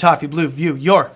Toffee 0.00 0.26
Blue 0.26 0.48
View, 0.48 0.74
your 0.76 1.10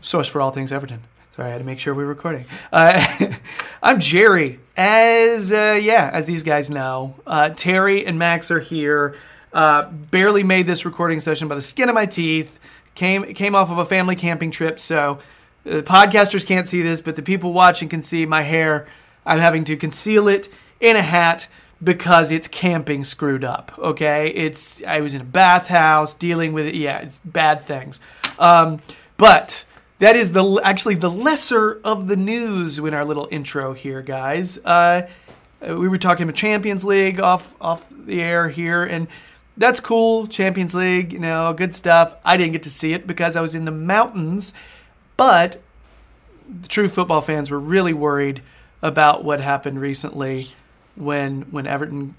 source 0.00 0.28
for 0.28 0.40
all 0.40 0.52
things 0.52 0.70
Everton. 0.70 1.00
Sorry, 1.34 1.48
I 1.48 1.50
had 1.50 1.58
to 1.58 1.64
make 1.64 1.80
sure 1.80 1.92
we 1.92 2.04
were 2.04 2.08
recording. 2.08 2.44
Uh, 2.72 3.34
I'm 3.82 3.98
Jerry. 3.98 4.60
As 4.76 5.52
uh, 5.52 5.78
yeah, 5.82 6.08
as 6.12 6.24
these 6.24 6.44
guys 6.44 6.70
know, 6.70 7.16
uh, 7.26 7.48
Terry 7.50 8.06
and 8.06 8.16
Max 8.16 8.52
are 8.52 8.60
here. 8.60 9.16
Uh, 9.52 9.90
barely 9.90 10.44
made 10.44 10.68
this 10.68 10.84
recording 10.84 11.18
session 11.18 11.48
by 11.48 11.56
the 11.56 11.60
skin 11.60 11.88
of 11.88 11.94
my 11.96 12.06
teeth. 12.06 12.60
Came 12.94 13.34
came 13.34 13.56
off 13.56 13.68
of 13.68 13.78
a 13.78 13.84
family 13.84 14.14
camping 14.14 14.52
trip, 14.52 14.78
so 14.78 15.18
the 15.64 15.82
podcasters 15.82 16.46
can't 16.46 16.68
see 16.68 16.82
this, 16.82 17.00
but 17.00 17.16
the 17.16 17.22
people 17.22 17.52
watching 17.52 17.88
can 17.88 18.00
see 18.00 18.26
my 18.26 18.42
hair. 18.42 18.86
I'm 19.26 19.40
having 19.40 19.64
to 19.64 19.76
conceal 19.76 20.28
it 20.28 20.48
in 20.80 20.94
a 20.94 21.02
hat 21.02 21.48
because 21.82 22.30
it's 22.30 22.48
camping 22.48 23.04
screwed 23.04 23.44
up. 23.44 23.72
Okay, 23.78 24.28
it's 24.28 24.82
I 24.82 25.00
was 25.00 25.14
in 25.14 25.20
a 25.20 25.24
bathhouse 25.24 26.14
dealing 26.14 26.52
with 26.52 26.66
it. 26.66 26.74
Yeah, 26.74 26.98
it's 26.98 27.20
bad 27.24 27.62
things. 27.62 28.00
Um, 28.38 28.80
but 29.16 29.64
that 29.98 30.16
is 30.16 30.32
the 30.32 30.60
actually 30.62 30.96
the 30.96 31.10
lesser 31.10 31.80
of 31.84 32.08
the 32.08 32.16
news 32.16 32.78
in 32.78 32.94
our 32.94 33.04
little 33.04 33.28
intro 33.30 33.72
here, 33.72 34.02
guys. 34.02 34.58
Uh, 34.64 35.08
we 35.60 35.88
were 35.88 35.98
talking 35.98 36.24
about 36.24 36.36
Champions 36.36 36.84
League 36.84 37.20
off 37.20 37.54
off 37.60 37.86
the 37.90 38.20
air 38.20 38.48
here, 38.48 38.84
and 38.84 39.08
that's 39.56 39.80
cool. 39.80 40.26
Champions 40.26 40.74
League, 40.74 41.12
you 41.12 41.18
know, 41.18 41.52
good 41.52 41.74
stuff. 41.74 42.14
I 42.24 42.36
didn't 42.36 42.52
get 42.52 42.62
to 42.64 42.70
see 42.70 42.92
it 42.92 43.06
because 43.06 43.36
I 43.36 43.40
was 43.40 43.54
in 43.54 43.64
the 43.64 43.72
mountains, 43.72 44.54
but 45.16 45.60
the 46.48 46.68
true 46.68 46.88
football 46.88 47.20
fans 47.20 47.50
were 47.50 47.58
really 47.58 47.92
worried 47.92 48.42
about 48.80 49.24
what 49.24 49.40
happened 49.40 49.80
recently 49.80 50.46
when 50.98 51.42
when 51.50 51.66
Everton 51.66 52.14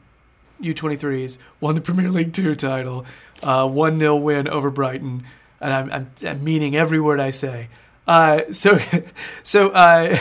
U23s 0.61 1.37
won 1.61 1.75
the 1.75 1.81
Premier 1.81 2.09
League 2.09 2.33
Two 2.33 2.55
title, 2.55 3.05
one 3.41 3.99
0 3.99 4.15
win 4.17 4.47
over 4.47 4.69
Brighton, 4.69 5.23
and 5.61 5.73
I'm, 5.73 5.91
I'm, 5.91 6.11
I'm 6.25 6.43
meaning 6.43 6.75
every 6.75 6.99
word 6.99 7.19
I 7.19 7.29
say. 7.29 7.67
Uh, 8.07 8.41
so 8.51 8.79
so 9.43 9.69
uh, 9.69 10.17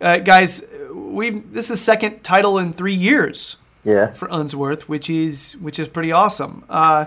uh, 0.00 0.18
guys, 0.18 0.64
we 0.92 1.30
this 1.30 1.70
is 1.70 1.80
second 1.80 2.22
title 2.24 2.58
in 2.58 2.72
three 2.72 2.94
years 2.94 3.56
Yeah. 3.84 4.12
for 4.12 4.28
Unsworth, 4.30 4.88
which 4.88 5.08
is 5.10 5.52
which 5.60 5.78
is 5.78 5.88
pretty 5.88 6.10
awesome. 6.12 6.64
Uh, 6.68 7.06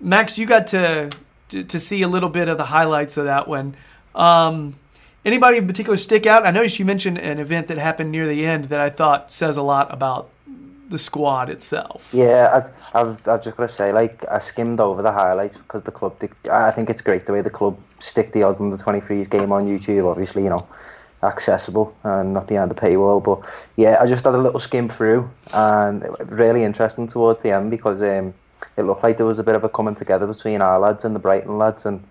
Max, 0.00 0.38
you 0.38 0.46
got 0.46 0.68
to, 0.68 1.10
to 1.48 1.64
to 1.64 1.78
see 1.80 2.02
a 2.02 2.08
little 2.08 2.28
bit 2.28 2.48
of 2.48 2.58
the 2.58 2.66
highlights 2.66 3.16
of 3.16 3.24
that 3.24 3.48
one. 3.48 3.74
Um, 4.14 4.76
anybody 5.28 5.58
in 5.58 5.66
particular 5.66 5.96
stick 5.96 6.26
out? 6.26 6.44
I 6.44 6.50
noticed 6.50 6.78
you 6.78 6.84
mentioned 6.84 7.18
an 7.18 7.38
event 7.38 7.68
that 7.68 7.78
happened 7.78 8.10
near 8.10 8.26
the 8.26 8.44
end 8.44 8.66
that 8.66 8.80
I 8.80 8.90
thought 8.90 9.32
says 9.32 9.56
a 9.56 9.62
lot 9.62 9.92
about 9.92 10.30
the 10.88 10.98
squad 10.98 11.50
itself. 11.50 12.08
Yeah, 12.12 12.70
I, 12.94 13.00
I've, 13.00 13.28
I've 13.28 13.44
just 13.44 13.56
got 13.56 13.68
to 13.68 13.72
say, 13.72 13.92
like, 13.92 14.24
I 14.30 14.38
skimmed 14.38 14.80
over 14.80 15.02
the 15.02 15.12
highlights 15.12 15.56
because 15.56 15.82
the 15.82 15.92
club, 15.92 16.16
I 16.50 16.70
think 16.70 16.88
it's 16.90 17.02
great 17.02 17.26
the 17.26 17.32
way 17.32 17.42
the 17.42 17.50
club 17.50 17.78
stick 17.98 18.32
the 18.32 18.42
odds 18.42 18.60
on 18.60 18.70
the 18.70 18.78
23s 18.78 19.28
game 19.28 19.52
on 19.52 19.66
YouTube, 19.66 20.10
obviously, 20.10 20.44
you 20.44 20.50
know, 20.50 20.66
accessible 21.22 21.94
and 22.04 22.32
not 22.32 22.46
behind 22.46 22.70
the 22.70 22.74
paywall. 22.74 23.22
But 23.22 23.48
yeah, 23.76 23.98
I 24.00 24.06
just 24.06 24.24
had 24.24 24.34
a 24.34 24.38
little 24.38 24.60
skim 24.60 24.88
through 24.88 25.30
and 25.52 26.02
it 26.02 26.18
was 26.18 26.28
really 26.28 26.64
interesting 26.64 27.06
towards 27.06 27.42
the 27.42 27.50
end 27.50 27.70
because 27.70 28.00
um, 28.00 28.32
it 28.76 28.84
looked 28.84 29.02
like 29.02 29.16
there 29.18 29.26
was 29.26 29.38
a 29.38 29.44
bit 29.44 29.54
of 29.54 29.64
a 29.64 29.68
coming 29.68 29.94
together 29.94 30.26
between 30.26 30.62
our 30.62 30.78
lads 30.78 31.04
and 31.04 31.14
the 31.14 31.20
Brighton 31.20 31.58
lads. 31.58 31.84
And 31.84 32.02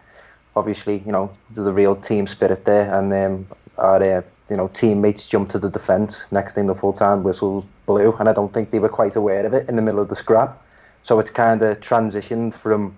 obviously, 0.58 1.04
you 1.06 1.12
know, 1.12 1.30
there's 1.52 1.68
a 1.68 1.74
real 1.74 1.96
team 1.96 2.28
spirit 2.28 2.66
there. 2.66 2.94
And 2.94 3.14
um, 3.14 3.48
our, 3.78 4.02
uh, 4.02 4.22
you 4.50 4.58
know, 4.58 4.68
teammates 4.70 5.28
jumped 5.28 5.52
to 5.52 5.60
the 5.60 5.70
defence. 5.70 6.24
Next 6.32 6.54
thing, 6.54 6.68
the 6.68 6.76
full-time 6.76 7.24
whistles 7.24 7.68
blew, 7.86 8.14
and 8.14 8.28
I 8.30 8.34
don't 8.34 8.54
think 8.54 8.72
they 8.72 8.80
were 8.80 8.90
quite 8.90 9.16
aware 9.16 9.46
of 9.46 9.54
it 9.54 9.70
in 9.70 9.76
the 9.76 9.82
middle 9.82 10.02
of 10.02 10.10
the 10.10 10.16
scrap. 10.16 10.62
So 11.04 11.20
it's 11.20 11.32
kind 11.32 11.62
of 11.62 11.80
transitioned 11.80 12.54
from 12.54 12.98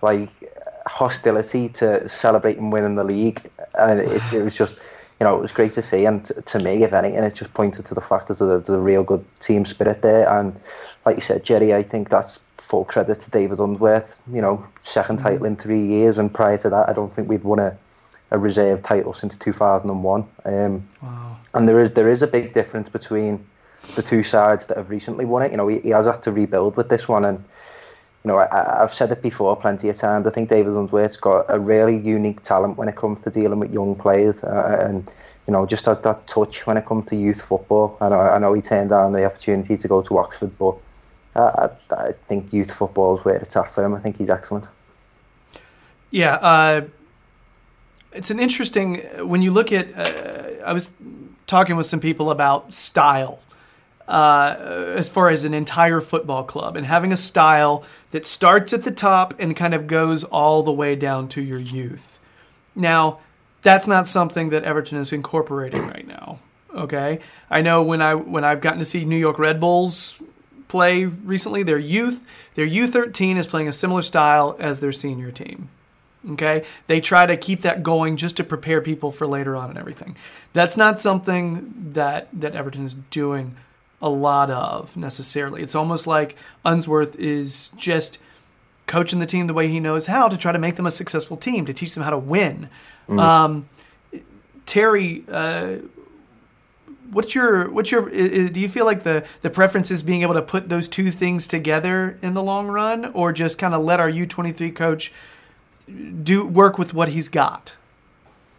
like 0.00 0.30
hostility 0.86 1.68
to 1.68 2.08
celebrating 2.08 2.70
winning 2.70 2.96
the 2.96 3.04
league, 3.04 3.40
and 3.78 4.00
it, 4.00 4.22
it 4.32 4.42
was 4.42 4.56
just, 4.56 4.78
you 5.20 5.24
know, 5.24 5.36
it 5.36 5.40
was 5.40 5.52
great 5.52 5.72
to 5.74 5.82
see. 5.82 6.04
And 6.04 6.24
t- 6.24 6.34
to 6.40 6.58
me, 6.58 6.82
if 6.82 6.92
anything, 6.92 7.24
it 7.24 7.34
just 7.34 7.54
pointed 7.54 7.86
to 7.86 7.94
the 7.94 8.00
fact 8.00 8.28
that 8.28 8.38
there's 8.38 8.68
a 8.68 8.78
real 8.78 9.02
good 9.02 9.24
team 9.40 9.64
spirit 9.64 10.02
there. 10.02 10.28
And 10.28 10.58
like 11.04 11.16
you 11.16 11.22
said, 11.22 11.44
Jerry, 11.44 11.74
I 11.74 11.82
think 11.82 12.08
that's 12.08 12.40
full 12.62 12.84
credit 12.84 13.20
to 13.20 13.30
David 13.30 13.58
Unsworth. 13.58 14.22
You 14.32 14.40
know, 14.40 14.64
second 14.80 15.18
title 15.18 15.46
in 15.46 15.56
three 15.56 15.84
years, 15.84 16.18
and 16.18 16.32
prior 16.32 16.58
to 16.58 16.70
that, 16.70 16.88
I 16.88 16.92
don't 16.92 17.12
think 17.14 17.28
we'd 17.28 17.44
won 17.44 17.58
a 17.58 17.76
a 18.32 18.38
reserve 18.38 18.82
title 18.82 19.12
since 19.12 19.36
2001. 19.36 20.24
Um, 20.46 20.88
And 21.54 21.68
there 21.68 21.78
is 21.78 21.92
there 21.92 22.08
is 22.08 22.22
a 22.22 22.26
big 22.26 22.54
difference 22.54 22.88
between 22.88 23.44
the 23.94 24.02
two 24.02 24.22
sides 24.22 24.64
that 24.66 24.76
have 24.78 24.88
recently 24.90 25.26
won 25.26 25.42
it. 25.42 25.50
You 25.50 25.58
know, 25.58 25.68
he, 25.68 25.80
he 25.80 25.90
has 25.90 26.06
had 26.06 26.22
to 26.22 26.32
rebuild 26.32 26.76
with 26.76 26.88
this 26.88 27.06
one, 27.08 27.26
and 27.26 27.38
you 28.24 28.28
know, 28.28 28.38
I, 28.38 28.82
I've 28.82 28.94
said 28.94 29.10
it 29.12 29.20
before 29.20 29.54
plenty 29.56 29.90
of 29.90 29.96
times. 29.96 30.26
I 30.26 30.30
think 30.30 30.48
David 30.48 30.72
Unsworth's 30.72 31.18
got 31.18 31.44
a 31.48 31.58
really 31.58 31.98
unique 31.98 32.42
talent 32.42 32.78
when 32.78 32.88
it 32.88 32.96
comes 32.96 33.22
to 33.24 33.30
dealing 33.30 33.58
with 33.60 33.70
young 33.70 33.94
players, 33.94 34.42
uh, 34.42 34.86
and 34.88 35.06
you 35.46 35.52
know, 35.52 35.66
just 35.66 35.84
has 35.86 36.00
that 36.00 36.26
touch 36.26 36.66
when 36.66 36.78
it 36.78 36.86
comes 36.86 37.06
to 37.10 37.16
youth 37.16 37.42
football. 37.42 37.98
I 38.00 38.08
know, 38.08 38.20
I 38.20 38.38
know 38.38 38.54
he 38.54 38.62
turned 38.62 38.90
down 38.90 39.12
the 39.12 39.26
opportunity 39.26 39.76
to 39.76 39.88
go 39.88 40.00
to 40.02 40.18
Oxford, 40.18 40.56
but 40.58 40.76
I, 41.34 41.70
I, 41.90 42.12
think 42.28 42.52
youth 42.52 42.70
football 42.70 43.18
is 43.18 43.24
where 43.24 43.36
it's 43.36 43.56
at 43.56 43.68
for 43.68 43.84
him. 43.84 43.94
I 43.94 44.00
think 44.00 44.18
he's 44.18 44.28
excellent. 44.28 44.68
Yeah, 46.10 46.34
uh, 46.34 46.82
it's 48.12 48.30
an 48.30 48.38
interesting 48.38 48.96
when 49.26 49.40
you 49.40 49.50
look 49.50 49.72
at. 49.72 49.88
Uh, 49.96 50.64
I 50.64 50.72
was 50.72 50.92
talking 51.46 51.76
with 51.76 51.86
some 51.86 52.00
people 52.00 52.30
about 52.30 52.74
style 52.74 53.40
uh, 54.08 54.56
as 54.94 55.08
far 55.08 55.30
as 55.30 55.44
an 55.44 55.54
entire 55.54 56.00
football 56.00 56.44
club 56.44 56.76
and 56.76 56.86
having 56.86 57.12
a 57.12 57.16
style 57.16 57.84
that 58.10 58.26
starts 58.26 58.72
at 58.72 58.82
the 58.82 58.90
top 58.90 59.34
and 59.38 59.56
kind 59.56 59.74
of 59.74 59.86
goes 59.86 60.24
all 60.24 60.62
the 60.62 60.72
way 60.72 60.94
down 60.94 61.28
to 61.28 61.40
your 61.40 61.58
youth. 61.58 62.18
Now, 62.74 63.20
that's 63.62 63.86
not 63.86 64.06
something 64.06 64.50
that 64.50 64.64
Everton 64.64 64.98
is 64.98 65.12
incorporating 65.12 65.86
right 65.86 66.06
now. 66.06 66.40
Okay, 66.74 67.20
I 67.50 67.60
know 67.60 67.82
when 67.82 68.00
I 68.00 68.14
when 68.14 68.44
I've 68.44 68.60
gotten 68.60 68.78
to 68.78 68.84
see 68.84 69.04
New 69.04 69.16
York 69.16 69.38
Red 69.38 69.60
Bulls 69.60 70.20
play 70.72 71.04
recently, 71.04 71.62
their 71.62 71.78
youth 71.78 72.24
their 72.54 72.66
U13 72.66 73.36
is 73.36 73.46
playing 73.46 73.68
a 73.68 73.72
similar 73.72 74.02
style 74.02 74.56
as 74.58 74.80
their 74.80 74.92
senior 74.92 75.30
team. 75.30 75.68
Okay, 76.30 76.64
they 76.86 77.00
try 77.00 77.26
to 77.26 77.36
keep 77.36 77.62
that 77.62 77.82
going 77.82 78.16
just 78.16 78.36
to 78.38 78.44
prepare 78.44 78.80
people 78.80 79.10
for 79.10 79.26
later 79.26 79.56
on 79.56 79.70
and 79.70 79.78
everything. 79.78 80.16
That's 80.52 80.76
not 80.76 81.00
something 81.00 81.90
that 81.92 82.28
that 82.32 82.54
Everton 82.54 82.84
is 82.84 82.94
doing 82.94 83.56
a 84.00 84.08
lot 84.08 84.50
of 84.50 84.96
necessarily. 84.96 85.62
It's 85.62 85.74
almost 85.74 86.06
like 86.06 86.36
Unsworth 86.64 87.16
is 87.16 87.70
just 87.76 88.18
coaching 88.86 89.18
the 89.18 89.26
team 89.26 89.46
the 89.46 89.54
way 89.54 89.68
he 89.68 89.80
knows 89.80 90.06
how 90.06 90.28
to 90.28 90.36
try 90.36 90.52
to 90.52 90.58
make 90.58 90.76
them 90.76 90.86
a 90.86 90.90
successful 90.90 91.36
team 91.36 91.66
to 91.66 91.72
teach 91.72 91.94
them 91.94 92.04
how 92.04 92.10
to 92.10 92.18
win. 92.18 92.68
Um, 93.08 93.68
Terry, 94.64 95.24
uh, 95.28 95.76
what's 97.12 97.34
your 97.34 97.70
what's 97.70 97.90
your 97.90 98.08
do 98.08 98.58
you 98.58 98.68
feel 98.68 98.84
like 98.84 99.02
the 99.02 99.24
the 99.42 99.50
preference 99.50 99.90
is 99.90 100.02
being 100.02 100.22
able 100.22 100.34
to 100.34 100.42
put 100.42 100.68
those 100.68 100.88
two 100.88 101.10
things 101.10 101.46
together 101.46 102.18
in 102.22 102.34
the 102.34 102.42
long 102.42 102.68
run, 102.68 103.06
or 103.12 103.32
just 103.32 103.58
kind 103.58 103.74
of 103.74 103.82
let 103.82 104.00
our 104.00 104.08
U 104.08 104.26
twenty 104.26 104.52
three 104.52 104.70
coach 104.70 105.12
do 106.22 106.44
work 106.44 106.78
with 106.78 106.94
what 106.94 107.08
he's 107.10 107.28
got? 107.28 107.74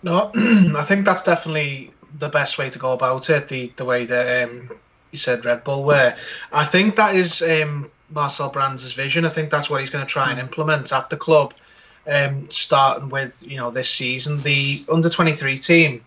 No, 0.04 0.32
I 0.36 0.84
think 0.84 1.06
that's 1.06 1.24
definitely 1.24 1.92
the 2.20 2.30
best 2.30 2.58
way 2.58 2.70
to 2.70 2.80
go 2.80 2.94
about 2.94 3.30
it. 3.30 3.48
The 3.50 3.72
the 3.76 3.86
way 3.86 4.06
that 4.06 4.50
um, 4.50 4.70
you 5.12 5.18
said 5.18 5.44
Red 5.44 5.64
Bull 5.64 5.84
were. 5.84 6.16
I 6.52 6.66
think 6.66 6.96
that 6.96 7.16
is 7.16 7.42
um, 7.42 7.90
Marcel 8.10 8.50
Brands' 8.50 8.94
vision. 8.94 9.26
I 9.26 9.30
think 9.30 9.50
that's 9.50 9.70
what 9.70 9.82
he's 9.82 9.90
going 9.90 10.06
to 10.06 10.10
try 10.10 10.30
and 10.30 10.40
implement 10.40 10.94
at 10.94 11.10
the 11.10 11.18
club, 11.18 11.54
um, 12.08 12.50
starting 12.50 13.10
with 13.10 13.44
you 13.48 13.58
know 13.58 13.72
this 13.72 13.90
season. 13.90 14.42
The 14.42 14.78
under 14.92 15.10
twenty 15.10 15.34
three 15.34 15.58
team 15.58 16.04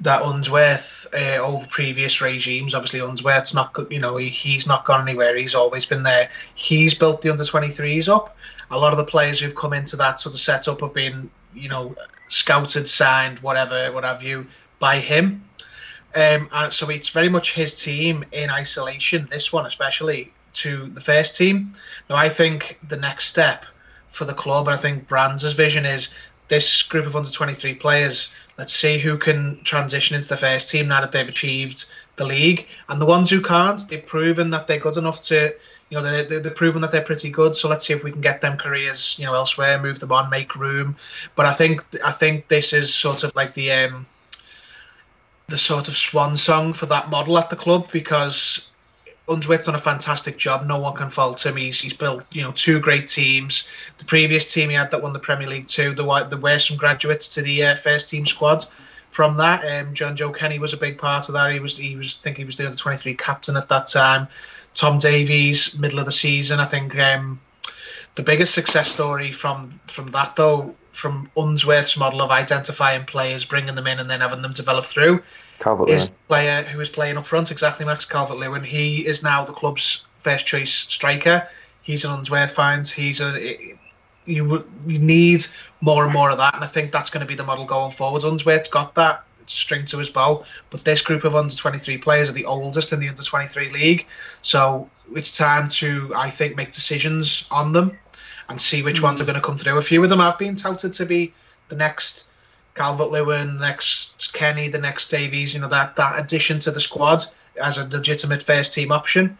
that 0.00 0.22
Unsworth 0.22 1.06
uh, 1.14 1.38
over 1.38 1.66
previous 1.66 2.22
regimes. 2.22 2.74
Obviously, 2.74 3.00
Unsworth's 3.00 3.54
not 3.54 3.76
you 3.90 3.98
know 3.98 4.16
he, 4.16 4.28
he's 4.28 4.66
not 4.66 4.84
gone 4.84 5.06
anywhere. 5.06 5.36
He's 5.36 5.54
always 5.54 5.86
been 5.86 6.02
there. 6.02 6.30
He's 6.54 6.94
built 6.94 7.22
the 7.22 7.30
under 7.30 7.44
twenty 7.44 7.68
threes 7.68 8.08
up. 8.08 8.36
A 8.70 8.78
lot 8.78 8.92
of 8.92 8.98
the 8.98 9.04
players 9.04 9.40
who've 9.40 9.54
come 9.54 9.72
into 9.72 9.96
that 9.96 10.20
sort 10.20 10.34
of 10.34 10.40
setup 10.40 10.80
have 10.80 10.94
been 10.94 11.30
you 11.54 11.68
know 11.68 11.94
scouted, 12.28 12.88
signed, 12.88 13.40
whatever, 13.40 13.92
what 13.92 14.04
have 14.04 14.22
you, 14.22 14.46
by 14.78 14.98
him. 14.98 15.44
Um, 16.14 16.48
and 16.52 16.72
so 16.72 16.90
it's 16.90 17.10
very 17.10 17.28
much 17.28 17.52
his 17.52 17.80
team 17.80 18.24
in 18.32 18.50
isolation. 18.50 19.28
This 19.30 19.52
one, 19.52 19.66
especially 19.66 20.32
to 20.54 20.86
the 20.86 21.00
first 21.00 21.36
team. 21.36 21.72
Now, 22.08 22.16
I 22.16 22.28
think 22.28 22.80
the 22.88 22.96
next 22.96 23.26
step 23.26 23.64
for 24.08 24.24
the 24.24 24.34
club, 24.34 24.66
and 24.66 24.74
I 24.74 24.76
think 24.76 25.06
Brands' 25.06 25.52
vision 25.52 25.86
is 25.86 26.12
this 26.50 26.82
group 26.82 27.06
of 27.06 27.16
under 27.16 27.30
23 27.30 27.74
players, 27.76 28.34
let's 28.58 28.74
see 28.74 28.98
who 28.98 29.16
can 29.16 29.58
transition 29.64 30.16
into 30.16 30.28
the 30.28 30.36
first 30.36 30.68
team 30.68 30.88
now 30.88 31.00
that 31.00 31.12
they've 31.12 31.28
achieved 31.28 31.90
the 32.16 32.26
league. 32.26 32.66
And 32.90 33.00
the 33.00 33.06
ones 33.06 33.30
who 33.30 33.40
can't, 33.40 33.80
they've 33.88 34.04
proven 34.04 34.50
that 34.50 34.66
they're 34.66 34.78
good 34.78 34.98
enough 34.98 35.22
to, 35.22 35.54
you 35.88 35.96
know, 35.96 36.02
they're, 36.02 36.24
they're, 36.24 36.40
they're 36.40 36.52
proven 36.52 36.82
that 36.82 36.90
they're 36.90 37.00
pretty 37.00 37.30
good. 37.30 37.56
So 37.56 37.68
let's 37.68 37.86
see 37.86 37.94
if 37.94 38.04
we 38.04 38.12
can 38.12 38.20
get 38.20 38.42
them 38.42 38.58
careers, 38.58 39.16
you 39.18 39.24
know, 39.24 39.34
elsewhere, 39.34 39.80
move 39.80 40.00
them 40.00 40.12
on, 40.12 40.28
make 40.28 40.56
room. 40.56 40.96
But 41.36 41.46
I 41.46 41.52
think 41.52 41.82
I 42.04 42.10
think 42.10 42.48
this 42.48 42.72
is 42.72 42.92
sort 42.92 43.24
of 43.24 43.34
like 43.34 43.54
the 43.54 43.72
um, 43.72 44.06
the 45.48 45.58
sort 45.58 45.88
of 45.88 45.96
swan 45.96 46.36
song 46.36 46.72
for 46.72 46.86
that 46.86 47.10
model 47.10 47.38
at 47.38 47.48
the 47.48 47.56
club 47.56 47.90
because 47.92 48.69
Unsworth's 49.30 49.66
done 49.66 49.76
a 49.76 49.78
fantastic 49.78 50.36
job. 50.36 50.66
No 50.66 50.78
one 50.78 50.94
can 50.94 51.08
fault 51.08 51.44
him. 51.46 51.56
He's, 51.56 51.80
he's 51.80 51.92
built 51.92 52.24
you 52.32 52.42
know 52.42 52.52
two 52.52 52.80
great 52.80 53.08
teams. 53.08 53.70
The 53.98 54.04
previous 54.04 54.52
team 54.52 54.70
he 54.70 54.74
had 54.74 54.90
that 54.90 55.02
won 55.02 55.12
the 55.12 55.18
Premier 55.18 55.48
League 55.48 55.68
Two. 55.68 55.94
There, 55.94 56.24
there 56.24 56.38
were 56.38 56.58
some 56.58 56.76
graduates 56.76 57.32
to 57.34 57.42
the 57.42 57.64
uh, 57.64 57.74
first 57.76 58.08
team 58.08 58.26
squad 58.26 58.64
from 59.10 59.36
that. 59.36 59.64
Um, 59.64 59.94
Jonjoe 59.94 60.36
Kenny 60.36 60.58
was 60.58 60.72
a 60.72 60.76
big 60.76 60.98
part 60.98 61.28
of 61.28 61.34
that. 61.34 61.52
He 61.52 61.60
was 61.60 61.76
he 61.76 61.96
was 61.96 62.18
I 62.20 62.22
think 62.22 62.36
he 62.38 62.44
was 62.44 62.56
the 62.56 62.70
23 62.70 63.14
captain 63.14 63.56
at 63.56 63.68
that 63.68 63.86
time. 63.86 64.28
Tom 64.74 64.98
Davies, 64.98 65.78
middle 65.78 65.98
of 65.98 66.06
the 66.06 66.12
season. 66.12 66.60
I 66.60 66.64
think 66.64 66.98
um, 66.98 67.40
the 68.14 68.22
biggest 68.22 68.54
success 68.54 68.90
story 68.90 69.32
from 69.32 69.78
from 69.86 70.10
that 70.10 70.36
though, 70.36 70.74
from 70.92 71.30
Unsworth's 71.36 71.96
model 71.96 72.22
of 72.22 72.30
identifying 72.30 73.04
players, 73.04 73.44
bringing 73.44 73.74
them 73.74 73.86
in, 73.86 73.98
and 73.98 74.10
then 74.10 74.20
having 74.20 74.42
them 74.42 74.52
develop 74.52 74.86
through, 74.86 75.22
Calvert 75.60 75.90
is 75.90 76.08
the 76.08 76.14
player 76.26 76.62
who 76.62 76.80
is 76.80 76.88
playing 76.88 77.16
up 77.16 77.26
front. 77.26 77.50
Exactly, 77.50 77.86
Max 77.86 78.04
Calvert 78.04 78.38
Lewin. 78.38 78.64
He 78.64 79.06
is 79.06 79.22
now 79.22 79.44
the 79.44 79.52
club's 79.52 80.08
first 80.20 80.46
choice 80.46 80.72
striker. 80.72 81.46
He's 81.82 82.04
an 82.04 82.12
Unsworth 82.12 82.52
find. 82.52 82.88
He's 82.88 83.20
a 83.20 83.76
you 84.26 84.64
you 84.86 84.98
need 84.98 85.44
more 85.80 86.04
and 86.04 86.12
more 86.12 86.30
of 86.30 86.38
that, 86.38 86.54
and 86.54 86.64
I 86.64 86.66
think 86.66 86.92
that's 86.92 87.10
going 87.10 87.20
to 87.20 87.26
be 87.26 87.34
the 87.34 87.44
model 87.44 87.64
going 87.64 87.92
forward. 87.92 88.24
Unsworth's 88.24 88.68
got 88.68 88.94
that 88.94 89.24
string 89.46 89.84
to 89.84 89.98
his 89.98 90.08
bow, 90.08 90.44
but 90.70 90.84
this 90.84 91.02
group 91.02 91.24
of 91.24 91.36
under 91.36 91.54
twenty 91.54 91.78
three 91.78 91.98
players 91.98 92.30
are 92.30 92.34
the 92.34 92.46
oldest 92.46 92.92
in 92.92 93.00
the 93.00 93.08
under 93.08 93.22
twenty 93.22 93.46
three 93.46 93.70
league, 93.70 94.06
so 94.42 94.88
it's 95.14 95.36
time 95.36 95.68
to 95.68 96.12
I 96.16 96.30
think 96.30 96.56
make 96.56 96.72
decisions 96.72 97.46
on 97.50 97.72
them 97.72 97.98
and 98.48 98.60
see 98.60 98.82
which 98.82 98.98
hmm. 98.98 99.04
ones 99.04 99.20
are 99.20 99.24
going 99.24 99.34
to 99.34 99.40
come 99.40 99.56
through. 99.56 99.78
A 99.78 99.82
few 99.82 100.02
of 100.02 100.08
them 100.08 100.20
have 100.20 100.38
been 100.38 100.56
touted 100.56 100.94
to 100.94 101.06
be 101.06 101.32
the 101.68 101.76
next 101.76 102.29
Calvert 102.74 103.10
Lewin, 103.10 103.54
the 103.54 103.60
next 103.60 104.32
Kenny, 104.32 104.68
the 104.68 104.78
next 104.78 105.08
Davies. 105.08 105.54
You 105.54 105.60
know 105.60 105.68
that 105.68 105.96
that 105.96 106.18
addition 106.18 106.58
to 106.60 106.70
the 106.70 106.80
squad 106.80 107.24
as 107.62 107.78
a 107.78 107.88
legitimate 107.88 108.42
first 108.42 108.72
team 108.74 108.92
option. 108.92 109.36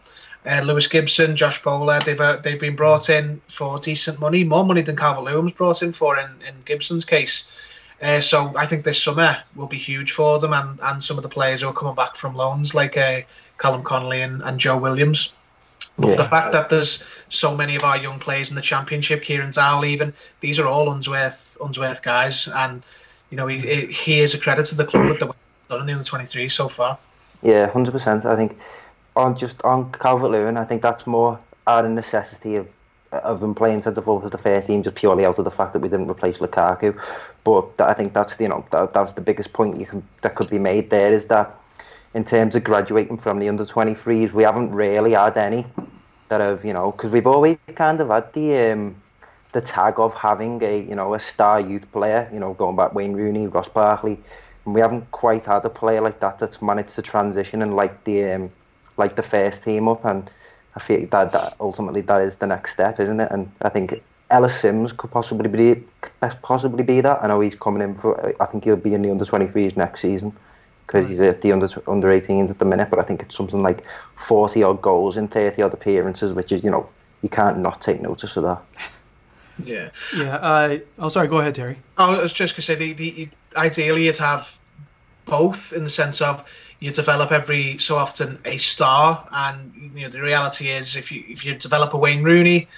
Uh, 0.46 0.62
Lewis 0.64 0.86
Gibson, 0.86 1.36
Josh 1.36 1.62
Bowler, 1.62 2.00
they've 2.00 2.20
uh, 2.20 2.36
they've 2.36 2.60
been 2.60 2.76
brought 2.76 3.10
in 3.10 3.40
for 3.48 3.78
decent 3.78 4.18
money, 4.18 4.42
more 4.42 4.64
money 4.64 4.80
than 4.80 4.96
Calvert 4.96 5.24
Lewin 5.24 5.44
was 5.44 5.52
brought 5.52 5.82
in 5.82 5.92
for 5.92 6.18
in, 6.18 6.30
in 6.48 6.54
Gibson's 6.64 7.04
case. 7.04 7.50
Uh, 8.02 8.20
so 8.20 8.52
I 8.56 8.64
think 8.64 8.84
this 8.84 9.02
summer 9.02 9.36
will 9.54 9.66
be 9.66 9.76
huge 9.76 10.12
for 10.12 10.38
them 10.38 10.54
and, 10.54 10.80
and 10.82 11.04
some 11.04 11.18
of 11.18 11.22
the 11.22 11.28
players 11.28 11.60
who 11.60 11.68
are 11.68 11.74
coming 11.74 11.94
back 11.94 12.16
from 12.16 12.34
loans 12.34 12.74
like 12.74 12.96
uh, 12.96 13.20
Callum 13.58 13.82
Connolly 13.82 14.22
and, 14.22 14.42
and 14.42 14.58
Joe 14.58 14.78
Williams. 14.78 15.34
Yeah. 15.98 16.16
the 16.16 16.24
fact 16.24 16.52
that 16.52 16.70
there's 16.70 17.04
so 17.28 17.54
many 17.54 17.76
of 17.76 17.84
our 17.84 17.98
young 17.98 18.18
players 18.18 18.48
in 18.48 18.56
the 18.56 18.62
championship, 18.62 19.22
Kieran 19.22 19.50
Dowell 19.50 19.84
even, 19.84 20.14
these 20.40 20.58
are 20.58 20.66
all 20.66 20.90
Unsworth 20.90 21.58
Unsworth 21.62 22.02
guys, 22.02 22.48
and 22.48 22.82
you 23.30 23.36
know 23.36 23.46
he 23.46 23.86
he 23.86 24.20
is 24.20 24.34
a 24.34 24.40
credit 24.40 24.66
to 24.66 24.74
the 24.74 24.84
club 24.84 25.06
with 25.06 25.18
the 25.18 25.26
way 25.26 25.32
he's 25.32 25.68
done 25.68 25.80
in 25.80 25.86
the 25.86 25.92
under 25.92 26.04
23 26.04 26.48
so 26.48 26.68
far. 26.68 26.98
Yeah, 27.42 27.68
hundred 27.70 27.92
percent. 27.92 28.24
I 28.24 28.36
think 28.36 28.58
on 29.16 29.36
just 29.38 29.62
on 29.62 29.90
Calvert 29.92 30.30
Lewin, 30.30 30.56
I 30.56 30.64
think 30.64 30.82
that's 30.82 31.06
more 31.06 31.38
out 31.66 31.84
of 31.84 31.90
necessity 31.92 32.56
of 32.56 32.68
of 33.12 33.42
him 33.42 33.54
playing 33.54 33.82
centre 33.82 34.00
forward 34.00 34.22
for 34.22 34.30
the 34.30 34.38
first 34.38 34.68
team, 34.68 34.82
just 34.82 34.96
purely 34.96 35.24
out 35.24 35.38
of 35.38 35.44
the 35.44 35.50
fact 35.50 35.72
that 35.72 35.80
we 35.80 35.88
didn't 35.88 36.10
replace 36.10 36.38
Lukaku. 36.38 37.00
But 37.42 37.76
that, 37.78 37.88
I 37.88 37.94
think 37.94 38.12
that's 38.12 38.38
you 38.38 38.48
know 38.48 38.64
that, 38.70 38.94
that's 38.94 39.14
the 39.14 39.20
biggest 39.20 39.52
point 39.52 39.80
you 39.80 39.86
can 39.86 40.02
that 40.22 40.34
could 40.34 40.50
be 40.50 40.58
made 40.58 40.90
there 40.90 41.12
is 41.12 41.26
that 41.26 41.56
in 42.14 42.24
terms 42.24 42.54
of 42.56 42.64
graduating 42.64 43.18
from 43.18 43.38
the 43.38 43.48
under 43.48 43.64
23s, 43.64 44.32
we 44.32 44.42
haven't 44.42 44.72
really 44.72 45.12
had 45.12 45.36
any 45.36 45.64
that 46.28 46.40
have 46.40 46.64
you 46.64 46.72
know 46.72 46.92
because 46.92 47.10
we've 47.10 47.26
always 47.26 47.58
kind 47.74 48.00
of 48.00 48.08
had 48.08 48.32
the 48.32 48.72
um, 48.72 48.94
the 49.52 49.60
tag 49.60 49.98
of 49.98 50.14
having 50.14 50.62
a 50.62 50.82
you 50.82 50.94
know 50.94 51.14
a 51.14 51.18
star 51.18 51.60
youth 51.60 51.90
player, 51.92 52.28
you 52.32 52.40
know 52.40 52.54
going 52.54 52.76
back 52.76 52.94
Wayne 52.94 53.14
Rooney, 53.14 53.46
Ross 53.46 53.68
Barkley, 53.68 54.18
and 54.64 54.74
we 54.74 54.80
haven't 54.80 55.10
quite 55.10 55.46
had 55.46 55.64
a 55.64 55.70
player 55.70 56.00
like 56.00 56.20
that 56.20 56.38
that's 56.38 56.60
managed 56.62 56.94
to 56.94 57.02
transition 57.02 57.62
and 57.62 57.76
like 57.76 58.04
the 58.04 58.32
um, 58.32 58.50
like 58.96 59.16
the 59.16 59.22
first 59.22 59.64
team 59.64 59.88
up 59.88 60.04
and 60.04 60.30
I 60.76 60.80
feel 60.80 61.06
that, 61.06 61.32
that 61.32 61.56
ultimately 61.58 62.00
that 62.02 62.22
is 62.22 62.36
the 62.36 62.46
next 62.46 62.72
step, 62.72 63.00
isn't 63.00 63.20
it? 63.20 63.30
And 63.30 63.50
I 63.62 63.68
think 63.68 64.02
Ellis 64.30 64.60
Sims 64.60 64.92
could 64.92 65.10
possibly 65.10 65.48
be 65.48 65.82
best 66.20 66.40
possibly 66.42 66.84
be 66.84 67.00
that. 67.00 67.22
I 67.22 67.26
know 67.26 67.40
he's 67.40 67.56
coming 67.56 67.82
in 67.82 67.94
for. 67.96 68.34
I 68.40 68.46
think 68.46 68.64
he'll 68.64 68.76
be 68.76 68.94
in 68.94 69.02
the 69.02 69.10
under 69.10 69.24
23s 69.24 69.76
next 69.76 70.00
season 70.00 70.36
because 70.86 71.08
he's 71.08 71.20
at 71.20 71.42
the 71.42 71.52
under 71.52 71.68
under 71.88 72.08
18s 72.08 72.50
at 72.50 72.58
the 72.58 72.64
minute. 72.64 72.88
But 72.90 73.00
I 73.00 73.02
think 73.02 73.22
it's 73.22 73.36
something 73.36 73.60
like 73.60 73.84
40 74.16 74.62
odd 74.62 74.80
goals 74.80 75.16
in 75.16 75.26
30 75.26 75.62
odd 75.62 75.74
appearances, 75.74 76.32
which 76.32 76.52
is 76.52 76.62
you 76.62 76.70
know 76.70 76.88
you 77.22 77.28
can't 77.28 77.58
not 77.58 77.82
take 77.82 78.00
notice 78.00 78.36
of 78.36 78.44
that. 78.44 78.62
Yeah. 79.66 79.90
Yeah. 80.16 80.36
Uh, 80.36 80.78
oh, 80.98 81.08
sorry. 81.08 81.28
Go 81.28 81.38
ahead, 81.38 81.54
Terry. 81.54 81.78
Oh, 81.98 82.18
I 82.18 82.22
was 82.22 82.32
just 82.32 82.54
going 82.54 82.62
to 82.62 82.62
say, 82.62 82.74
the, 82.74 82.92
the, 82.92 83.28
ideally 83.56 84.06
you'd 84.06 84.16
have 84.16 84.58
both 85.26 85.72
in 85.72 85.84
the 85.84 85.90
sense 85.90 86.20
of 86.20 86.44
you 86.80 86.90
develop 86.90 87.30
every 87.30 87.78
so 87.78 87.96
often 87.96 88.38
a 88.44 88.56
star, 88.56 89.26
and 89.32 89.92
you 89.94 90.02
know 90.02 90.08
the 90.08 90.22
reality 90.22 90.68
is 90.68 90.96
if 90.96 91.12
you 91.12 91.22
if 91.28 91.44
you 91.44 91.54
develop 91.54 91.92
a 91.94 91.98
Wayne 91.98 92.22
Rooney, 92.22 92.68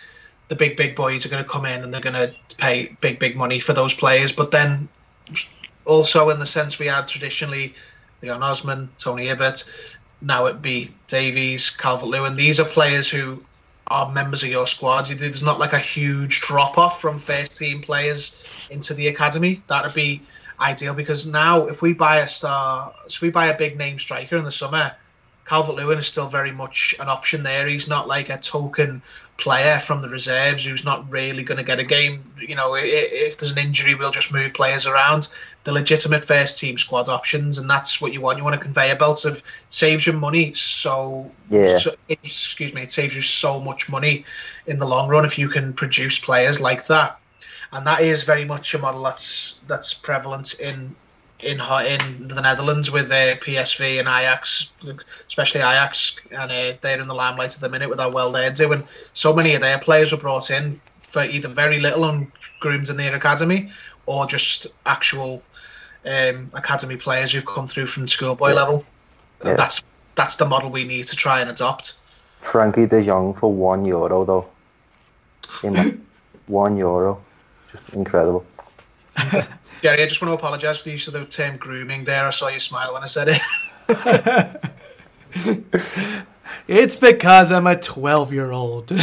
the 0.48 0.56
big 0.56 0.76
big 0.76 0.96
boys 0.96 1.24
are 1.24 1.28
going 1.28 1.42
to 1.42 1.48
come 1.48 1.64
in 1.64 1.82
and 1.82 1.94
they're 1.94 2.00
going 2.00 2.14
to 2.14 2.34
pay 2.56 2.96
big 3.00 3.18
big 3.18 3.36
money 3.36 3.60
for 3.60 3.72
those 3.72 3.94
players. 3.94 4.32
But 4.32 4.50
then 4.50 4.88
also 5.84 6.30
in 6.30 6.40
the 6.40 6.46
sense 6.46 6.78
we 6.78 6.86
had 6.86 7.06
traditionally 7.06 7.74
Leon 8.22 8.42
Osman, 8.42 8.88
Tony 8.98 9.26
Hibbert, 9.26 9.64
now 10.20 10.46
it'd 10.46 10.62
be 10.62 10.90
Davies, 11.08 11.70
Calvert 11.70 12.08
Lewin. 12.08 12.36
These 12.36 12.60
are 12.60 12.64
players 12.64 13.08
who 13.08 13.42
are 13.88 14.10
members 14.10 14.42
of 14.42 14.48
your 14.48 14.66
squad. 14.66 15.06
There's 15.06 15.42
not 15.42 15.58
like 15.58 15.72
a 15.72 15.78
huge 15.78 16.40
drop 16.40 16.78
off 16.78 17.00
from 17.00 17.18
first 17.18 17.58
team 17.58 17.80
players 17.80 18.68
into 18.70 18.94
the 18.94 19.08
academy. 19.08 19.62
That'd 19.66 19.94
be 19.94 20.22
ideal 20.60 20.94
because 20.94 21.26
now 21.26 21.66
if 21.66 21.82
we 21.82 21.92
buy 21.92 22.18
a 22.18 22.28
star, 22.28 22.94
if 23.06 23.20
we 23.20 23.30
buy 23.30 23.46
a 23.46 23.58
big 23.58 23.76
name 23.76 23.98
striker 23.98 24.36
in 24.36 24.44
the 24.44 24.52
summer, 24.52 24.94
Calvert 25.44 25.74
Lewin 25.74 25.98
is 25.98 26.06
still 26.06 26.28
very 26.28 26.52
much 26.52 26.94
an 27.00 27.08
option 27.08 27.42
there. 27.42 27.66
He's 27.66 27.88
not 27.88 28.06
like 28.06 28.28
a 28.28 28.38
token 28.38 29.02
player 29.42 29.80
from 29.80 30.00
the 30.02 30.08
reserves 30.08 30.64
who's 30.64 30.84
not 30.84 31.10
really 31.10 31.42
going 31.42 31.58
to 31.58 31.64
get 31.64 31.80
a 31.80 31.84
game. 31.84 32.22
You 32.38 32.54
know, 32.54 32.76
if 32.76 33.38
there's 33.38 33.50
an 33.50 33.58
injury, 33.58 33.96
we'll 33.96 34.12
just 34.12 34.32
move 34.32 34.54
players 34.54 34.86
around. 34.86 35.28
The 35.64 35.72
legitimate 35.72 36.24
first 36.24 36.58
team 36.58 36.78
squad 36.78 37.08
options, 37.08 37.58
and 37.58 37.68
that's 37.68 38.00
what 38.00 38.12
you 38.12 38.20
want. 38.20 38.38
You 38.38 38.44
want 38.44 38.54
a 38.54 38.58
conveyor 38.58 38.94
belt 38.94 39.24
of 39.24 39.42
saves 39.68 40.06
you 40.06 40.12
money. 40.12 40.54
So, 40.54 41.28
Yeah. 41.50 41.76
so 41.76 41.94
excuse 42.08 42.72
me, 42.72 42.82
it 42.82 42.92
saves 42.92 43.16
you 43.16 43.20
so 43.20 43.58
much 43.58 43.88
money 43.88 44.24
in 44.68 44.78
the 44.78 44.86
long 44.86 45.08
run 45.08 45.24
if 45.24 45.36
you 45.36 45.48
can 45.48 45.72
produce 45.72 46.20
players 46.20 46.60
like 46.60 46.86
that. 46.86 47.18
And 47.72 47.84
that 47.84 48.00
is 48.00 48.22
very 48.22 48.44
much 48.44 48.74
a 48.74 48.78
model 48.78 49.02
that's 49.02 49.60
that's 49.66 49.92
prevalent 49.92 50.60
in 50.60 50.94
in 51.42 51.60
in 51.60 52.28
the 52.28 52.40
Netherlands 52.40 52.90
with 52.90 53.10
uh, 53.10 53.36
PSV 53.36 53.98
and 53.98 54.08
Ajax, 54.08 54.70
especially 55.26 55.60
Ajax, 55.60 56.18
and 56.30 56.50
uh, 56.50 56.76
they're 56.80 57.00
in 57.00 57.08
the 57.08 57.14
limelight 57.14 57.54
at 57.54 57.60
the 57.60 57.68
minute 57.68 57.88
with 57.88 57.98
how 57.98 58.10
well 58.10 58.30
they're 58.30 58.52
doing. 58.52 58.82
So 59.12 59.34
many 59.34 59.54
of 59.54 59.60
their 59.60 59.78
players 59.78 60.12
were 60.12 60.18
brought 60.18 60.50
in 60.50 60.80
for 61.02 61.22
either 61.22 61.48
very 61.48 61.80
little 61.80 62.04
and 62.04 62.30
groomed 62.60 62.88
in 62.88 62.96
their 62.96 63.14
academy, 63.14 63.70
or 64.06 64.26
just 64.26 64.68
actual 64.86 65.42
um, 66.06 66.50
academy 66.54 66.96
players 66.96 67.32
who've 67.32 67.46
come 67.46 67.66
through 67.66 67.86
from 67.86 68.08
schoolboy 68.08 68.52
level. 68.52 68.84
Yeah. 69.44 69.54
That's 69.54 69.82
that's 70.14 70.36
the 70.36 70.44
model 70.44 70.70
we 70.70 70.84
need 70.84 71.06
to 71.06 71.16
try 71.16 71.40
and 71.40 71.50
adopt. 71.50 71.98
Frankie 72.40 72.86
De 72.86 73.04
Jong 73.04 73.34
for 73.34 73.52
one 73.52 73.84
euro 73.84 74.24
though. 74.24 74.46
In 75.62 76.04
one 76.46 76.76
euro, 76.76 77.20
just 77.70 77.88
incredible. 77.90 78.44
Jerry, 79.82 80.02
I 80.02 80.06
just 80.06 80.22
want 80.22 80.30
to 80.30 80.36
apologise 80.36 80.78
for 80.78 80.84
the 80.84 80.92
use 80.92 81.08
of 81.08 81.14
the 81.14 81.24
term 81.24 81.56
grooming 81.56 82.04
there. 82.04 82.26
I 82.26 82.30
saw 82.30 82.48
you 82.48 82.60
smile 82.60 82.92
when 82.94 83.02
I 83.02 83.06
said 83.06 83.28
it. 83.28 83.40
It's 86.68 86.94
because 86.96 87.50
I'm 87.52 87.66
a 87.66 87.74
12 87.76 88.32
year 88.32 88.52
old. 88.52 88.92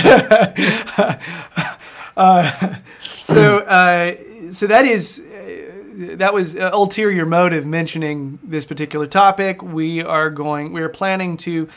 uh, 2.18 2.76
so, 3.02 3.58
uh, 3.60 4.16
so 4.52 4.68
that 4.68 4.86
is 4.86 5.20
uh, 5.20 6.16
that 6.18 6.34
was 6.34 6.56
uh, 6.56 6.70
ulterior 6.74 7.26
motive 7.26 7.66
mentioning 7.66 8.40
this 8.44 8.66
particular 8.66 9.08
topic. 9.08 9.62
We 9.62 10.02
are 10.02 10.30
going. 10.30 10.72
We 10.72 10.82
are 10.82 10.90
planning 10.90 11.38
to. 11.38 11.68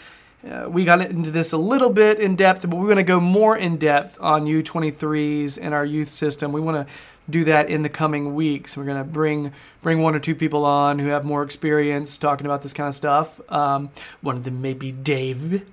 Uh, 0.49 0.67
we 0.69 0.85
got 0.85 1.01
into 1.01 1.31
this 1.31 1.53
a 1.53 1.57
little 1.57 1.91
bit 1.91 2.19
in 2.19 2.37
depth, 2.37 2.63
but 2.63 2.77
we're 2.77 2.87
going 2.87 2.97
to 2.97 3.03
go 3.05 3.21
more 3.21 3.57
in 3.57 3.77
depth 3.77 4.19
on 4.21 4.45
U23s 4.45 5.59
and 5.61 5.73
our 5.73 5.85
youth 5.85 6.09
system. 6.09 6.53
We 6.53 6.61
want 6.61 6.87
to 6.87 6.93
do 7.29 7.45
that 7.45 7.69
in 7.69 7.83
the 7.83 7.89
coming 7.89 8.35
weeks. 8.35 8.77
We're 8.77 8.85
to 8.85 9.05
bring 9.05 9.53
bring 9.81 10.01
one 10.01 10.15
or 10.15 10.21
two 10.21 10.35
people 10.35 10.65
on 10.65 10.99
who 10.99 11.09
have 11.09 11.25
more 11.25 11.43
experience 11.43 12.17
talking 12.17 12.47
about 12.47 12.63
this 12.63 12.73
kind 12.73 12.89
of 12.89 12.95
stuff. 12.95 13.41
Um, 13.51 13.91
one 14.21 14.37
of 14.37 14.45
them 14.45 14.61
may 14.61 14.75
be 14.75 14.93
Dave. 14.93 15.65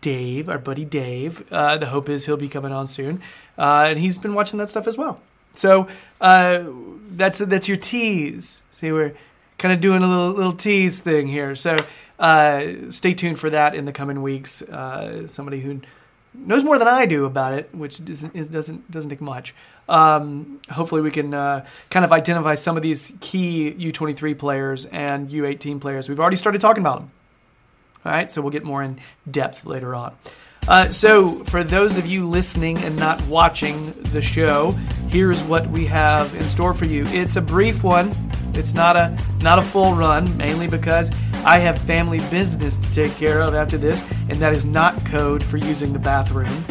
Dave, 0.00 0.48
our 0.48 0.58
buddy 0.58 0.84
Dave. 0.84 1.44
Uh, 1.52 1.76
the 1.76 1.86
hope 1.86 2.08
is 2.08 2.24
he'll 2.24 2.38
be 2.38 2.48
coming 2.48 2.72
on 2.72 2.86
soon, 2.86 3.20
uh, 3.58 3.86
and 3.88 3.98
he's 3.98 4.16
been 4.16 4.32
watching 4.32 4.58
that 4.58 4.70
stuff 4.70 4.86
as 4.86 4.96
well. 4.96 5.20
So 5.54 5.88
uh, 6.20 6.64
that's 7.10 7.38
that's 7.38 7.68
your 7.68 7.76
tease. 7.76 8.62
See, 8.72 8.92
we're 8.92 9.14
kind 9.58 9.74
of 9.74 9.80
doing 9.80 10.02
a 10.02 10.08
little 10.08 10.30
little 10.30 10.52
tease 10.52 11.00
thing 11.00 11.28
here. 11.28 11.54
So 11.54 11.76
uh, 12.18 12.90
stay 12.90 13.14
tuned 13.14 13.38
for 13.38 13.50
that 13.50 13.74
in 13.74 13.84
the 13.84 13.92
coming 13.92 14.22
weeks. 14.22 14.62
Uh, 14.62 15.26
somebody 15.26 15.60
who 15.60 15.80
knows 16.34 16.64
more 16.64 16.78
than 16.78 16.88
I 16.88 17.06
do 17.06 17.24
about 17.24 17.54
it, 17.54 17.74
which 17.74 18.04
doesn't 18.04 18.34
is, 18.34 18.48
doesn't 18.48 18.90
doesn't 18.90 19.10
take 19.10 19.20
much. 19.20 19.54
Um, 19.88 20.60
hopefully, 20.70 21.00
we 21.00 21.10
can 21.10 21.34
uh, 21.34 21.66
kind 21.90 22.04
of 22.04 22.12
identify 22.12 22.54
some 22.54 22.76
of 22.76 22.82
these 22.82 23.12
key 23.20 23.72
U23 23.72 24.38
players 24.38 24.86
and 24.86 25.30
U18 25.30 25.80
players. 25.80 26.08
We've 26.08 26.20
already 26.20 26.36
started 26.36 26.60
talking 26.60 26.82
about 26.82 27.00
them. 27.00 27.10
All 28.04 28.12
right, 28.12 28.30
so 28.30 28.40
we'll 28.40 28.52
get 28.52 28.64
more 28.64 28.82
in 28.82 28.98
depth 29.30 29.66
later 29.66 29.94
on. 29.94 30.16
Uh, 30.68 30.90
so, 30.90 31.42
for 31.44 31.64
those 31.64 31.98
of 31.98 32.06
you 32.06 32.28
listening 32.28 32.78
and 32.78 32.96
not 32.96 33.20
watching 33.26 33.92
the 34.12 34.20
show, 34.20 34.72
here's 35.08 35.42
what 35.44 35.66
we 35.68 35.86
have 35.86 36.34
in 36.34 36.44
store 36.44 36.74
for 36.74 36.84
you. 36.84 37.04
It's 37.08 37.36
a 37.36 37.40
brief 37.40 37.82
one. 37.82 38.12
It's 38.54 38.74
not 38.74 38.96
a 38.96 39.16
not 39.40 39.58
a 39.58 39.62
full 39.62 39.94
run, 39.94 40.36
mainly 40.36 40.68
because 40.68 41.10
I 41.44 41.58
have 41.58 41.78
family 41.78 42.18
business 42.30 42.76
to 42.76 42.94
take 42.94 43.14
care 43.16 43.40
of 43.40 43.54
after 43.54 43.78
this, 43.78 44.02
and 44.28 44.34
that 44.36 44.52
is 44.52 44.64
not 44.64 44.94
code 45.06 45.42
for 45.42 45.56
using 45.56 45.92
the 45.92 45.98
bathroom. 45.98 46.64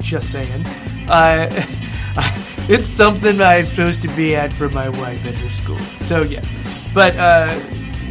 Just 0.00 0.30
saying. 0.32 0.66
Uh, 1.08 1.48
it's 2.68 2.88
something 2.88 3.40
I'm 3.40 3.66
supposed 3.66 4.02
to 4.02 4.08
be 4.08 4.34
at 4.34 4.52
for 4.52 4.68
my 4.70 4.88
wife 4.88 5.24
at 5.24 5.34
her 5.34 5.50
school. 5.50 5.78
So 6.00 6.22
yeah, 6.22 6.44
but 6.92 7.16
uh, 7.16 7.58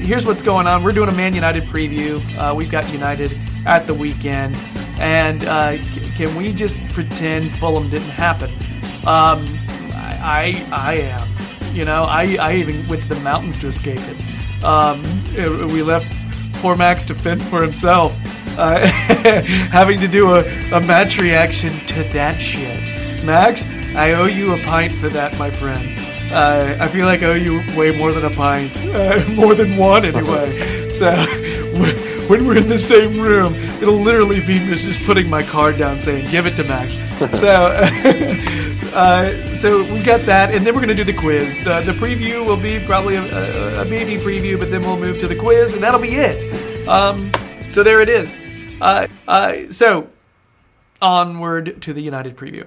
here's 0.06 0.26
what's 0.26 0.42
going 0.42 0.68
on. 0.68 0.84
We're 0.84 0.92
doing 0.92 1.10
a 1.10 1.14
Man 1.16 1.34
United 1.34 1.64
preview. 1.64 2.22
Uh, 2.38 2.54
we've 2.56 2.70
got 2.72 2.90
United 2.92 3.38
at 3.66 3.88
the 3.88 3.94
weekend, 3.94 4.56
and 5.00 5.44
uh, 5.46 5.82
c- 5.82 6.12
can 6.16 6.36
we 6.36 6.54
just 6.54 6.76
pretend 6.90 7.54
Fulham 7.58 7.90
didn't 7.90 8.10
happen? 8.10 8.52
Um, 9.06 9.46
I, 9.94 10.66
I 10.72 10.72
I 10.72 10.94
am. 10.98 11.28
You 11.76 11.84
know, 11.86 12.04
I, 12.04 12.36
I 12.40 12.56
even 12.56 12.88
went 12.88 13.04
to 13.04 13.10
the 13.10 13.20
mountains 13.20 13.58
to 13.60 13.68
escape 13.68 14.00
it. 14.00 14.64
Um, 14.64 15.04
it- 15.36 15.72
we 15.72 15.84
left 15.84 16.08
poor 16.62 16.76
Max 16.76 17.04
to 17.06 17.16
fend 17.16 17.44
for 17.44 17.62
himself, 17.62 18.14
uh, 18.58 18.86
having 18.88 20.00
to 20.00 20.08
do 20.08 20.32
a, 20.36 20.40
a 20.72 20.80
match 20.82 21.18
reaction 21.20 21.72
to 21.88 22.04
that 22.14 22.40
shit. 22.40 23.24
Max, 23.26 23.66
I 23.96 24.14
owe 24.14 24.26
you 24.26 24.54
a 24.54 24.58
pint 24.64 24.94
for 24.96 25.10
that, 25.10 25.38
my 25.38 25.50
friend. 25.50 26.00
Uh, 26.32 26.77
I 26.79 26.88
feel 26.88 27.05
like 27.05 27.24
I 27.24 27.27
owe 27.27 27.34
you 27.34 27.62
way 27.77 27.96
more 27.98 28.12
than 28.12 28.25
a 28.25 28.29
pint, 28.29 28.75
uh, 28.88 29.24
more 29.29 29.55
than 29.55 29.77
one 29.77 30.05
anyway. 30.05 30.74
So 30.96 31.10
when 32.29 32.46
we're 32.46 32.58
in 32.58 32.70
the 32.70 32.77
same 32.77 33.20
room, 33.20 33.55
it'll 33.55 34.00
literally 34.00 34.39
be 34.39 34.63
me 34.63 34.75
just 34.75 35.03
putting 35.03 35.29
my 35.29 35.41
card 35.41 35.77
down 35.77 36.00
saying, 36.00 36.29
"Give 36.29 36.46
it 36.46 36.55
to 36.58 36.63
Max." 36.63 36.96
so. 37.38 37.72
Uh, 38.96 39.53
so 39.53 39.84
we've 39.94 40.05
got 40.05 40.25
that, 40.25 40.55
and 40.55 40.65
then 40.65 40.74
we're 40.74 40.79
going 40.79 40.96
to 40.96 41.03
do 41.03 41.03
the 41.03 41.12
quiz. 41.20 41.58
The, 41.58 41.82
the 41.82 41.91
preview 41.91 42.46
will 42.46 42.55
be 42.55 42.79
probably 42.79 43.15
a, 43.15 43.24
a, 43.24 43.82
a 43.82 43.86
BD 43.86 44.17
preview, 44.20 44.58
but 44.58 44.72
then 44.72 44.84
we'll 44.84 44.98
move 44.98 45.20
to 45.20 45.27
the 45.27 45.36
quiz, 45.36 45.74
and 45.74 45.84
that'll 45.84 46.00
be 46.00 46.15
it. 46.15 46.88
Um, 46.88 47.29
so 47.67 47.84
there 47.84 48.00
it 48.00 48.08
is. 48.08 48.39
Uh, 48.79 49.08
uh, 49.27 49.70
so 49.70 50.10
onward 51.01 51.82
to 51.82 51.94
the 51.94 52.01
United 52.01 52.38
preview. 52.38 52.65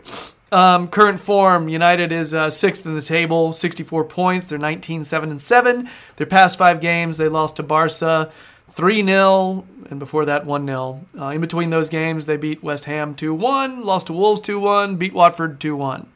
Um, 0.50 0.88
current 0.88 1.20
form: 1.20 1.68
United 1.68 2.10
is 2.12 2.32
uh, 2.32 2.50
sixth 2.50 2.86
in 2.86 2.94
the 2.94 3.02
table, 3.02 3.52
64 3.52 4.04
points. 4.04 4.46
They're 4.46 4.58
19, 4.58 5.04
7 5.04 5.30
and 5.30 5.42
7. 5.42 5.88
Their 6.16 6.26
past 6.26 6.58
five 6.58 6.80
games, 6.80 7.18
they 7.18 7.28
lost 7.28 7.56
to 7.56 7.62
Barca 7.62 8.30
3 8.70 9.04
0, 9.04 9.66
and 9.90 9.98
before 9.98 10.24
that, 10.24 10.46
1 10.46 10.66
0. 10.66 11.06
Uh, 11.18 11.26
in 11.28 11.40
between 11.40 11.70
those 11.70 11.88
games, 11.88 12.24
they 12.24 12.36
beat 12.36 12.62
West 12.62 12.86
Ham 12.86 13.14
2 13.14 13.34
1, 13.34 13.82
lost 13.82 14.06
to 14.06 14.12
Wolves 14.12 14.40
2 14.40 14.58
1, 14.58 14.96
beat 14.96 15.12
Watford 15.12 15.60
2 15.60 15.76
1. 15.76 16.06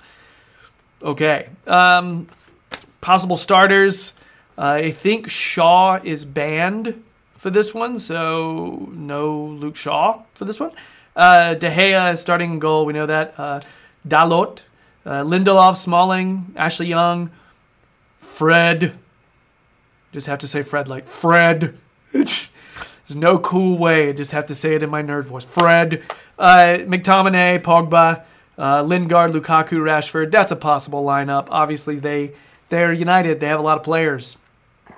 Okay. 1.02 1.48
Um, 1.66 2.28
possible 3.00 3.36
starters. 3.36 4.12
Uh, 4.56 4.62
I 4.62 4.90
think 4.92 5.28
Shaw 5.28 5.98
is 6.02 6.24
banned 6.24 7.02
for 7.36 7.50
this 7.50 7.74
one, 7.74 7.98
so 7.98 8.88
no 8.92 9.36
Luke 9.44 9.76
Shaw 9.76 10.22
for 10.34 10.44
this 10.44 10.60
one. 10.60 10.70
Uh, 11.16 11.54
De 11.54 11.68
Gea 11.68 12.14
is 12.14 12.20
starting 12.20 12.58
goal. 12.58 12.86
We 12.86 12.92
know 12.92 13.06
that. 13.06 13.34
Dalot, 14.06 14.60
uh, 15.06 15.22
Lindelof, 15.22 15.76
Smalling, 15.76 16.52
Ashley 16.56 16.86
Young, 16.86 17.30
Fred. 18.16 18.98
Just 20.12 20.26
have 20.26 20.38
to 20.40 20.46
say 20.46 20.62
Fred 20.62 20.88
like 20.88 21.06
Fred. 21.06 21.78
There's 22.12 22.50
no 23.14 23.38
cool 23.38 23.78
way. 23.78 24.10
I 24.10 24.12
just 24.12 24.32
have 24.32 24.46
to 24.46 24.54
say 24.54 24.74
it 24.74 24.82
in 24.82 24.90
my 24.90 25.02
nerd 25.02 25.24
voice. 25.24 25.44
Fred, 25.44 26.02
uh, 26.38 26.78
McTominay, 26.80 27.62
Pogba, 27.62 28.24
uh, 28.58 28.82
Lingard, 28.82 29.32
Lukaku, 29.32 29.78
Rashford. 29.78 30.30
That's 30.30 30.52
a 30.52 30.56
possible 30.56 31.04
lineup. 31.04 31.48
Obviously, 31.50 31.98
they 31.98 32.32
they're 32.68 32.92
United. 32.92 33.40
They 33.40 33.48
have 33.48 33.60
a 33.60 33.62
lot 33.62 33.78
of 33.78 33.84
players. 33.84 34.36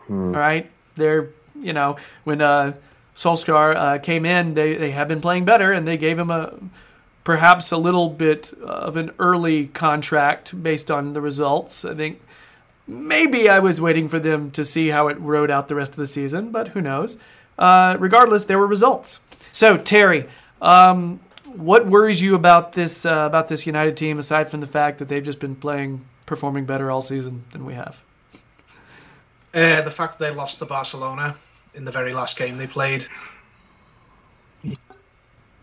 All 0.08 0.40
right, 0.40 0.70
they're 0.96 1.30
you 1.60 1.72
know 1.72 1.96
when 2.24 2.40
uh, 2.40 2.74
Solskjaer 3.16 3.76
uh, 3.76 3.98
came 3.98 4.26
in, 4.26 4.54
they 4.54 4.74
they 4.74 4.90
have 4.90 5.08
been 5.08 5.20
playing 5.20 5.44
better, 5.44 5.72
and 5.72 5.86
they 5.86 5.96
gave 5.96 6.18
him 6.18 6.30
a 6.30 6.52
perhaps 7.24 7.72
a 7.72 7.76
little 7.76 8.10
bit 8.10 8.52
of 8.62 8.96
an 8.96 9.10
early 9.18 9.66
contract 9.68 10.62
based 10.62 10.90
on 10.90 11.14
the 11.14 11.20
results. 11.20 11.84
I 11.84 11.94
think 11.94 12.20
maybe 12.86 13.48
I 13.48 13.58
was 13.58 13.80
waiting 13.80 14.08
for 14.08 14.18
them 14.18 14.50
to 14.52 14.64
see 14.64 14.88
how 14.88 15.08
it 15.08 15.18
rode 15.18 15.50
out 15.50 15.68
the 15.68 15.74
rest 15.74 15.92
of 15.92 15.96
the 15.96 16.06
season, 16.06 16.50
but 16.50 16.68
who 16.68 16.80
knows? 16.80 17.16
Uh, 17.58 17.96
regardless, 17.98 18.44
there 18.44 18.58
were 18.58 18.66
results. 18.66 19.20
So 19.52 19.78
Terry, 19.78 20.28
um, 20.60 21.20
what 21.54 21.86
worries 21.86 22.20
you 22.20 22.34
about 22.34 22.72
this 22.72 23.06
uh, 23.06 23.24
about 23.26 23.48
this 23.48 23.66
United 23.66 23.96
team 23.96 24.18
aside 24.18 24.50
from 24.50 24.60
the 24.60 24.66
fact 24.66 24.98
that 24.98 25.08
they've 25.08 25.24
just 25.24 25.38
been 25.38 25.56
playing, 25.56 26.04
performing 26.26 26.66
better 26.66 26.90
all 26.90 27.02
season 27.02 27.44
than 27.52 27.64
we 27.64 27.74
have? 27.74 28.02
Uh, 29.54 29.80
the 29.82 29.90
fact 29.90 30.18
that 30.18 30.30
they 30.30 30.34
lost 30.34 30.58
to 30.58 30.66
Barcelona 30.66 31.36
in 31.74 31.84
the 31.84 31.92
very 31.92 32.12
last 32.12 32.36
game 32.36 32.56
they 32.56 32.66
played. 32.66 33.06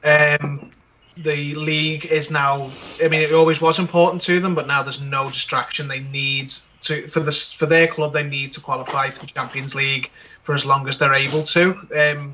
Um, 0.04 0.72
the 1.18 1.56
league 1.56 2.06
is 2.06 2.32
now. 2.32 2.70
I 3.04 3.08
mean, 3.08 3.22
it 3.22 3.34
always 3.34 3.62
was 3.62 3.80
important 3.80 4.22
to 4.24 4.40
them, 4.40 4.56
but 4.56 4.68
now 4.68 4.82
there's 4.82 5.02
no 5.02 5.30
distraction. 5.30 5.88
They 5.88 6.00
need 6.00 6.54
to 6.82 7.08
for 7.08 7.20
this 7.20 7.52
for 7.52 7.66
their 7.66 7.88
club. 7.88 8.14
They 8.14 8.24
need 8.24 8.52
to 8.54 8.62
qualify 8.62 9.10
for 9.10 9.26
the 9.26 9.32
Champions 9.32 9.76
League 9.76 10.12
for 10.44 10.56
as 10.56 10.66
long 10.66 10.88
as 10.88 10.98
they're 10.98 11.14
able 11.14 11.44
to. 11.44 11.78
Um, 11.98 12.34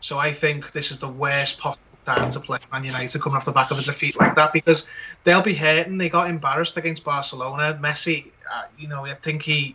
so 0.00 0.18
I 0.18 0.32
think 0.32 0.72
this 0.72 0.90
is 0.90 0.98
the 0.98 1.08
worst 1.08 1.58
possible 1.58 1.82
time 2.04 2.30
to 2.30 2.40
play 2.40 2.58
Man 2.72 2.84
United 2.84 3.20
coming 3.20 3.36
off 3.36 3.44
the 3.44 3.52
back 3.52 3.70
of 3.70 3.78
a 3.78 3.82
defeat 3.82 4.18
like 4.18 4.34
that 4.34 4.52
because 4.52 4.88
they'll 5.24 5.42
be 5.42 5.54
hurting. 5.54 5.98
They 5.98 6.08
got 6.08 6.30
embarrassed 6.30 6.76
against 6.76 7.04
Barcelona. 7.04 7.78
Messi, 7.82 8.26
uh, 8.52 8.62
you 8.78 8.88
know, 8.88 9.06
I 9.06 9.14
think 9.14 9.42
he. 9.42 9.74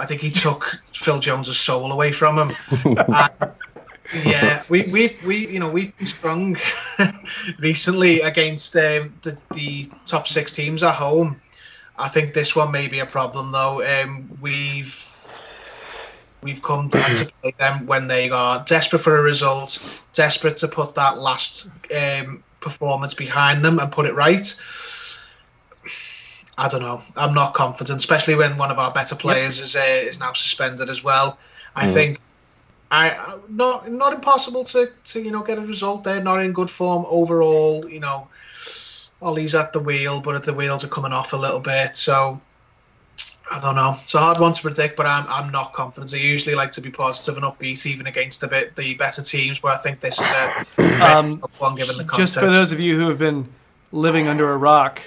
I 0.00 0.06
think 0.06 0.20
he 0.20 0.30
took 0.30 0.80
Phil 0.94 1.18
Jones's 1.18 1.58
soul 1.58 1.90
away 1.90 2.12
from 2.12 2.38
him. 2.38 2.50
And, 2.96 3.52
yeah, 4.14 4.62
we 4.68 4.84
we 4.92 5.16
we 5.24 5.48
you 5.48 5.58
know 5.58 5.70
we've 5.70 5.96
been 5.96 6.06
strong 6.06 6.56
recently 7.58 8.20
against 8.20 8.74
um, 8.76 9.14
the 9.22 9.40
the 9.52 9.90
top 10.06 10.26
six 10.26 10.52
teams 10.52 10.82
at 10.82 10.94
home. 10.94 11.40
I 11.98 12.08
think 12.08 12.32
this 12.32 12.54
one 12.54 12.70
may 12.70 12.86
be 12.86 13.00
a 13.00 13.06
problem 13.06 13.52
though. 13.52 13.84
Um, 13.84 14.28
we've 14.40 15.04
we've 16.42 16.62
come 16.62 16.88
down 16.88 17.14
to 17.16 17.30
play 17.42 17.52
them 17.58 17.86
when 17.86 18.06
they 18.06 18.30
are 18.30 18.64
desperate 18.66 19.00
for 19.00 19.18
a 19.18 19.22
result, 19.22 20.02
desperate 20.12 20.56
to 20.58 20.68
put 20.68 20.94
that 20.94 21.18
last 21.18 21.70
um, 21.94 22.42
performance 22.60 23.14
behind 23.14 23.64
them 23.64 23.78
and 23.78 23.92
put 23.92 24.06
it 24.06 24.14
right. 24.14 24.54
I 26.56 26.66
don't 26.66 26.82
know. 26.82 27.02
I'm 27.16 27.34
not 27.34 27.54
confident, 27.54 27.98
especially 27.98 28.34
when 28.34 28.56
one 28.56 28.70
of 28.70 28.78
our 28.78 28.92
better 28.92 29.14
players 29.14 29.60
is 29.60 29.76
uh, 29.76 29.80
is 29.80 30.18
now 30.18 30.32
suspended 30.32 30.90
as 30.90 31.04
well. 31.04 31.38
I 31.76 31.86
think 31.86 32.18
I 32.90 33.38
not 33.48 33.90
not 33.90 34.12
impossible 34.14 34.64
to, 34.64 34.90
to 35.04 35.22
you 35.22 35.30
know 35.30 35.42
get 35.42 35.58
a 35.58 35.62
result 35.62 36.04
there. 36.04 36.22
Not 36.22 36.42
in 36.42 36.52
good 36.52 36.70
form 36.70 37.04
overall. 37.08 37.88
You 37.88 38.00
know, 38.00 38.28
Ollie's 39.20 39.54
at 39.54 39.72
the 39.72 39.80
wheel, 39.80 40.20
but 40.20 40.42
the 40.44 40.54
wheels 40.54 40.84
are 40.84 40.88
coming 40.88 41.12
off 41.12 41.32
a 41.32 41.36
little 41.36 41.60
bit. 41.60 41.96
So 41.96 42.40
I 43.50 43.60
don't 43.60 43.74
know. 43.74 43.96
It's 44.02 44.14
a 44.14 44.18
hard 44.18 44.38
one 44.38 44.52
to 44.52 44.62
predict, 44.62 44.96
but 44.96 45.06
I'm 45.06 45.26
I'm 45.28 45.52
not 45.52 45.74
confident. 45.74 46.14
I 46.14 46.18
usually 46.18 46.54
like 46.54 46.72
to 46.72 46.80
be 46.80 46.90
positive 46.90 47.42
and 47.42 47.44
upbeat, 47.44 47.84
even 47.86 48.06
against 48.06 48.40
the 48.40 48.48
bit 48.48 48.74
the 48.76 48.94
better 48.94 49.22
teams. 49.22 49.58
But 49.58 49.72
I 49.72 49.76
think 49.76 50.00
this 50.00 50.18
is 50.18 50.30
a 50.30 50.64
Um, 51.04 51.40
one 51.58 51.74
given 51.74 51.96
the 51.96 52.04
context. 52.04 52.34
Just 52.34 52.38
for 52.38 52.46
those 52.46 52.72
of 52.72 52.80
you 52.80 52.98
who 52.98 53.08
have 53.08 53.18
been 53.18 53.48
living 53.92 54.28
under 54.28 54.52
a 54.52 54.56
rock 54.56 55.02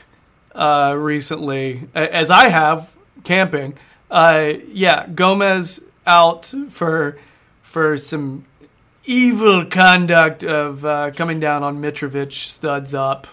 uh, 0.53 0.95
recently, 0.97 1.87
as 1.95 2.29
I 2.29 2.49
have 2.49 2.95
camping, 3.23 3.73
uh, 4.09 4.53
yeah, 4.67 5.07
Gomes 5.07 5.79
out 6.05 6.53
for 6.69 7.17
for 7.71 7.97
some 7.97 8.43
evil 9.05 9.65
conduct 9.65 10.43
of 10.43 10.83
uh, 10.83 11.11
coming 11.11 11.39
down 11.39 11.63
on 11.63 11.81
Mitrovic, 11.81 12.33
studs 12.33 12.93
up 12.93 13.27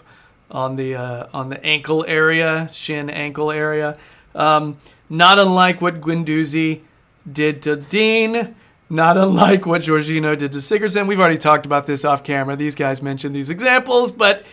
on 0.48 0.76
the 0.76 0.94
uh, 0.94 1.26
on 1.34 1.48
the 1.48 1.62
ankle 1.64 2.04
area, 2.06 2.68
shin 2.72 3.10
ankle 3.10 3.50
area. 3.50 3.98
Um, 4.36 4.78
not 5.10 5.40
unlike 5.40 5.80
what 5.80 6.00
Guendouzi 6.00 6.82
did 7.30 7.62
to 7.62 7.74
Dean. 7.76 8.54
Not 8.88 9.16
unlike 9.16 9.66
what 9.66 9.82
Jorginho 9.82 10.38
did 10.38 10.52
to 10.52 10.58
Sigurdsson. 10.58 11.08
We've 11.08 11.18
already 11.18 11.36
talked 11.36 11.66
about 11.66 11.86
this 11.86 12.04
off 12.04 12.22
camera. 12.22 12.54
These 12.54 12.76
guys 12.76 13.02
mentioned 13.02 13.34
these 13.34 13.50
examples, 13.50 14.12
but 14.12 14.44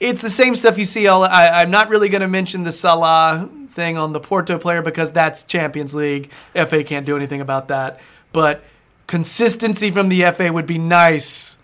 it's 0.00 0.20
the 0.20 0.30
same 0.30 0.56
stuff 0.56 0.76
you 0.76 0.84
see 0.84 1.06
all. 1.06 1.24
I, 1.24 1.46
I'm 1.48 1.70
not 1.70 1.88
really 1.88 2.08
going 2.08 2.20
to 2.22 2.28
mention 2.28 2.64
the 2.64 2.72
Salah 2.72 3.48
thing 3.70 3.96
on 3.96 4.12
the 4.12 4.20
Porto 4.20 4.58
player 4.58 4.82
because 4.82 5.12
that's 5.12 5.44
Champions 5.44 5.94
League. 5.94 6.32
FA 6.54 6.82
can't 6.82 7.06
do 7.06 7.16
anything 7.16 7.40
about 7.40 7.68
that. 7.68 8.00
But 8.32 8.62
consistency 9.08 9.90
from 9.90 10.08
the 10.08 10.30
FA 10.30 10.52
would 10.52 10.66
be 10.66 10.78
nice. 10.78 11.56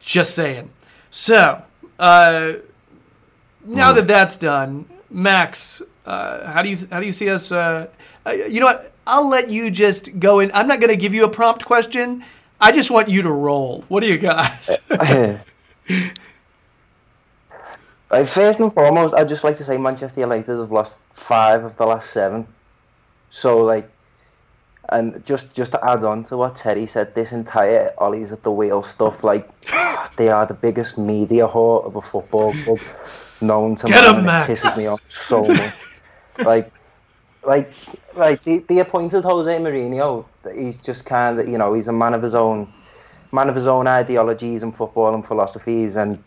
Just 0.00 0.34
saying. 0.34 0.70
So, 1.10 1.62
uh, 1.98 2.54
now 3.64 3.92
that 3.92 4.06
that's 4.06 4.36
done, 4.36 4.84
Max, 5.08 5.80
uh, 6.04 6.52
how 6.52 6.60
do 6.60 6.68
you 6.68 6.76
how 6.90 7.00
do 7.00 7.06
you 7.06 7.12
see 7.12 7.30
us? 7.30 7.50
Uh, 7.50 7.86
uh, 8.26 8.32
you 8.32 8.60
know 8.60 8.66
what? 8.66 8.92
I'll 9.06 9.28
let 9.28 9.48
you 9.48 9.70
just 9.70 10.20
go 10.20 10.40
in. 10.40 10.50
I'm 10.52 10.68
not 10.68 10.80
going 10.80 10.90
to 10.90 10.96
give 10.96 11.14
you 11.14 11.24
a 11.24 11.28
prompt 11.28 11.64
question. 11.64 12.24
I 12.60 12.70
just 12.70 12.90
want 12.90 13.08
you 13.08 13.22
to 13.22 13.30
roll. 13.30 13.84
What 13.88 14.00
do 14.00 14.06
you 14.06 14.18
got? 14.18 14.52
Right, 18.12 18.28
first 18.28 18.60
and 18.60 18.70
foremost, 18.70 19.14
I'd 19.14 19.30
just 19.30 19.42
like 19.42 19.56
to 19.56 19.64
say 19.64 19.78
Manchester 19.78 20.20
United 20.20 20.58
have 20.58 20.70
lost 20.70 21.00
five 21.14 21.64
of 21.64 21.78
the 21.78 21.86
last 21.86 22.10
seven. 22.10 22.46
So, 23.30 23.64
like, 23.64 23.90
and 24.92 25.24
just 25.26 25.54
just 25.54 25.72
to 25.72 25.84
add 25.84 26.04
on 26.04 26.22
to 26.24 26.36
what 26.36 26.56
Terry 26.56 26.86
said, 26.86 27.14
this 27.14 27.32
entire 27.32 27.92
Ollie's 27.98 28.32
at 28.32 28.42
the 28.42 28.52
wheel 28.52 28.82
stuff, 28.82 29.24
like, 29.24 29.48
they 30.16 30.28
are 30.28 30.46
the 30.46 30.54
biggest 30.54 30.98
media 30.98 31.48
whore 31.48 31.84
of 31.84 31.96
a 31.96 32.00
football 32.00 32.52
club 32.64 32.78
known 33.40 33.76
to 33.76 33.86
Get 33.86 34.14
man, 34.14 34.24
Max. 34.24 34.50
It 34.50 34.58
pisses 34.58 34.78
me 34.78 34.86
off 34.86 35.02
so 35.10 35.42
much. 35.42 35.74
like, 36.38 36.72
like, 37.44 37.72
like 38.14 38.42
the, 38.44 38.58
the 38.68 38.78
appointed 38.80 39.24
Jose 39.24 39.58
Mourinho, 39.58 40.24
he's 40.54 40.76
just 40.76 41.06
kind 41.06 41.40
of, 41.40 41.48
you 41.48 41.58
know, 41.58 41.74
he's 41.74 41.88
a 41.88 41.92
man 41.92 42.14
of 42.14 42.22
his 42.22 42.34
own, 42.34 42.72
man 43.32 43.48
of 43.48 43.56
his 43.56 43.66
own 43.66 43.86
ideologies 43.86 44.62
and 44.62 44.76
football 44.76 45.14
and 45.14 45.26
philosophies, 45.26 45.96
and 45.96 46.22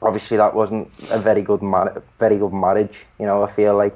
obviously 0.00 0.36
that 0.36 0.54
wasn't 0.54 0.90
a 1.10 1.18
very 1.18 1.42
good 1.42 1.62
man, 1.62 1.90
very 2.18 2.38
good 2.38 2.52
marriage. 2.52 3.04
You 3.18 3.26
know, 3.26 3.42
I 3.42 3.50
feel 3.50 3.76
like 3.76 3.94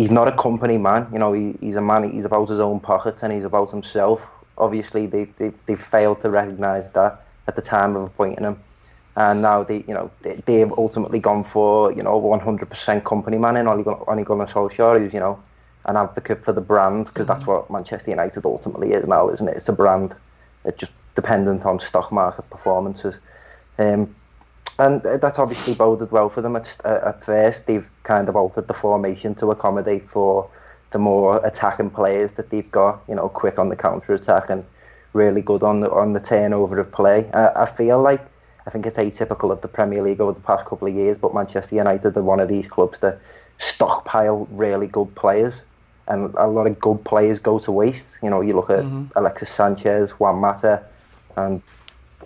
he's 0.00 0.10
not 0.10 0.26
a 0.28 0.32
company 0.32 0.78
man. 0.78 1.06
You 1.12 1.18
know, 1.18 1.34
he, 1.34 1.54
he's 1.60 1.76
a 1.76 1.82
man. 1.82 2.10
He's 2.10 2.24
about 2.24 2.48
his 2.48 2.58
own 2.58 2.80
pockets 2.80 3.22
and 3.22 3.32
he's 3.32 3.44
about 3.44 3.70
himself. 3.70 4.26
Obviously, 4.56 5.06
they 5.06 5.24
they, 5.36 5.52
they 5.66 5.76
failed 5.76 6.22
to 6.22 6.30
recognise 6.30 6.90
that 6.92 7.22
at 7.46 7.54
the 7.56 7.62
time 7.62 7.96
of 7.96 8.04
appointing 8.04 8.44
him, 8.44 8.58
and 9.16 9.42
now 9.42 9.62
they 9.62 9.84
you 9.88 9.94
know 9.98 10.10
they, 10.22 10.36
they've 10.46 10.72
ultimately 10.72 11.20
gone 11.20 11.44
for 11.44 11.92
you 11.92 12.02
know 12.02 12.18
100% 12.18 13.04
company 13.04 13.36
man 13.36 13.56
in 13.58 13.66
Ole 13.68 13.82
Gun- 13.82 14.02
Ole 14.06 14.24
Gunnar 14.24 14.46
Solskjaer, 14.46 14.98
who's 14.98 15.12
you 15.12 15.20
know 15.20 15.38
an 15.84 15.96
advocate 15.96 16.44
for 16.44 16.52
the 16.52 16.60
brand 16.60 17.06
because 17.06 17.26
that's 17.26 17.46
what 17.46 17.70
Manchester 17.70 18.10
United 18.10 18.44
ultimately 18.46 18.92
is 18.92 19.06
now, 19.06 19.28
isn't 19.28 19.48
it? 19.48 19.56
It's 19.56 19.68
a 19.68 19.72
brand. 19.82 20.16
It's 20.64 20.78
just 20.78 20.92
dependent 21.14 21.66
on 21.66 21.78
stock 21.78 22.10
market 22.10 22.48
performances. 22.48 23.16
Um, 23.78 24.14
and 24.78 25.02
that's 25.02 25.38
obviously 25.38 25.74
boded 25.74 26.10
well 26.10 26.28
for 26.28 26.42
them 26.42 26.56
at, 26.56 26.84
at 26.84 27.24
first. 27.24 27.66
They've 27.66 27.88
kind 28.02 28.28
of 28.28 28.36
altered 28.36 28.68
the 28.68 28.74
formation 28.74 29.34
to 29.36 29.50
accommodate 29.50 30.08
for 30.08 30.48
the 30.90 30.98
more 30.98 31.44
attacking 31.44 31.90
players 31.90 32.34
that 32.34 32.50
they've 32.50 32.70
got. 32.70 33.02
You 33.08 33.14
know, 33.14 33.28
quick 33.28 33.58
on 33.58 33.68
the 33.68 33.76
counter 33.76 34.14
attack 34.14 34.50
and 34.50 34.64
really 35.12 35.42
good 35.42 35.62
on 35.62 35.80
the 35.80 35.90
on 35.90 36.12
the 36.12 36.20
turnover 36.20 36.78
of 36.78 36.92
play. 36.92 37.30
Uh, 37.32 37.50
I 37.56 37.66
feel 37.66 38.00
like 38.00 38.24
I 38.66 38.70
think 38.70 38.86
it's 38.86 38.98
atypical 38.98 39.50
of 39.50 39.60
the 39.62 39.68
Premier 39.68 40.02
League 40.02 40.20
over 40.20 40.32
the 40.32 40.40
past 40.40 40.66
couple 40.66 40.88
of 40.88 40.94
years, 40.94 41.18
but 41.18 41.34
Manchester 41.34 41.76
United 41.76 42.16
are 42.16 42.22
one 42.22 42.40
of 42.40 42.48
these 42.48 42.66
clubs 42.66 42.98
that 43.00 43.20
stockpile 43.58 44.46
really 44.50 44.86
good 44.86 45.14
players, 45.14 45.62
and 46.08 46.34
a 46.34 46.46
lot 46.46 46.66
of 46.66 46.78
good 46.80 47.04
players 47.04 47.38
go 47.38 47.58
to 47.58 47.72
waste. 47.72 48.18
You 48.22 48.30
know, 48.30 48.40
you 48.40 48.54
look 48.54 48.70
at 48.70 48.84
Alexis 49.16 49.50
Sanchez, 49.50 50.12
Juan 50.12 50.36
Mata, 50.36 50.84
and 51.36 51.62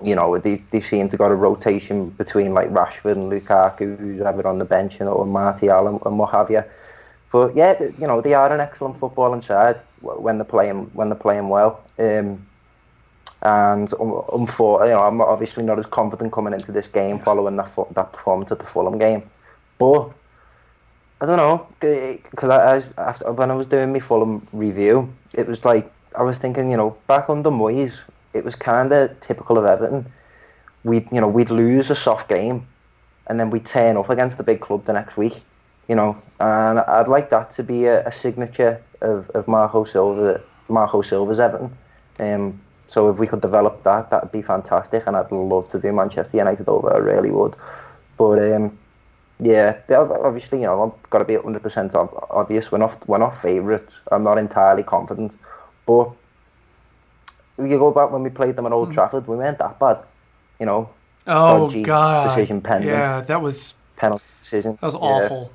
you 0.02 0.14
know, 0.14 0.38
they, 0.38 0.56
they 0.70 0.80
seem 0.80 1.08
to 1.10 1.16
got 1.16 1.30
a 1.30 1.34
rotation 1.34 2.10
between 2.10 2.52
like 2.52 2.70
Rashford 2.70 3.12
and 3.12 3.30
Lukaku, 3.30 3.98
who's 3.98 4.20
ever 4.20 4.46
on 4.46 4.58
the 4.58 4.64
bench, 4.64 4.98
you 4.98 5.06
know, 5.06 5.22
and 5.22 5.30
Martial 5.32 5.86
and, 5.86 6.00
and 6.04 6.18
what 6.18 6.32
have 6.32 6.50
you. 6.50 6.64
But 7.32 7.56
yeah, 7.56 7.74
you 7.80 8.06
know, 8.06 8.20
they 8.20 8.34
are 8.34 8.52
an 8.52 8.60
excellent 8.60 8.96
footballing 8.96 9.42
side 9.42 9.76
wh- 10.00 10.22
when 10.22 10.38
they're 10.38 10.44
playing 10.44 10.90
when 10.94 11.08
they're 11.08 11.18
playing 11.18 11.48
well. 11.48 11.80
Um, 11.98 12.46
and 13.42 13.92
um, 14.00 14.46
for, 14.46 14.84
you 14.84 14.92
know, 14.92 15.02
I'm 15.02 15.20
obviously 15.20 15.64
not 15.64 15.78
as 15.78 15.86
confident 15.86 16.32
coming 16.32 16.54
into 16.54 16.72
this 16.72 16.88
game 16.88 17.18
following 17.18 17.56
that 17.56 17.70
that 17.94 18.12
performance 18.12 18.50
at 18.52 18.58
the 18.58 18.64
Fulham 18.64 18.98
game, 18.98 19.22
but 19.78 20.10
I 21.20 21.26
don't 21.26 21.36
know 21.36 21.66
because 21.80 22.50
I, 22.50 22.76
I 22.76 23.08
after, 23.08 23.32
when 23.32 23.50
I 23.50 23.54
was 23.54 23.66
doing 23.66 23.92
my 23.92 24.00
Fulham 24.00 24.46
review, 24.52 25.12
it 25.34 25.46
was 25.46 25.64
like 25.64 25.90
I 26.16 26.22
was 26.22 26.38
thinking, 26.38 26.70
you 26.70 26.76
know, 26.76 26.96
back 27.06 27.28
under 27.28 27.50
Moyes, 27.50 28.00
it 28.34 28.44
was 28.44 28.54
kind 28.54 28.92
of 28.92 29.18
typical 29.20 29.56
of 29.56 29.64
Everton. 29.64 30.12
We'd 30.82 31.10
you 31.10 31.20
know 31.20 31.28
we'd 31.28 31.50
lose 31.50 31.90
a 31.90 31.94
soft 31.94 32.28
game, 32.28 32.66
and 33.26 33.40
then 33.40 33.50
we'd 33.50 33.64
turn 33.64 33.96
up 33.96 34.10
against 34.10 34.36
the 34.36 34.44
big 34.44 34.60
club 34.60 34.84
the 34.84 34.92
next 34.92 35.16
week, 35.16 35.40
you 35.88 35.94
know. 35.94 36.20
And 36.40 36.80
I'd 36.80 37.08
like 37.08 37.30
that 37.30 37.50
to 37.52 37.62
be 37.62 37.86
a, 37.86 38.06
a 38.06 38.12
signature 38.12 38.82
of, 39.00 39.30
of 39.30 39.48
Marco 39.48 39.84
Silva, 39.84 40.42
Marco 40.68 41.00
Silva's 41.00 41.40
Everton. 41.40 41.76
Um, 42.18 42.60
so 42.86 43.10
if 43.10 43.18
we 43.18 43.26
could 43.26 43.40
develop 43.40 43.82
that, 43.84 44.10
that'd 44.10 44.32
be 44.32 44.42
fantastic, 44.42 45.06
and 45.06 45.16
I'd 45.16 45.32
love 45.32 45.68
to 45.70 45.80
do 45.80 45.92
Manchester 45.92 46.36
United 46.36 46.68
over. 46.68 46.92
I 46.92 46.98
really 46.98 47.30
would. 47.30 47.54
But 48.18 48.52
um, 48.52 48.78
yeah, 49.40 49.80
obviously, 49.90 50.60
you 50.60 50.66
know, 50.66 50.92
I've 50.92 51.10
got 51.10 51.18
to 51.18 51.24
be 51.24 51.34
100% 51.34 51.94
ob- 51.94 52.26
obvious. 52.30 52.70
We're 52.70 52.78
not, 52.78 53.08
we're 53.08 53.18
not 53.18 53.36
favourites. 53.36 53.98
I'm 54.12 54.22
not 54.22 54.38
entirely 54.38 54.82
confident. 54.82 55.36
But 55.86 56.10
you 57.58 57.78
go 57.78 57.92
back 57.92 58.10
when 58.10 58.22
we 58.22 58.30
played 58.30 58.56
them 58.56 58.66
at 58.66 58.72
Old 58.72 58.88
hmm. 58.88 58.94
Trafford, 58.94 59.26
we 59.26 59.36
weren't 59.36 59.58
that 59.58 59.78
bad. 59.78 60.02
You 60.60 60.66
know, 60.66 60.90
oh 61.26 61.66
dodgy 61.66 61.82
God! 61.82 62.28
decision 62.28 62.60
pending. 62.60 62.90
Yeah, 62.90 63.20
that 63.22 63.40
was 63.40 63.74
penalty 63.96 64.26
decision. 64.42 64.72
that 64.80 64.82
was 64.82 64.94
Yeah. 64.94 65.00
awful. 65.00 65.52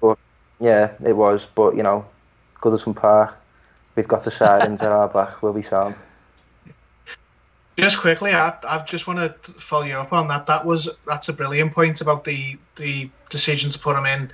But 0.00 0.18
yeah, 0.60 0.92
it 1.04 1.16
was. 1.16 1.46
But 1.46 1.76
you 1.76 1.82
know, 1.82 2.06
Goodison 2.60 2.94
Park, 2.94 3.36
we've 3.96 4.08
got 4.08 4.24
the 4.24 4.30
sirens 4.30 4.82
at 4.82 4.92
our 4.92 5.08
back. 5.08 5.42
We'll 5.42 5.52
be 5.52 5.62
sound. 5.62 5.94
Just 7.76 7.98
quickly, 7.98 8.32
I, 8.32 8.56
I 8.68 8.84
just 8.86 9.08
want 9.08 9.18
to 9.18 9.52
follow 9.52 9.84
you 9.84 9.94
up 9.94 10.12
on 10.12 10.28
that. 10.28 10.46
That 10.46 10.64
was 10.64 10.88
that's 11.06 11.28
a 11.28 11.32
brilliant 11.32 11.72
point 11.72 12.00
about 12.00 12.24
the 12.24 12.56
the 12.76 13.10
decision 13.30 13.70
to 13.70 13.78
put 13.78 13.96
him 13.96 14.06
in. 14.06 14.30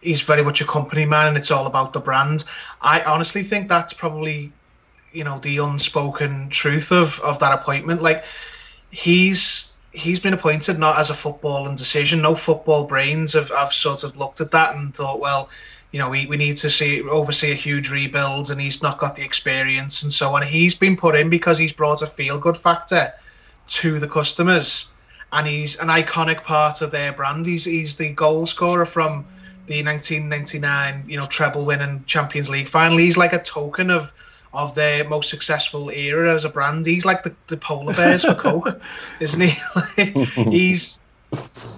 He's 0.00 0.22
very 0.22 0.44
much 0.44 0.60
a 0.60 0.64
company 0.64 1.04
man, 1.04 1.28
and 1.28 1.36
it's 1.36 1.50
all 1.50 1.66
about 1.66 1.92
the 1.92 2.00
brand. 2.00 2.44
I 2.80 3.02
honestly 3.02 3.42
think 3.42 3.68
that's 3.68 3.94
probably, 3.94 4.52
you 5.12 5.24
know, 5.24 5.38
the 5.38 5.58
unspoken 5.58 6.48
truth 6.50 6.92
of 6.92 7.20
of 7.20 7.38
that 7.40 7.52
appointment. 7.52 8.02
Like, 8.02 8.24
he's 8.90 9.74
he's 9.92 10.20
been 10.20 10.34
appointed 10.34 10.78
not 10.78 10.98
as 10.98 11.10
a 11.10 11.14
footballing 11.14 11.76
decision. 11.76 12.22
No 12.22 12.34
football 12.34 12.86
brains 12.86 13.32
have, 13.32 13.50
have 13.50 13.72
sort 13.72 14.04
of 14.04 14.16
looked 14.16 14.40
at 14.40 14.52
that 14.52 14.74
and 14.74 14.94
thought, 14.94 15.18
well, 15.18 15.48
you 15.90 15.98
know, 15.98 16.08
we, 16.08 16.26
we 16.26 16.36
need 16.36 16.56
to 16.58 16.70
see 16.70 17.02
oversee 17.02 17.50
a 17.50 17.54
huge 17.54 17.90
rebuild, 17.90 18.50
and 18.50 18.60
he's 18.60 18.82
not 18.82 18.98
got 18.98 19.16
the 19.16 19.24
experience 19.24 20.02
and 20.02 20.12
so 20.12 20.36
on. 20.36 20.42
He's 20.42 20.74
been 20.74 20.96
put 20.96 21.16
in 21.16 21.28
because 21.28 21.58
he's 21.58 21.72
brought 21.72 22.02
a 22.02 22.06
feel 22.06 22.38
good 22.38 22.56
factor 22.56 23.12
to 23.66 23.98
the 23.98 24.08
customers, 24.08 24.92
and 25.32 25.46
he's 25.46 25.78
an 25.80 25.88
iconic 25.88 26.44
part 26.44 26.82
of 26.82 26.92
their 26.92 27.12
brand. 27.12 27.46
He's 27.46 27.64
he's 27.64 27.96
the 27.96 28.10
goal 28.10 28.46
scorer 28.46 28.86
from 28.86 29.26
the 29.66 29.84
1999, 29.84 31.04
you 31.08 31.18
know, 31.18 31.26
treble 31.26 31.66
winning 31.66 32.04
Champions 32.06 32.48
League 32.48 32.68
final. 32.68 32.98
He's 32.98 33.16
like 33.16 33.32
a 33.32 33.42
token 33.42 33.90
of 33.90 34.12
of 34.52 34.74
their 34.74 35.08
most 35.08 35.30
successful 35.30 35.90
era 35.90 36.34
as 36.34 36.44
a 36.44 36.48
brand. 36.48 36.86
He's 36.86 37.04
like 37.04 37.22
the, 37.22 37.34
the 37.46 37.56
polar 37.56 37.94
bears 37.94 38.24
for 38.24 38.34
Coke, 38.34 38.80
isn't 39.20 39.40
he? 39.40 40.10
he's 40.50 41.00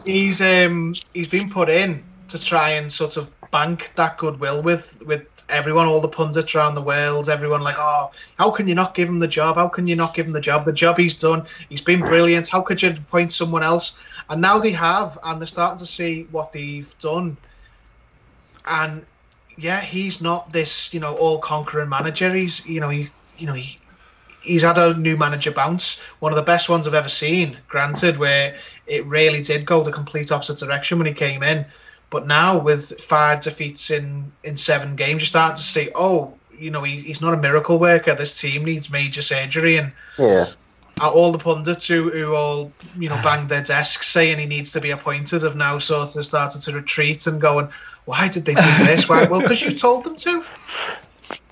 he's 0.05 0.41
um 0.41 0.95
he's 1.13 1.31
been 1.31 1.49
put 1.51 1.69
in 1.69 2.03
to 2.29 2.43
try 2.43 2.71
and 2.71 2.91
sort 2.91 3.19
of 3.19 3.31
bank 3.51 3.93
that 3.97 4.17
goodwill 4.17 4.63
with 4.63 5.03
with 5.05 5.27
everyone, 5.49 5.87
all 5.87 6.01
the 6.01 6.09
pundits 6.09 6.55
around 6.55 6.75
the 6.75 6.83
world, 6.83 7.29
everyone 7.29 7.63
like, 7.63 7.77
oh, 7.79 8.11
how 8.39 8.51
can 8.51 8.67
you 8.67 8.75
not 8.75 8.95
give 8.95 9.09
him 9.09 9.19
the 9.19 9.29
job? 9.29 9.57
How 9.57 9.69
can 9.69 9.87
you 9.87 9.97
not 9.97 10.15
give 10.15 10.27
him 10.27 10.33
the 10.33 10.41
job? 10.41 10.65
The 10.65 10.73
job 10.73 10.99
he's 10.99 11.19
done, 11.21 11.45
he's 11.69 11.83
been 11.83 12.01
brilliant. 12.01 12.49
How 12.49 12.63
could 12.63 12.83
you 12.83 12.91
appoint 12.91 13.33
someone 13.33 13.63
else? 13.63 14.03
And 14.31 14.41
now 14.41 14.59
they 14.59 14.71
have, 14.71 15.19
and 15.25 15.41
they're 15.41 15.47
starting 15.47 15.79
to 15.79 15.87
see 15.87 16.27
what 16.31 16.53
they've 16.53 16.99
done. 16.99 17.37
And 18.67 19.05
yeah, 19.57 19.81
he's 19.81 20.21
not 20.21 20.53
this, 20.53 20.93
you 20.93 21.01
know, 21.01 21.15
all 21.17 21.38
conquering 21.38 21.88
manager. 21.88 22.35
He's, 22.35 22.67
you 22.67 22.81
know, 22.81 22.88
he, 22.88 23.09
you 23.38 23.47
know, 23.47 23.53
he, 23.53 23.79
he's 24.43 24.62
had 24.62 24.79
a 24.79 24.95
new 24.95 25.17
manager 25.17 25.51
bounce, 25.51 26.01
one 26.21 26.33
of 26.33 26.37
the 26.37 26.43
best 26.43 26.69
ones 26.69 26.87
I've 26.87 26.95
ever 26.95 27.09
seen. 27.09 27.57
Granted, 27.69 28.19
where 28.19 28.57
it 28.87 29.05
really 29.07 29.43
did 29.43 29.65
go 29.67 29.83
the 29.83 29.93
complete 29.93 30.33
opposite 30.33 30.59
direction 30.59 30.99
when 30.99 31.07
he 31.07 31.12
came 31.12 31.43
in. 31.43 31.65
But 32.11 32.27
now 32.27 32.59
with 32.59 33.01
five 33.01 33.41
defeats 33.41 33.91
in 33.91 34.31
in 34.45 34.57
seven 34.57 34.97
games, 34.97 35.23
you're 35.23 35.27
starting 35.27 35.57
to 35.57 35.62
see, 35.62 35.91
oh, 35.95 36.35
you 36.59 36.71
know, 36.71 36.83
he, 36.83 37.01
he's 37.01 37.23
not 37.23 37.33
a 37.33 37.38
miracle 37.38 37.79
worker. 37.79 38.15
This 38.15 38.38
team 38.38 38.65
needs 38.65 38.91
major 38.91 39.23
surgery, 39.23 39.77
and 39.79 39.93
Yeah, 40.19 40.47
all 41.01 41.33
the 41.33 41.39
pundits 41.39 41.87
who, 41.87 42.11
who 42.11 42.35
all 42.35 42.73
you 42.99 43.09
know 43.09 43.21
banged 43.23 43.49
their 43.49 43.63
desks 43.63 44.09
saying 44.09 44.39
he 44.39 44.47
needs 44.47 44.73
to 44.73 44.81
be 44.81 44.91
appointed 44.91 45.43
have 45.43 45.57
now 45.57 45.79
sort 45.79 46.15
of 46.17 46.25
started 46.25 46.61
to 46.63 46.73
retreat 46.73 47.27
and 47.27 47.41
going, 47.41 47.69
why 48.05 48.29
did 48.29 48.45
they 48.45 48.55
do 48.55 48.61
this? 48.85 49.09
Why? 49.09 49.25
Well, 49.25 49.41
because 49.41 49.63
you 49.63 49.73
told 49.73 50.05
them 50.05 50.17
to. 50.17 50.45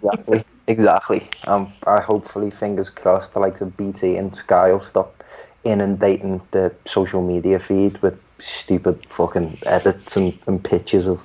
exactly, 0.02 0.44
exactly. 0.66 1.28
Um, 1.44 1.72
I 1.86 2.00
hopefully 2.00 2.50
fingers 2.50 2.90
crossed 2.90 3.34
the 3.34 3.40
likes 3.40 3.60
of 3.60 3.76
BT 3.76 4.16
and 4.16 4.34
Sky 4.34 4.72
will 4.72 4.80
stop 4.80 5.22
inundating 5.64 6.40
the 6.52 6.74
social 6.86 7.22
media 7.22 7.58
feed 7.58 7.98
with 7.98 8.18
stupid 8.38 9.04
fucking 9.06 9.58
edits 9.66 10.16
and, 10.16 10.36
and 10.46 10.64
pictures 10.64 11.06
of 11.06 11.20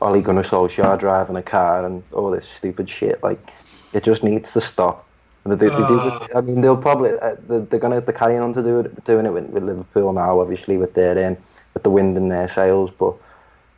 Ole 0.00 0.20
Gunnar 0.20 0.42
Solskjaer 0.42 0.98
driving 0.98 1.36
a 1.36 1.42
car 1.42 1.84
and 1.84 2.02
all 2.12 2.30
this 2.30 2.48
stupid 2.48 2.88
shit. 2.90 3.22
Like, 3.22 3.52
it 3.92 4.04
just 4.04 4.22
needs 4.22 4.52
to 4.52 4.60
stop. 4.60 5.07
They, 5.48 5.56
they, 5.56 5.68
they 5.68 5.76
just, 5.78 6.36
I 6.36 6.40
mean, 6.40 6.60
they'll 6.60 6.80
probably 6.80 7.10
uh, 7.10 7.36
they're, 7.46 7.60
they're 7.60 7.80
gonna 7.80 8.00
they're 8.00 8.14
carrying 8.14 8.40
on 8.40 8.52
to 8.54 8.62
do 8.62 8.80
it, 8.80 9.04
doing 9.04 9.26
it 9.26 9.32
with, 9.32 9.46
with 9.46 9.62
Liverpool 9.62 10.12
now, 10.12 10.40
obviously 10.40 10.76
with 10.76 10.94
their 10.94 11.26
um, 11.26 11.36
with 11.74 11.82
the 11.82 11.90
wind 11.90 12.16
in 12.16 12.28
their 12.28 12.48
sails. 12.48 12.90
But 12.90 13.14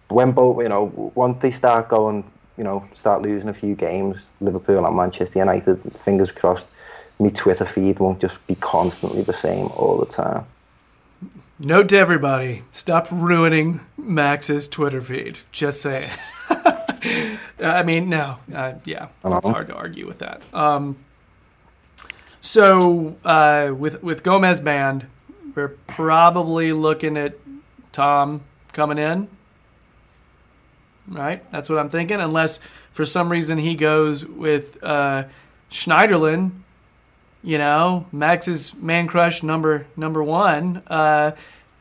when 0.09 0.33
both, 0.33 0.63
you 0.63 0.69
know, 0.69 1.13
once 1.15 1.41
they 1.43 1.51
start 1.51 1.89
going, 1.89 2.25
you 2.57 2.65
know, 2.65 2.87
start 2.93 3.23
losing 3.23 3.49
a 3.49 3.55
few 3.55 3.75
games, 3.75 4.27
Liverpool 4.41 4.85
and 4.85 4.97
Manchester 4.97 5.39
United, 5.39 5.81
fingers 5.95 6.31
crossed, 6.31 6.69
me 7.19 7.31
Twitter 7.31 7.65
feed 7.65 7.99
won't 7.99 8.21
just 8.21 8.45
be 8.47 8.55
constantly 8.57 9.23
the 9.23 9.33
same 9.33 9.67
all 9.77 9.99
the 9.99 10.07
time. 10.07 10.45
Note 11.59 11.91
to 11.91 11.99
everybody: 11.99 12.63
stop 12.73 13.07
ruining 13.11 13.81
Max's 13.97 14.67
Twitter 14.67 15.03
feed. 15.03 15.39
Just 15.53 15.83
say 15.83 16.09
it. 16.09 17.39
I 17.63 17.83
mean, 17.83 18.09
no, 18.09 18.39
uh, 18.57 18.75
yeah, 18.85 19.09
it's 19.25 19.49
hard 19.49 19.69
to 19.69 19.75
argue 19.75 20.07
with 20.07 20.19
that. 20.21 20.43
Um, 20.55 20.97
so 22.41 23.17
uh, 23.25 23.73
with 23.77 24.03
with 24.03 24.23
Gomes 24.23 24.61
banned, 24.61 25.07
we're 25.55 25.69
probably 25.87 26.73
looking 26.73 27.17
at 27.17 27.35
Tom 27.93 28.43
coming 28.73 28.99
in. 28.99 29.29
Right, 31.09 31.49
that's 31.51 31.69
what 31.69 31.79
I'm 31.79 31.91
thinking. 31.91 32.21
Unless 32.21 32.61
for 32.93 33.05
some 33.05 33.31
reason 33.31 33.59
he 33.59 33.75
goes 33.75 34.25
with 34.25 34.83
uh, 34.83 35.25
Schneiderlin, 35.71 36.53
you 37.43 37.59
know, 37.59 38.07
Max's 38.13 38.75
man 38.75 39.07
crush 39.07 39.43
number 39.43 39.87
number 39.97 40.23
one. 40.23 40.83
Uh, 40.87 41.33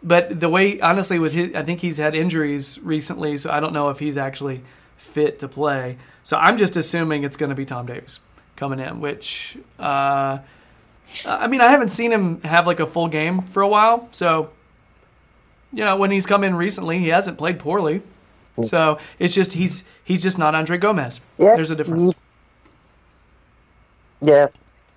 but 0.02 0.39
the 0.39 0.50
way, 0.50 0.80
honestly, 0.80 1.19
with 1.19 1.34
his, 1.34 1.54
I 1.54 1.62
think 1.62 1.82
he's 1.82 1.98
had 1.98 2.15
injuries 2.15 2.80
recently, 2.80 3.38
so 3.38 3.52
I 3.52 3.60
don't 3.60 3.74
know 3.74 3.89
if 3.89 4.00
he's 4.00 4.17
actually 4.17 4.63
fit 4.98 5.39
to 5.39 5.48
play. 5.48 5.98
So 6.24 6.38
I'm 6.38 6.58
just 6.58 6.78
assuming 6.78 7.24
it's 7.24 7.36
going 7.36 7.50
to 7.50 7.56
be 7.56 7.65
Tom 7.65 7.86
Davies 7.86 8.19
coming 8.60 8.80
in, 8.80 9.00
which, 9.00 9.58
uh, 9.80 10.38
I 11.26 11.48
mean, 11.48 11.62
I 11.62 11.69
haven't 11.69 11.89
seen 11.89 12.12
him 12.12 12.41
have 12.41 12.67
like 12.67 12.80
a 12.80 12.86
full 12.86 13.08
game 13.08 13.41
for 13.41 13.62
a 13.62 13.67
while. 13.67 14.08
So, 14.12 14.52
you 15.74 15.84
know, 15.84 15.98
when 15.98 16.12
he's 16.12 16.26
come 16.26 16.43
in 16.43 16.56
recently, 16.56 17.00
he 17.00 17.08
hasn't 17.08 17.38
played 17.38 17.58
poorly. 17.60 18.02
So 18.65 19.00
it's 19.19 19.34
just 19.34 19.54
he's 19.54 19.86
he's 20.04 20.22
just 20.22 20.38
not 20.38 20.54
Andre 20.54 20.78
Gomes. 20.78 21.22
Yeah, 21.38 21.56
There's 21.56 21.72
a 21.72 21.76
difference. 21.76 22.13
Yeah, 24.22 24.48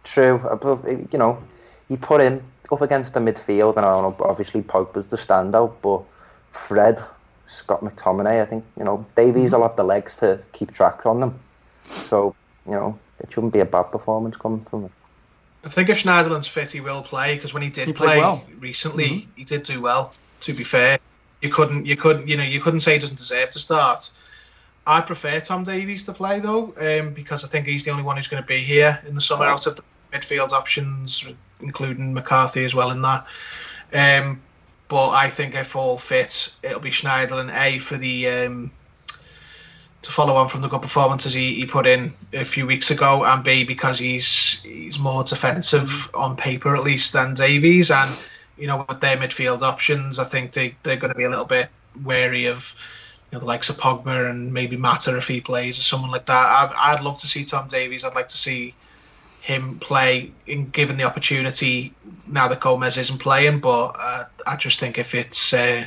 true. 0.03 0.41
Uh, 0.45 0.57
uh, 0.57 0.79
You 1.13 1.19
know, 1.19 1.43
he 1.89 1.97
put 1.97 2.21
in 2.21 2.43
up 2.73 2.81
against 2.81 3.15
the 3.15 3.21
midfield, 3.21 3.77
and 3.77 3.87
I 3.87 3.93
don't 3.93 4.19
know, 4.19 4.27
obviously 4.27 4.63
Pogba's 4.63 5.07
the 5.07 5.17
standout, 5.17 5.75
but 5.83 6.03
Fred, 6.51 6.99
Scott 7.47 7.83
McTominay, 7.83 8.41
I 8.41 8.45
think, 8.47 8.65
you 8.79 8.85
know, 8.85 9.05
Davies 9.15 9.53
will 9.53 9.63
have 9.63 9.77
the 9.77 9.85
legs 9.85 10.17
to 10.17 10.41
keep 10.53 10.73
track 10.73 11.05
on 11.07 11.21
them. 11.21 11.39
So, 11.85 12.35
you 12.67 12.73
know, 12.73 12.99
it 13.23 13.33
shouldn't 13.33 13.53
be 13.53 13.61
a 13.61 13.65
bad 13.65 13.85
performance 13.85 14.37
coming 14.37 14.61
from 14.61 14.85
him. 14.85 14.91
I 15.65 15.69
think 15.69 15.89
if 15.89 16.03
Schneiderlin's 16.03 16.49
fit, 16.49 16.73
he 16.73 16.81
will 16.81 17.03
play 17.03 17.37
because 17.37 17.55
when 17.55 17.63
he 17.63 17.71
did 17.71 17.87
He 17.87 17.93
play 17.93 18.19
well. 18.19 18.43
recently, 18.59 19.29
he 19.37 19.45
did 19.45 19.63
do 19.63 19.81
well. 19.81 20.13
To 20.41 20.53
be 20.53 20.65
fair, 20.65 20.99
you 21.41 21.51
couldn't, 21.51 21.87
you 21.87 21.97
couldn't, 21.97 22.27
you 22.29 22.37
know, 22.37 22.43
you 22.43 22.61
couldn't 22.61 22.81
say 22.81 22.95
he 22.95 22.99
doesn't 22.99 23.17
deserve 23.19 23.51
to 23.51 23.61
start. 23.61 24.11
I 24.87 25.01
prefer 25.01 25.39
Tom 25.39 25.63
Davies 25.63 26.05
to 26.07 26.13
play 26.13 26.41
though, 26.41 26.75
um, 26.79 27.13
because 27.15 27.45
I 27.45 27.49
think 27.49 27.67
he's 27.69 27.85
the 27.85 27.93
only 27.93 28.03
one 28.03 28.17
who's 28.17 28.27
going 28.27 28.43
to 28.43 28.47
be 28.47 28.59
here 28.59 29.01
in 29.07 29.15
the 29.15 29.21
summer 29.21 29.45
out 29.45 29.67
of 29.69 29.77
the 29.77 29.83
midfield 30.13 30.51
options, 30.51 31.25
including 31.61 32.13
McCarthy 32.13 32.65
as 32.65 32.75
well 32.75 32.91
in 32.91 33.01
that. 33.03 33.27
Um, 33.95 34.41
but 34.89 35.11
I 35.11 35.29
think 35.29 35.55
if 35.55 35.77
all 35.77 35.97
fit, 35.97 36.53
it'll 36.65 36.81
be 36.81 36.91
Schneiderlin 36.91 37.55
A 37.57 37.79
for 37.79 37.97
the 37.97 38.29
um, 38.29 38.71
to 40.03 40.11
follow 40.11 40.35
on 40.35 40.49
from 40.49 40.61
the 40.61 40.69
good 40.69 40.83
performances 40.83 41.33
he, 41.33 41.55
he 41.55 41.65
put 41.65 41.87
in 41.87 42.13
a 42.33 42.45
few 42.45 42.67
weeks 42.67 42.91
ago, 42.91 43.25
and 43.25 43.43
B 43.43 43.65
because 43.65 43.99
he's 43.99 44.63
he's 44.63 44.99
more 44.99 45.25
defensive 45.25 46.11
on 46.15 46.37
paper 46.37 46.77
at 46.77 46.83
least 46.83 47.13
than 47.13 47.35
Davies, 47.35 47.91
and 47.91 48.11
you 48.59 48.67
know 48.67 48.85
with 48.89 49.01
their 49.01 49.17
midfield 49.17 49.63
options, 49.63 50.19
I 50.19 50.25
think 50.25 50.53
they 50.53 50.75
they're 50.83 50.97
going 50.97 51.13
to 51.13 51.19
be 51.19 51.25
a 51.25 51.31
little 51.31 51.45
bit 51.45 51.69
wary 52.05 52.47
of 52.47 52.75
you 53.31 53.37
know 53.37 53.41
the 53.41 53.47
likes 53.47 53.71
of 53.71 53.77
Pogba 53.79 54.29
and 54.29 54.53
maybe 54.53 54.77
Mata 54.77 55.17
if 55.17 55.29
he 55.29 55.41
plays 55.41 55.79
or 55.79 55.83
someone 55.83 56.11
like 56.11 56.27
that. 56.27 56.35
I'd, 56.35 56.97
I'd 56.97 57.05
love 57.05 57.19
to 57.19 57.29
see 57.29 57.45
Tom 57.45 57.69
Davies. 57.69 58.05
I'd 58.05 58.15
like 58.15 58.29
to 58.29 58.37
see 58.37 58.75
him 59.41 59.79
play 59.79 60.31
in 60.47 60.67
given 60.67 60.97
the 60.97 61.05
opportunity 61.05 61.93
now 62.29 62.49
that 62.49 62.61
Gomes 62.61 62.97
isn't 62.97 63.19
playing, 63.19 63.61
but 63.61 63.95
uh, 63.99 64.25
I 64.47 64.57
just 64.57 64.79
think 64.79 64.99
if 64.99 65.15
it's 65.15 65.53
uh, 65.53 65.85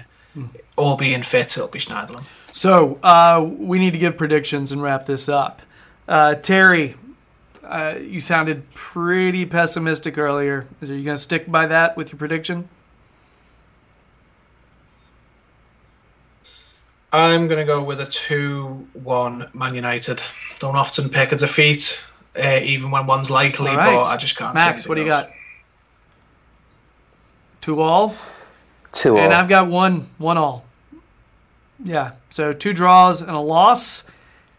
all 0.75 0.97
being 0.97 1.23
fit, 1.23 1.57
it'll 1.57 1.69
be 1.69 1.79
Schneiderlin. 1.79 2.23
So 2.55 2.97
uh, 3.03 3.45
we 3.45 3.79
need 3.79 3.91
to 3.91 3.97
give 3.97 4.15
predictions 4.15 4.71
and 4.71 4.81
wrap 4.81 5.05
this 5.05 5.27
up. 5.27 5.61
Uh, 6.07 6.35
Terry, 6.35 6.95
uh, 7.61 7.95
you 7.99 8.21
sounded 8.21 8.73
pretty 8.73 9.45
pessimistic 9.45 10.17
earlier. 10.17 10.65
Are 10.81 10.85
you 10.85 11.03
going 11.03 11.17
to 11.17 11.21
stick 11.21 11.51
by 11.51 11.67
that 11.67 11.97
with 11.97 12.13
your 12.13 12.17
prediction? 12.17 12.69
I'm 17.11 17.49
going 17.49 17.59
to 17.59 17.65
go 17.65 17.83
with 17.83 17.99
a 17.99 18.05
2 18.05 18.87
1 19.03 19.49
Man 19.53 19.75
United. 19.75 20.23
Don't 20.59 20.77
often 20.77 21.09
pick 21.09 21.33
a 21.33 21.35
defeat, 21.35 22.01
uh, 22.41 22.61
even 22.63 22.89
when 22.89 23.05
one's 23.05 23.29
likely, 23.29 23.71
All 23.71 23.77
right. 23.77 23.95
but 23.95 24.03
I 24.03 24.15
just 24.15 24.37
can't. 24.37 24.57
see 24.57 24.63
Max, 24.63 24.87
what 24.87 24.95
do 24.95 25.01
you 25.01 25.11
anything 25.11 25.29
got? 25.29 25.35
Two 27.59 27.81
all, 27.81 28.15
Two 28.93 29.17
all. 29.17 29.25
and. 29.25 29.33
I've 29.33 29.49
got 29.49 29.67
one 29.67 30.09
one 30.19 30.37
all. 30.37 30.64
Yeah, 31.83 32.13
so 32.29 32.53
two 32.53 32.73
draws 32.73 33.21
and 33.21 33.31
a 33.31 33.39
loss. 33.39 34.03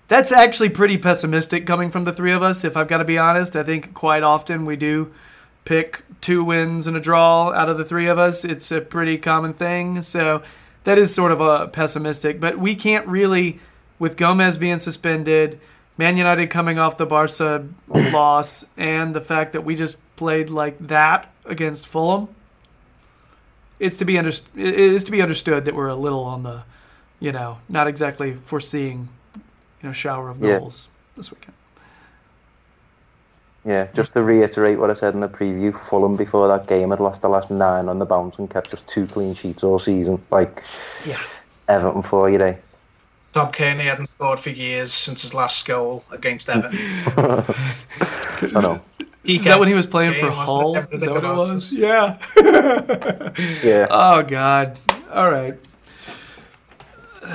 That's 0.09 0.31
actually 0.31 0.69
pretty 0.69 0.99
pessimistic 0.99 1.67
coming 1.67 1.91
from 1.91 2.05
the 2.05 2.13
three 2.13 2.33
of 2.33 2.43
us. 2.43 2.65
If 2.65 2.77
I've 2.77 2.89
got 2.89 2.99
to 2.99 3.05
be 3.05 3.19
honest, 3.19 3.57
I 3.57 3.63
think 3.65 3.95
quite 3.95 4.23
often 4.23 4.65
we 4.65 4.77
do 4.77 5.13
pick 5.65 6.03
two 6.21 6.45
wins 6.45 6.87
and 6.87 6.97
a 6.97 7.01
draw 7.01 7.53
out 7.53 7.69
of 7.69 7.79
the 7.79 7.85
three 7.85 8.07
of 8.07 8.19
us. 8.19 8.45
It's 8.45 8.71
a 8.71 8.81
pretty 8.81 9.19
common 9.19 9.53
thing. 9.53 10.03
So 10.03 10.43
that 10.85 10.99
is 10.99 11.13
sort 11.13 11.33
of 11.33 11.41
a 11.41 11.67
pessimistic, 11.67 12.39
but 12.39 12.59
we 12.59 12.77
can't 12.77 13.07
really, 13.09 13.59
with 13.99 14.17
Gomes 14.17 14.57
being 14.57 14.79
suspended, 14.79 15.59
Man 15.99 16.17
United 16.17 16.49
coming 16.49 16.79
off 16.79 16.97
the 16.97 17.07
Barca 17.07 17.67
loss, 17.89 18.65
and 18.77 19.13
the 19.13 19.21
fact 19.21 19.53
that 19.53 19.65
we 19.65 19.75
just 19.75 19.97
played 20.15 20.49
like 20.49 20.79
that 20.87 21.33
against 21.45 21.87
Fulham. 21.87 22.29
It's 23.81 23.97
to 23.97 24.05
be 24.05 24.17
under, 24.17 24.31
it 24.31 24.45
is 24.55 25.03
to 25.05 25.11
be 25.11 25.21
understood 25.21 25.65
that 25.65 25.75
we're 25.75 25.89
a 25.89 25.97
little 25.97 26.23
on 26.23 26.45
the, 26.45 26.63
you 27.21 27.33
know, 27.33 27.59
not 27.69 27.87
exactly 27.87 28.35
foreseeing, 28.35 29.09
you 29.83 29.89
know, 29.89 29.93
shower 29.93 30.29
of 30.29 30.39
Yeah. 30.39 30.59
goals 30.59 30.89
this 31.17 31.31
weekend. 31.31 31.55
Yeah, 33.65 33.89
just 33.95 34.13
to 34.13 34.23
reiterate 34.23 34.79
what 34.79 34.91
I 34.91 34.95
said 34.95 35.15
in 35.15 35.21
the 35.21 35.29
preview, 35.29 35.75
Fulham 35.75 36.15
before 36.17 36.47
that 36.47 36.69
game 36.69 36.91
had 36.91 37.01
lost 37.01 37.23
the 37.23 37.29
last 37.29 37.51
nine 37.51 37.89
on 37.89 37.99
the 37.99 38.05
bounce 38.07 38.39
and 38.39 38.49
kept 38.49 38.71
just 38.71 38.87
two 38.87 39.07
clean 39.07 39.35
sheets 39.35 39.65
all 39.65 39.81
season. 39.81 40.23
Like, 40.31 40.63
Yeah. 41.05 41.19
Everton 41.69 42.03
for 42.03 42.31
you, 42.31 42.41
eh? 42.41 42.55
Tom 43.33 43.51
Cairney 43.51 43.81
hadn't 43.81 44.07
scored 44.07 44.39
for 44.39 44.51
years 44.51 44.93
since 44.93 45.23
his 45.23 45.35
last 45.35 45.67
goal 45.67 46.05
against 46.13 46.49
Everton. 46.49 46.79
I 48.55 48.61
know. 48.61 48.81
Is 49.25 49.43
that 49.45 49.59
when 49.59 49.67
he 49.67 49.75
was 49.75 49.87
playing 49.87 50.13
for 50.13 50.31
Hull? 50.31 50.77
Is 50.93 51.03
that 51.03 51.11
what 51.11 51.25
it 51.25 51.37
was? 51.37 51.73
Yeah. 51.73 52.19
Yeah. 53.65 53.89
Oh 53.91 54.23
God. 54.23 54.79
All 55.13 55.29
right. 55.31 55.55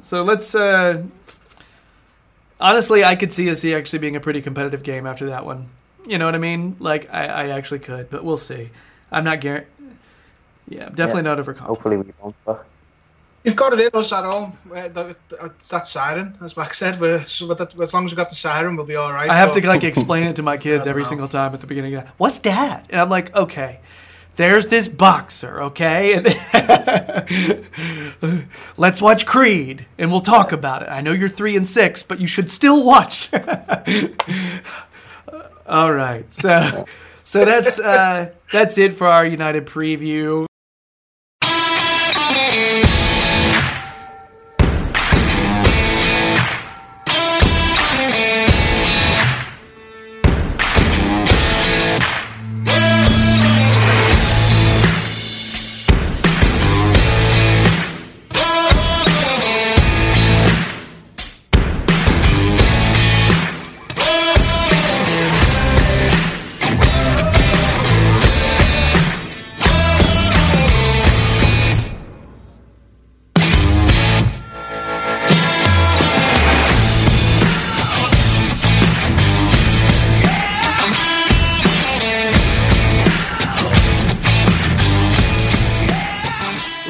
So 0.00 0.22
let's. 0.22 0.54
Uh, 0.54 1.02
honestly, 2.60 3.04
I 3.04 3.16
could 3.16 3.32
see 3.32 3.50
us 3.50 3.64
actually 3.64 3.98
being 3.98 4.14
a 4.14 4.20
pretty 4.20 4.40
competitive 4.40 4.82
game 4.84 5.04
after 5.06 5.26
that 5.30 5.44
one. 5.44 5.68
You 6.06 6.18
know 6.18 6.26
what 6.26 6.34
I 6.36 6.38
mean? 6.38 6.76
Like 6.78 7.12
I, 7.12 7.24
I 7.26 7.48
actually 7.48 7.80
could, 7.80 8.08
but 8.10 8.24
we'll 8.24 8.36
see. 8.36 8.70
I'm 9.10 9.24
not 9.24 9.40
guaranteed. 9.40 9.68
Yeah, 10.68 10.88
definitely 10.90 11.22
Yeah. 11.22 11.30
not 11.30 11.38
overconfident. 11.40 11.66
Hopefully 11.68 11.96
we 11.96 12.12
don't. 12.22 12.36
But 12.44 12.64
You've 13.42 13.56
got 13.56 13.72
it 13.74 13.80
in 13.80 13.90
us 13.92 14.12
at 14.12 14.24
home. 14.24 14.56
Uh, 14.72 14.88
the- 14.88 15.16
the- 15.28 15.44
It's 15.46 15.68
that 15.70 15.86
siren, 15.86 16.38
as 16.40 16.56
Max 16.56 16.78
said. 16.78 16.98
We're, 17.00 17.22
so 17.24 17.46
with 17.48 17.58
that, 17.58 17.78
as 17.78 17.92
long 17.92 18.04
as 18.06 18.12
we've 18.12 18.16
got 18.16 18.30
the 18.30 18.34
siren, 18.34 18.74
we'll 18.76 18.86
be 18.86 18.96
all 18.96 19.12
right. 19.12 19.28
I 19.28 19.36
have 19.36 19.52
but- 19.52 19.60
to 19.60 19.66
like 19.68 19.84
explain 19.84 20.22
it 20.24 20.36
to 20.36 20.42
my 20.42 20.56
kids 20.56 20.86
every 20.92 21.02
know. 21.02 21.08
single 21.08 21.28
time 21.28 21.52
at 21.52 21.60
the 21.60 21.66
beginning. 21.66 21.94
Of, 21.96 22.06
What's 22.16 22.38
that? 22.38 22.86
And 22.90 23.00
I'm 23.00 23.10
like, 23.10 23.34
okay, 23.34 23.80
there's 24.36 24.68
this 24.68 24.88
boxer, 24.88 25.62
okay, 25.62 26.14
and 26.14 26.26
let's 28.76 29.00
watch 29.00 29.26
Creed, 29.26 29.86
and 29.98 30.10
we'll 30.10 30.20
talk 30.20 30.52
about 30.52 30.82
it. 30.82 30.88
I 30.88 31.00
know 31.00 31.12
you're 31.12 31.28
three 31.28 31.56
and 31.56 31.66
six, 31.66 32.02
but 32.02 32.20
you 32.20 32.26
should 32.26 32.50
still 32.50 32.84
watch. 32.84 33.30
All 35.66 35.92
right, 35.92 36.30
so 36.32 36.86
so 37.22 37.44
that's 37.44 37.78
uh, 37.78 38.32
that's 38.52 38.78
it 38.78 38.94
for 38.94 39.06
our 39.06 39.24
United 39.24 39.66
preview. 39.66 40.46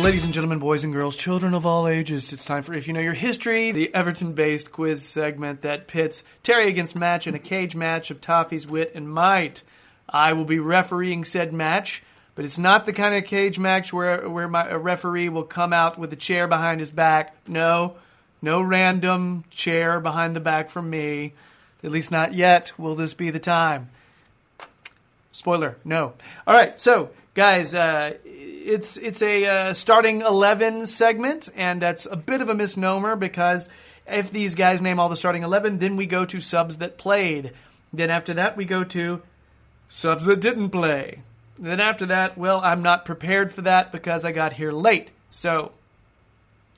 Ladies 0.05 0.25
and 0.25 0.35
gentlemen, 0.35 0.59
boys 0.59 0.85
and 0.85 0.93
girls, 0.93 1.17
children 1.17 1.55
of 1.55 1.64
all 1.64 1.88
ages, 1.88 2.35
it's 2.35 2.45
time 2.45 2.62
for 2.62 2.75
If 2.75 2.87
You 2.87 2.93
Know 2.93 3.01
Your 3.01 3.14
History, 3.14 3.73
the 3.73 3.93
Everton 3.95 4.35
based 4.35 4.71
quiz 4.71 5.03
segment 5.03 5.62
that 5.62 5.87
pits 5.87 6.23
Terry 6.43 6.69
against 6.69 6.95
Match 6.95 7.27
in 7.27 7.35
a 7.35 7.38
cage 7.38 7.75
match 7.75 8.11
of 8.11 8.21
Toffee's 8.21 8.67
wit 8.67 8.93
and 8.95 9.09
might. 9.09 9.62
I 10.07 10.35
will 10.35 10.45
be 10.45 10.59
refereeing 10.59 11.25
said 11.25 11.55
match, 11.55 12.03
but 12.35 12.45
it's 12.45 12.59
not 12.59 12.85
the 12.85 12.93
kind 12.93 13.14
of 13.14 13.25
cage 13.25 13.59
match 13.59 13.95
where, 13.95 14.29
where 14.29 14.47
my, 14.47 14.69
a 14.69 14.77
referee 14.77 15.31
will 15.31 15.43
come 15.43 15.73
out 15.73 15.99
with 15.99 16.12
a 16.12 16.17
chair 16.17 16.47
behind 16.49 16.81
his 16.81 16.90
back. 16.90 17.35
No, 17.49 17.97
no 18.43 18.61
random 18.61 19.45
chair 19.49 20.01
behind 20.01 20.37
the 20.37 20.40
back 20.40 20.69
from 20.69 20.90
me. 20.90 21.33
At 21.83 21.93
least 21.93 22.11
not 22.11 22.35
yet. 22.35 22.79
Will 22.79 22.95
this 22.95 23.14
be 23.14 23.31
the 23.31 23.40
time? 23.40 23.88
Spoiler, 25.33 25.79
no. 25.83 26.12
All 26.47 26.55
right, 26.55 26.79
so 26.79 27.09
guys, 27.33 27.75
uh, 27.75 28.19
it's 28.64 28.96
it's 28.96 29.22
a 29.22 29.46
uh, 29.46 29.74
starting 29.74 30.22
eleven 30.22 30.87
segment, 30.87 31.50
and 31.55 31.81
that's 31.83 32.07
a 32.07 32.16
bit 32.16 32.40
of 32.40 32.48
a 32.48 32.55
misnomer 32.55 33.14
because 33.16 33.68
if 34.07 34.31
these 34.31 34.55
guys 34.55 34.81
name 34.81 34.98
all 34.98 35.09
the 35.09 35.16
starting 35.16 35.42
eleven, 35.42 35.79
then 35.79 35.96
we 35.96 36.07
go 36.07 36.24
to 36.24 36.40
subs 36.40 36.79
that 36.79 36.98
played. 36.98 37.53
Then 37.92 38.11
after 38.11 38.35
that, 38.35 38.57
we 38.57 38.64
go 38.64 38.83
to 38.85 39.22
subs 39.88 40.24
that 40.27 40.40
didn't 40.40 40.70
play. 40.70 41.20
Then 41.59 41.79
after 41.79 42.07
that, 42.07 42.37
well, 42.37 42.61
I'm 42.61 42.83
not 42.83 43.05
prepared 43.05 43.53
for 43.53 43.62
that 43.62 43.92
because 43.92 44.24
I 44.24 44.33
got 44.33 44.55
here 44.55 44.72
late. 44.72 45.11
So 45.31 45.72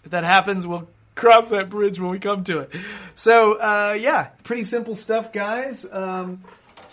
if 0.05 0.11
that 0.11 0.25
happens, 0.25 0.67
we'll 0.67 0.89
cross 1.15 1.49
that 1.49 1.71
bridge 1.71 1.99
when 1.99 2.11
we 2.11 2.19
come 2.19 2.45
to 2.45 2.59
it. 2.59 2.71
So 3.15 3.55
uh, 3.55 3.97
yeah, 3.99 4.29
pretty 4.45 4.65
simple 4.65 4.95
stuff, 4.95 5.33
guys. 5.33 5.87
Um, 5.91 6.43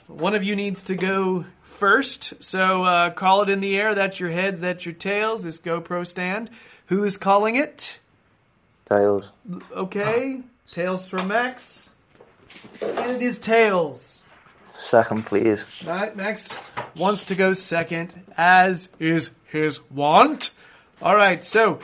one 0.08 0.36
of 0.36 0.44
you 0.44 0.56
needs 0.56 0.84
to 0.84 0.96
go 0.96 1.46
first. 1.74 2.34
So 2.42 2.84
uh, 2.84 3.10
call 3.10 3.42
it 3.42 3.50
in 3.50 3.60
the 3.60 3.78
air. 3.78 3.96
That's 3.96 4.20
your 4.20 4.30
heads. 4.30 4.62
That's 4.62 4.86
your 4.86 4.94
tails. 4.94 5.44
This 5.44 5.60
GoPro 5.60 6.06
stand. 6.06 6.50
Who 6.88 7.04
is 7.04 7.18
calling 7.18 7.56
it? 7.56 8.00
Tails. 8.86 9.32
Okay, 9.72 10.42
tails 10.68 11.08
for 11.08 11.22
Max. 11.24 11.90
And 12.82 13.12
it 13.12 13.22
is 13.22 13.40
tails. 13.40 14.22
Second, 14.78 15.26
please. 15.26 15.66
Max 15.86 16.58
wants 16.96 17.26
to 17.26 17.36
go 17.36 17.54
second, 17.54 18.14
as 18.38 18.90
is 19.00 19.32
his 19.46 19.80
want. 19.90 20.52
All 21.02 21.16
right, 21.16 21.44
so 21.44 21.80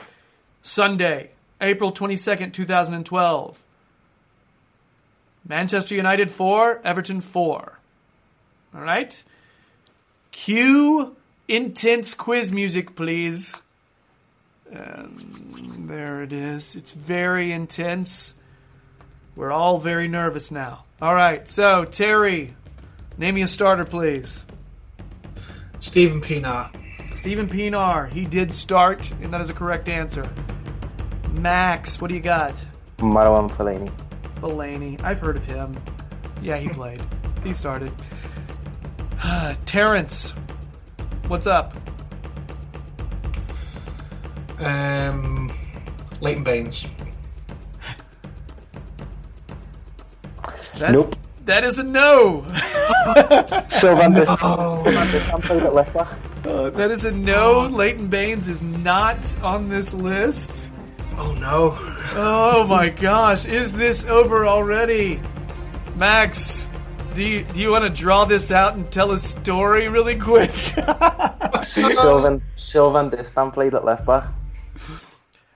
Sunday, 0.62 1.30
April 1.60 1.92
22nd, 1.92 2.52
2012. 2.52 3.62
Manchester 5.48 5.94
United 5.94 6.30
4, 6.30 6.80
Everton 6.84 7.20
4. 7.20 7.78
All 8.74 8.80
right. 8.80 9.22
Cue 10.32 11.16
intense 11.48 12.14
quiz 12.14 12.52
music, 12.52 12.94
please. 12.96 13.66
And 14.70 15.88
there 15.88 16.22
it 16.22 16.32
is. 16.32 16.76
It's 16.76 16.92
very 16.92 17.52
intense. 17.52 18.34
We're 19.34 19.50
all 19.52 19.78
very 19.78 20.06
nervous 20.06 20.50
now. 20.50 20.84
All 21.02 21.14
right, 21.14 21.48
so 21.48 21.84
Terry, 21.84 22.54
name 23.16 23.34
me 23.36 23.42
a 23.42 23.48
starter, 23.48 23.84
please. 23.84 24.44
Stephen 25.80 26.20
Pienaar. 26.20 26.70
Stephen 27.16 27.48
Pienaar, 27.48 28.10
he 28.10 28.24
did 28.24 28.52
start, 28.52 29.10
and 29.22 29.32
that 29.32 29.40
is 29.40 29.50
a 29.50 29.54
correct 29.54 29.88
answer. 29.88 30.28
Max, 31.32 32.00
what 32.00 32.08
do 32.08 32.14
you 32.14 32.20
got? 32.20 32.62
Marwan 32.98 33.50
Fellaini. 33.50 33.90
Fellaini, 34.40 35.02
I've 35.02 35.20
heard 35.20 35.36
of 35.36 35.44
him. 35.44 35.78
Yeah, 36.42 36.56
he 36.58 36.68
played. 36.68 37.00
he 37.42 37.52
started. 37.52 37.92
Terrence, 39.66 40.30
what's 41.28 41.46
up? 41.46 41.74
Um, 44.58 45.50
Leighton 46.20 46.44
Baines. 46.44 46.86
That, 50.78 50.92
Nope. 50.92 51.16
That 51.44 51.64
is 51.64 51.78
a 51.78 51.82
no. 51.82 52.44
Sylvain 53.68 54.12
Dis- 54.14 54.28
I'm 54.28 55.40
played 55.42 55.62
at 55.62 55.74
left 55.74 55.92
back. 55.94 56.08
Uh, 56.46 56.70
that 56.70 56.90
is 56.90 57.04
a 57.04 57.10
no. 57.10 57.60
Leighton 57.68 58.08
Baines 58.08 58.48
is 58.48 58.62
not 58.62 59.18
on 59.42 59.68
this 59.68 59.92
list. 59.92 60.70
oh 61.16 61.32
no. 61.34 61.76
Oh 62.14 62.64
my 62.66 62.88
gosh, 62.88 63.44
is 63.46 63.76
this 63.76 64.04
over 64.04 64.46
already? 64.46 65.20
Max, 65.96 66.68
do 67.14 67.22
you, 67.24 67.44
do 67.44 67.60
you 67.60 67.70
want 67.70 67.84
to 67.84 67.90
draw 67.90 68.24
this 68.24 68.52
out 68.52 68.74
and 68.74 68.90
tell 68.90 69.10
a 69.12 69.18
story 69.18 69.88
really 69.88 70.16
quick? 70.16 70.50
Sylvain 71.62 72.42
Sylvain 72.56 73.10
Distin 73.10 73.52
played 73.52 73.74
at 73.74 73.84
left 73.84 74.06
back. 74.06 74.24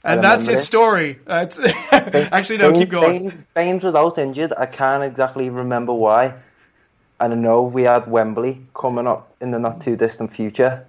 and 0.04 0.22
that's 0.22 0.46
his 0.46 0.60
it. 0.60 0.64
story. 0.64 1.18
That's 1.24 1.58
actually 1.92 2.58
no, 2.58 2.72
keep 2.72 2.90
going. 2.90 3.28
Baines, 3.28 3.44
Baines 3.54 3.82
was 3.84 3.94
out 3.94 4.18
injured. 4.18 4.52
I 4.58 4.66
can't 4.66 5.02
exactly 5.04 5.50
remember 5.50 5.92
why. 5.92 6.34
And 7.20 7.32
I 7.32 7.36
know 7.36 7.62
we 7.62 7.84
had 7.84 8.06
Wembley 8.10 8.60
coming 8.74 9.06
up 9.06 9.34
in 9.40 9.50
the 9.50 9.58
not 9.58 9.80
too 9.80 9.96
distant 9.96 10.32
future. 10.32 10.86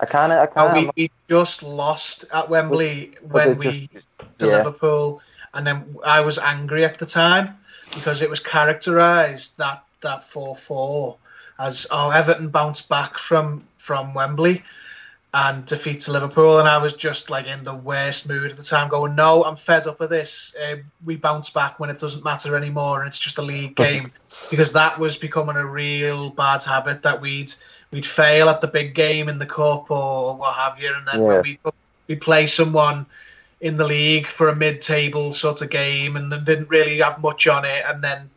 I 0.00 0.06
can't. 0.06 0.32
I 0.32 0.46
can't. 0.46 0.74
we, 0.96 1.04
we 1.04 1.10
just 1.28 1.62
lost 1.62 2.24
at 2.32 2.48
Wembley 2.48 3.12
Was 3.22 3.30
when 3.32 3.48
it 3.50 3.58
we 3.58 3.64
just- 3.64 4.04
to 4.38 4.46
yeah. 4.46 4.56
Liverpool, 4.58 5.22
and 5.52 5.66
then 5.66 5.96
I 6.04 6.22
was 6.22 6.38
angry 6.38 6.84
at 6.84 6.98
the 6.98 7.06
time 7.06 7.56
because 7.94 8.20
it 8.22 8.30
was 8.30 8.40
characterised 8.40 9.58
that 9.58 9.84
that 10.00 10.24
four 10.24 10.54
four 10.54 11.16
as 11.58 11.86
oh 11.90 12.10
Everton 12.10 12.48
bounced 12.48 12.88
back 12.88 13.18
from 13.18 13.64
from 13.78 14.14
Wembley 14.14 14.62
and 15.36 15.66
defeats 15.66 16.08
Liverpool, 16.08 16.60
and 16.60 16.68
I 16.68 16.78
was 16.78 16.92
just 16.92 17.28
like 17.28 17.48
in 17.48 17.64
the 17.64 17.74
worst 17.74 18.28
mood 18.28 18.52
at 18.52 18.56
the 18.56 18.62
time, 18.62 18.88
going 18.88 19.16
no, 19.16 19.42
I'm 19.42 19.56
fed 19.56 19.88
up 19.88 20.00
of 20.00 20.08
this. 20.08 20.54
Uh, 20.64 20.76
we 21.04 21.16
bounce 21.16 21.50
back 21.50 21.80
when 21.80 21.90
it 21.90 21.98
doesn't 21.98 22.22
matter 22.22 22.56
anymore, 22.56 23.00
and 23.00 23.08
it's 23.08 23.18
just 23.18 23.38
a 23.38 23.42
league 23.42 23.74
game 23.74 24.12
because 24.50 24.72
that 24.72 24.96
was 24.98 25.16
becoming 25.16 25.56
a 25.56 25.66
real 25.66 26.30
bad 26.30 26.62
habit 26.62 27.02
that 27.02 27.20
we'd 27.20 27.52
we'd 27.90 28.06
fail 28.06 28.48
at 28.48 28.60
the 28.60 28.68
big 28.68 28.94
game 28.94 29.28
in 29.28 29.38
the 29.38 29.46
cup 29.46 29.90
or 29.90 30.36
what 30.36 30.54
have 30.54 30.80
you, 30.80 30.94
and 30.94 31.06
then 31.08 31.22
Yeah. 31.22 31.40
we 31.40 31.58
we 32.06 32.14
play 32.16 32.46
someone 32.46 33.06
in 33.64 33.76
the 33.76 33.86
league 33.86 34.26
for 34.26 34.50
a 34.50 34.54
mid-table 34.54 35.32
sort 35.32 35.62
of 35.62 35.70
game 35.70 36.16
and 36.16 36.30
then 36.30 36.44
didn't 36.44 36.68
really 36.68 36.98
have 36.98 37.18
much 37.22 37.46
on 37.46 37.64
it, 37.64 37.82
and 37.88 38.04
then 38.04 38.28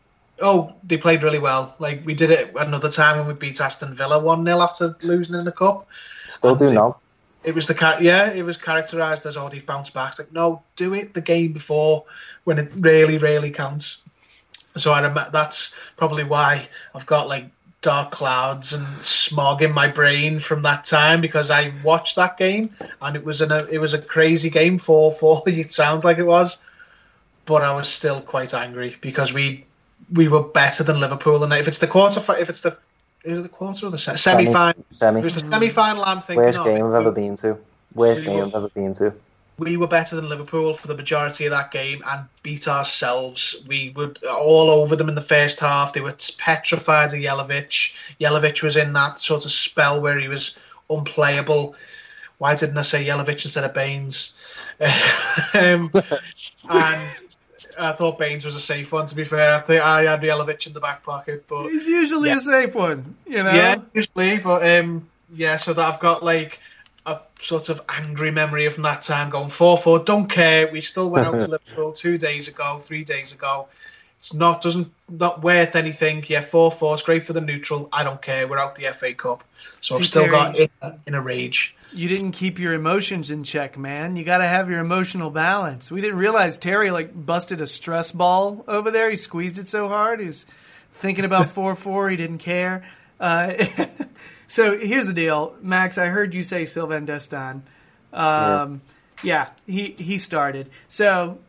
oh 0.41 0.73
they 0.83 0.95
played 0.95 1.21
really 1.21 1.37
well. 1.37 1.75
Like 1.79 2.01
we 2.05 2.13
did 2.13 2.31
it 2.31 2.53
another 2.57 2.89
time 2.89 3.17
when 3.17 3.27
we 3.27 3.33
beat 3.33 3.59
Aston 3.59 3.93
Villa 3.93 4.19
one 4.19 4.45
0 4.45 4.61
after 4.61 4.95
losing 5.03 5.35
in 5.35 5.43
the 5.43 5.51
cup. 5.51 5.85
Still 6.27 6.55
do 6.55 6.71
now. 6.71 6.97
It 7.43 7.53
was 7.53 7.67
the 7.67 7.97
yeah, 7.99 8.31
it 8.31 8.43
was 8.43 8.55
characterised 8.55 9.25
as 9.25 9.35
oh 9.35 9.49
they've 9.49 9.65
bounced 9.65 9.93
back. 9.93 10.11
It's 10.11 10.19
like 10.19 10.31
no, 10.31 10.63
do 10.77 10.93
it 10.93 11.13
the 11.13 11.21
game 11.21 11.51
before 11.51 12.05
when 12.45 12.57
it 12.57 12.71
really 12.77 13.17
really 13.17 13.51
counts. 13.51 14.01
So 14.77 14.93
I 14.93 15.01
rem- 15.01 15.31
that's 15.33 15.75
probably 15.97 16.23
why 16.23 16.69
I've 16.95 17.05
got 17.05 17.27
like 17.27 17.49
dark 17.87 18.11
clouds 18.11 18.73
and 18.73 18.85
smog 19.01 19.61
in 19.61 19.71
my 19.71 19.87
brain 19.87 20.39
from 20.39 20.61
that 20.61 20.83
time 20.83 21.21
because 21.21 21.49
I 21.49 21.71
watched 21.85 22.17
that 22.17 22.37
game 22.37 22.69
and 23.01 23.15
it 23.15 23.23
was 23.23 23.39
an 23.39 23.53
a, 23.53 23.63
it 23.71 23.77
was 23.77 23.93
a 23.93 23.97
crazy 23.97 24.49
game 24.49 24.77
four 24.77 25.09
four. 25.09 25.41
It 25.47 25.71
sounds 25.71 26.03
like 26.03 26.17
it 26.17 26.25
was, 26.25 26.57
but 27.45 27.63
I 27.63 27.73
was 27.73 27.87
still 27.87 28.19
quite 28.19 28.53
angry 28.53 28.97
because 28.99 29.33
we 29.33 29.63
we 30.11 30.27
were 30.27 30.43
better 30.43 30.83
than 30.83 30.99
Liverpool 30.99 31.41
and 31.41 31.53
if 31.53 31.69
it's 31.69 31.79
the 31.79 31.87
quarter 31.87 32.19
if 32.33 32.49
it's 32.49 32.59
the 32.59 32.77
is 33.23 33.39
it 33.39 33.43
the 33.43 33.47
quarter 33.47 33.87
or 33.87 33.89
the 33.89 33.97
semi 33.97 34.45
final 34.51 34.83
Semi. 34.91 35.19
if 35.21 35.25
it's 35.25 35.41
the 35.41 35.49
semi 35.49 35.69
final 35.69 36.03
I'm 36.03 36.19
thinking 36.19 36.43
Worst 36.43 36.63
game 36.65 36.83
I've 36.83 36.93
ever 36.93 37.13
been 37.13 37.37
to. 37.37 37.57
Worst 37.95 38.25
game 38.25 38.43
I've 38.43 38.53
ever 38.53 38.67
been 38.67 38.93
to. 38.95 39.13
We 39.59 39.75
were 39.75 39.87
better 39.87 40.15
than 40.15 40.29
Liverpool 40.29 40.73
for 40.75 40.87
the 40.87 40.95
majority 40.95 41.45
of 41.45 41.51
that 41.51 41.71
game 41.71 42.03
and 42.07 42.25
beat 42.43 42.67
ourselves. 42.67 43.63
We 43.67 43.91
were 43.95 44.13
all 44.31 44.69
over 44.69 44.95
them 44.95 45.09
in 45.09 45.15
the 45.15 45.21
first 45.21 45.59
half. 45.59 45.93
They 45.93 46.01
were 46.01 46.15
petrified 46.37 47.13
of 47.13 47.19
Jelavic. 47.19 47.93
Jelavic 48.21 48.61
was 48.61 48.77
in 48.77 48.93
that 48.93 49.19
sort 49.19 49.45
of 49.45 49.51
spell 49.51 49.99
where 49.99 50.19
he 50.19 50.27
was 50.27 50.59
unplayable. 50.91 51.75
Why 52.37 52.55
didn't 52.55 52.77
I 52.77 52.83
say 52.83 53.03
Jelavic 53.05 53.43
instead 53.45 53.63
of 53.63 53.73
Baines? 53.73 54.33
um, 55.55 55.89
and 56.69 57.09
I 57.79 57.91
thought 57.93 58.19
Baines 58.19 58.45
was 58.45 58.53
a 58.53 58.59
safe 58.59 58.91
one. 58.91 59.07
To 59.07 59.15
be 59.15 59.23
fair, 59.23 59.55
I 59.55 59.59
think 59.59 59.81
I 59.81 60.03
had 60.03 60.21
Jelavic 60.21 60.67
in 60.67 60.73
the 60.73 60.79
back 60.79 61.03
pocket, 61.03 61.45
but 61.47 61.69
He's 61.69 61.87
usually 61.87 62.29
Yeah. 62.29 62.37
a 62.37 62.41
safe 62.41 62.75
one, 62.75 63.15
you 63.25 63.41
know. 63.41 63.51
yeah, 63.53 63.77
usually, 63.93 64.37
but 64.37 64.67
um, 64.79 65.07
yeah. 65.33 65.57
So 65.57 65.73
that 65.73 65.93
I've 65.93 65.99
got 65.99 66.23
like 66.23 66.59
a 67.07 67.21
sort 67.39 67.69
of 67.69 67.81
angry 67.87 68.31
memory 68.31 68.67
from 68.69 68.83
that 68.83 69.01
time, 69.01 69.29
going 69.29 69.49
four 69.49 69.77
four. 69.77 69.99
Don't 69.99 70.29
care. 70.29 70.67
We 70.71 70.81
still 70.81 71.09
went 71.09 71.25
out 71.25 71.39
to 71.39 71.47
Liverpool 71.47 71.93
two 71.93 72.17
days 72.17 72.49
ago, 72.49 72.77
three 72.77 73.03
days 73.03 73.33
ago. 73.33 73.69
It's 74.19 74.33
not 74.33 74.61
doesn't 74.61 74.91
not 75.09 75.41
worth 75.41 75.75
anything. 75.75 76.23
Yeah, 76.27 76.41
four 76.41 76.71
four. 76.71 76.93
It's 76.95 77.03
great 77.03 77.25
for 77.25 77.33
the 77.33 77.41
neutral. 77.41 77.87
I 77.93 78.03
don't 78.03 78.21
care. 78.21 78.47
We're 78.47 78.57
out 78.59 78.75
the 78.75 78.85
FA 78.91 79.13
Cup, 79.13 79.43
so 79.79 79.95
I've 79.95 80.05
still 80.05 80.23
Terry- 80.23 80.35
got 80.35 80.57
in, 80.57 80.99
in 81.07 81.13
a 81.13 81.21
rage. 81.21 81.75
You 81.93 82.09
didn't 82.09 82.33
keep 82.33 82.59
your 82.59 82.73
emotions 82.73 83.31
in 83.31 83.45
check, 83.45 83.77
man. 83.77 84.17
You 84.17 84.25
got 84.25 84.39
to 84.39 84.47
have 84.47 84.69
your 84.69 84.79
emotional 84.79 85.29
balance. 85.29 85.89
We 85.89 86.01
didn't 86.01 86.17
realize 86.17 86.57
Terry 86.57 86.91
like 86.91 87.13
busted 87.25 87.61
a 87.61 87.67
stress 87.67 88.11
ball 88.11 88.65
over 88.67 88.91
there. 88.91 89.09
He 89.09 89.15
squeezed 89.15 89.57
it 89.57 89.69
so 89.69 89.87
hard. 89.87 90.19
He 90.19 90.27
was 90.27 90.45
thinking 90.95 91.23
about 91.23 91.45
four 91.55 91.75
four. 91.75 92.09
He 92.09 92.17
didn't 92.17 92.39
care. 92.39 92.83
Uh, 93.19 93.65
so 94.47 94.77
here's 94.77 95.07
the 95.07 95.13
deal, 95.13 95.55
Max. 95.61 95.97
I 95.97 96.07
heard 96.07 96.33
you 96.33 96.43
say 96.43 96.65
Sylvain 96.65 97.05
Distin. 97.05 97.61
Um, 98.13 98.81
yeah. 99.23 99.47
he 99.65 99.95
he 99.97 100.17
started. 100.17 100.69
So 100.89 101.39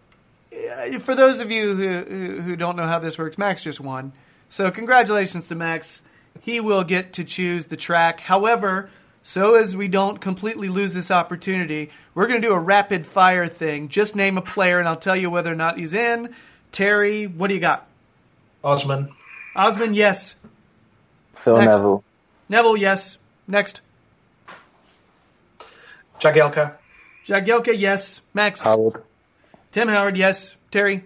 uh, 0.52 0.98
for 0.98 1.14
those 1.14 1.40
of 1.40 1.50
you 1.50 1.74
who, 1.74 2.04
who 2.04 2.40
who 2.40 2.56
don't 2.56 2.76
know 2.76 2.86
how 2.86 2.98
this 2.98 3.18
works, 3.18 3.38
Max 3.38 3.62
just 3.62 3.80
won. 3.80 4.12
So 4.48 4.70
congratulations 4.70 5.48
to 5.48 5.54
Max. 5.54 6.02
He 6.40 6.60
will 6.60 6.84
get 6.84 7.14
to 7.14 7.24
choose 7.24 7.66
the 7.66 7.76
track. 7.76 8.20
However, 8.20 8.90
so 9.22 9.56
as 9.56 9.76
we 9.76 9.88
don't 9.88 10.20
completely 10.20 10.68
lose 10.68 10.94
this 10.94 11.10
opportunity, 11.10 11.90
we're 12.14 12.26
going 12.28 12.40
to 12.40 12.48
do 12.48 12.54
a 12.54 12.58
rapid 12.58 13.06
fire 13.06 13.46
thing. 13.46 13.88
Just 13.88 14.16
name 14.16 14.38
a 14.38 14.42
player, 14.42 14.78
and 14.78 14.88
I'll 14.88 14.96
tell 14.96 15.16
you 15.16 15.28
whether 15.28 15.52
or 15.52 15.56
not 15.56 15.78
he's 15.78 15.92
in. 15.92 16.34
Terry, 16.72 17.26
what 17.26 17.48
do 17.48 17.54
you 17.54 17.60
got? 17.60 17.86
Osman. 18.64 19.12
Osmond, 19.54 19.96
yes. 19.96 20.34
Phil 21.38 21.56
Next. 21.58 21.70
Neville. 21.70 22.04
Neville, 22.48 22.76
yes. 22.76 23.18
Next. 23.46 23.80
Jagielka. 26.20 26.74
Jagielka, 27.26 27.78
yes. 27.78 28.20
Max. 28.34 28.64
Howard. 28.64 29.02
Tim 29.70 29.88
Howard, 29.88 30.16
yes. 30.16 30.56
Terry. 30.70 31.04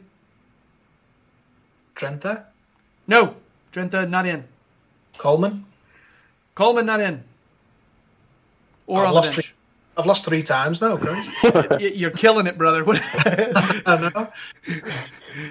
Trenta. 1.95 2.47
No. 3.07 3.35
Trenta, 3.73 4.07
not 4.07 4.27
in. 4.27 4.45
Coleman. 5.19 5.65
Coleman, 6.55 6.87
not 6.87 7.01
in. 7.01 7.23
Or 8.87 9.03
I've 9.03 9.09
on 9.09 9.15
lost 9.15 9.33
the 9.33 9.37
bench. 9.37 9.47
three. 9.47 9.55
I've 9.99 10.07
lost 10.07 10.25
three 10.25 10.43
times 10.43 10.81
now, 10.81 10.97
Christ. 10.97 11.31
You're 11.81 12.11
killing 12.11 12.47
it, 12.47 12.57
brother. 12.57 12.83
I 12.89 14.11
know. 14.15 14.29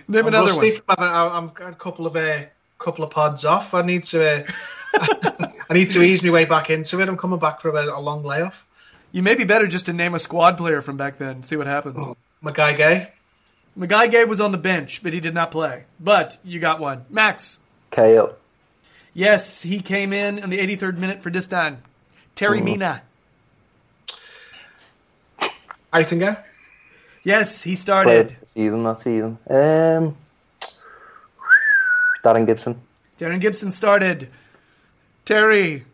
Name 0.07 0.21
I'm 0.21 0.27
another 0.27 0.47
rusty 0.47 0.71
one. 0.71 0.75
from 0.77 0.85
having- 0.97 1.03
I- 1.15 1.37
I'm 1.37 1.47
got 1.49 1.71
a 1.73 1.75
couple 1.75 2.07
of 2.07 2.15
uh, 2.15 2.39
couple 2.81 3.03
of 3.03 3.09
pods 3.11 3.45
off. 3.45 3.73
I 3.73 3.81
need 3.81 4.03
to. 4.05 4.45
Uh, 4.45 4.51
I 5.69 5.73
need 5.73 5.89
to 5.91 6.01
ease 6.01 6.21
my 6.23 6.31
way 6.31 6.45
back 6.45 6.69
into 6.69 6.99
it. 6.99 7.07
I'm 7.07 7.15
coming 7.17 7.39
back 7.39 7.61
from 7.61 7.77
a, 7.77 7.81
a 7.81 8.01
long 8.01 8.23
layoff. 8.23 8.67
You 9.13 9.23
may 9.23 9.35
be 9.35 9.43
better 9.45 9.67
just 9.67 9.85
to 9.87 9.93
name 9.93 10.13
a 10.15 10.19
squad 10.19 10.57
player 10.57 10.81
from 10.81 10.97
back 10.97 11.17
then. 11.17 11.43
See 11.43 11.55
what 11.55 11.67
happens. 11.67 12.03
My 12.41 12.51
guy 12.51 12.73
Gay. 12.73 13.11
Magaye 13.77 14.11
Gueye 14.11 14.27
was 14.27 14.41
on 14.41 14.51
the 14.51 14.57
bench, 14.57 15.01
but 15.01 15.13
he 15.13 15.19
did 15.21 15.33
not 15.33 15.49
play. 15.51 15.85
But 15.99 16.37
you 16.43 16.59
got 16.59 16.79
one. 16.81 17.05
Max. 17.09 17.57
Kale. 17.89 18.35
Yes, 19.13 19.61
he 19.61 19.81
came 19.81 20.11
in 20.13 20.39
in 20.39 20.49
the 20.49 20.57
83rd 20.57 20.97
minute 20.99 21.21
for 21.21 21.31
Distin. 21.31 21.77
Terry 22.35 22.61
Mina. 22.61 23.01
Heitinga. 25.93 26.43
Yes, 27.23 27.61
he 27.61 27.71
Played 27.71 27.77
started. 27.79 28.35
the 28.39 28.45
season, 28.45 28.83
that 28.83 28.99
season. 28.99 29.37
Um, 29.49 30.17
Darren 32.23 32.45
Gibson. 32.45 32.79
Darren 33.19 33.39
Gibson 33.41 33.71
started. 33.71 34.29
Terry. 35.25 35.85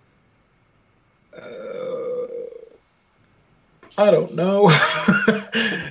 I 3.98 4.12
don't 4.12 4.34
know. 4.36 4.70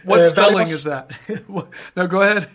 What 0.04 0.20
Uh, 0.20 0.28
spelling 0.28 0.66
Vellios. 0.68 0.72
is 0.72 0.84
that? 0.84 1.10
No, 1.96 2.06
go 2.06 2.22
ahead. 2.22 2.48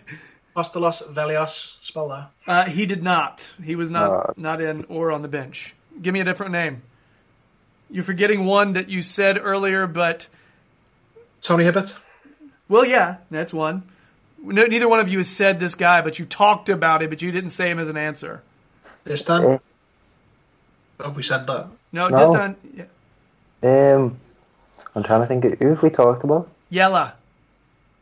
Postelos 0.56 1.02
Vellios. 1.12 1.76
Spell 1.82 2.08
that. 2.08 2.30
Uh, 2.46 2.64
he 2.64 2.86
did 2.86 3.02
not. 3.02 3.52
He 3.62 3.74
was 3.76 3.90
not 3.90 4.10
Uh, 4.10 4.32
not 4.38 4.62
in 4.62 4.86
or 4.88 5.12
on 5.12 5.20
the 5.20 5.28
bench. 5.28 5.74
Give 6.00 6.14
me 6.14 6.20
a 6.20 6.24
different 6.24 6.52
name. 6.52 6.80
You're 7.90 8.04
forgetting 8.04 8.46
one 8.46 8.72
that 8.74 8.88
you 8.88 9.02
said 9.02 9.38
earlier, 9.38 9.86
but 9.86 10.26
Tony 11.42 11.64
Hibbert. 11.64 11.98
well, 12.68 12.86
yeah, 12.86 13.16
that's 13.30 13.52
one. 13.52 13.82
No, 14.44 14.64
neither 14.64 14.88
one 14.88 15.00
of 15.00 15.08
you 15.08 15.18
has 15.18 15.30
said 15.30 15.60
this 15.60 15.74
guy, 15.74 16.00
but 16.00 16.18
you 16.18 16.24
talked 16.24 16.68
about 16.68 17.02
it, 17.02 17.10
but 17.10 17.22
you 17.22 17.30
didn't 17.30 17.50
say 17.50 17.70
him 17.70 17.78
as 17.78 17.88
an 17.88 17.96
answer. 17.96 18.42
This 19.04 19.24
time. 19.24 19.42
Yeah. 19.42 19.58
Oh, 21.00 21.10
we 21.10 21.22
said 21.22 21.46
that. 21.46 21.66
No, 21.92 22.08
No. 22.08 22.18
this 22.18 22.30
time, 22.30 22.56
yeah. 22.74 23.94
Um, 23.94 24.18
I'm 24.94 25.02
trying 25.02 25.20
to 25.20 25.26
think 25.26 25.44
of 25.44 25.58
who 25.58 25.70
have 25.70 25.82
we 25.82 25.90
talked 25.90 26.24
about. 26.24 26.50
Yella. 26.70 27.14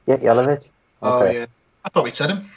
Yeah, 0.06 0.16
Jelavic. 0.16 0.68
Oh 1.02 1.24
yeah. 1.30 1.46
I 1.84 1.88
thought 1.90 2.04
we'd 2.04 2.14
said 2.14 2.30
him. 2.30 2.50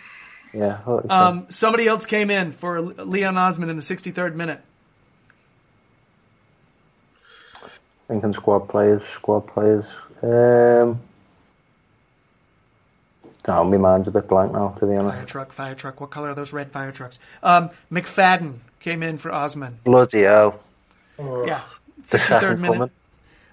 Yeah. 0.54 0.78
I 0.80 0.86
thought 0.86 0.98
it 1.00 1.04
was 1.06 1.12
Um, 1.12 1.48
somebody 1.50 1.88
else 1.88 2.06
came 2.06 2.30
in 2.30 2.52
for 2.52 2.82
Leon 2.82 3.38
Osman 3.38 3.70
in 3.70 3.76
the 3.76 3.82
63rd 3.82 4.36
minute. 4.36 4.60
him. 4.60 4.64
thinking 8.08 8.34
squad 8.34 8.70
players, 8.70 9.04
squad 9.04 9.42
players. 9.48 10.00
Um, 10.22 11.02
no, 13.48 13.64
my 13.66 13.78
mind's 13.78 14.08
a 14.08 14.12
bit 14.12 14.28
blank 14.28 14.54
now, 14.54 14.70
to 14.70 14.86
be 14.86 14.92
honest. 14.96 15.04
Fire 15.04 15.12
honest. 15.16 15.28
truck, 15.30 15.52
fire 15.54 15.76
truck. 15.76 16.00
What 16.02 16.10
color 16.12 16.30
are 16.30 16.36
those 16.36 16.54
red 16.54 16.72
fire 16.72 16.92
trucks? 16.92 17.20
Um, 17.42 17.70
McFadden 17.92 18.60
came 18.80 19.04
in 19.04 19.18
for 19.18 19.32
Osman. 19.32 19.80
Bloody 19.84 20.22
hell. 20.22 20.60
Yeah. 21.20 21.62
The 22.10 22.18
63rd 22.18 22.28
second 22.28 22.62
minute. 22.62 22.74
coming. 22.74 22.90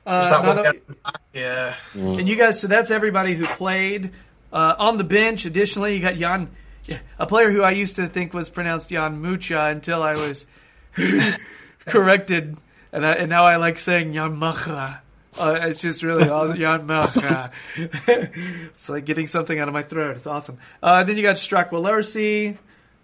Uh, 0.07 0.21
Is 0.25 0.31
that 0.31 0.45
not 0.45 0.57
one 0.57 0.59
a- 0.59 0.63
getting 0.73 0.97
back? 1.05 1.21
Yeah. 1.33 1.75
And 1.95 2.29
you 2.29 2.35
guys, 2.35 2.59
so 2.59 2.67
that's 2.67 2.91
everybody 2.91 3.35
who 3.37 3.45
played 3.45 4.11
uh, 4.53 4.75
on 4.77 4.97
the 4.97 5.05
bench. 5.05 5.45
Additionally, 5.45 5.95
you 5.95 6.01
got 6.01 6.17
Jan, 6.17 6.51
a 7.19 7.27
player 7.27 7.53
who 7.53 7.63
I 7.63 7.71
used 7.71 7.95
to 7.97 8.09
think 8.09 8.35
was 8.35 8.49
pronounced 8.49 8.89
Jan 8.89 9.21
Mucha 9.23 9.67
until 9.67 10.03
I 10.03 10.13
was 10.13 10.47
corrected, 11.87 12.57
and, 12.93 13.07
I, 13.07 13.13
and 13.13 13.29
now 13.31 13.45
I 13.45 13.57
like 13.57 13.79
saying 13.79 14.15
Jan 14.15 14.37
Macha. 14.37 15.01
Uh, 15.39 15.59
it's 15.63 15.81
just 15.81 16.03
really 16.03 16.29
awesome. 16.29 16.59
Jan 16.59 16.87
Macha. 16.87 17.53
it's 17.77 18.89
like 18.89 19.05
getting 19.05 19.27
something 19.27 19.59
out 19.59 19.69
of 19.69 19.75
my 19.75 19.83
throat. 19.83 20.17
It's 20.17 20.27
awesome. 20.27 20.59
Uh, 20.83 21.05
then 21.05 21.17
you 21.17 21.23
got 21.23 21.37
Stracqualursi. 21.37 22.57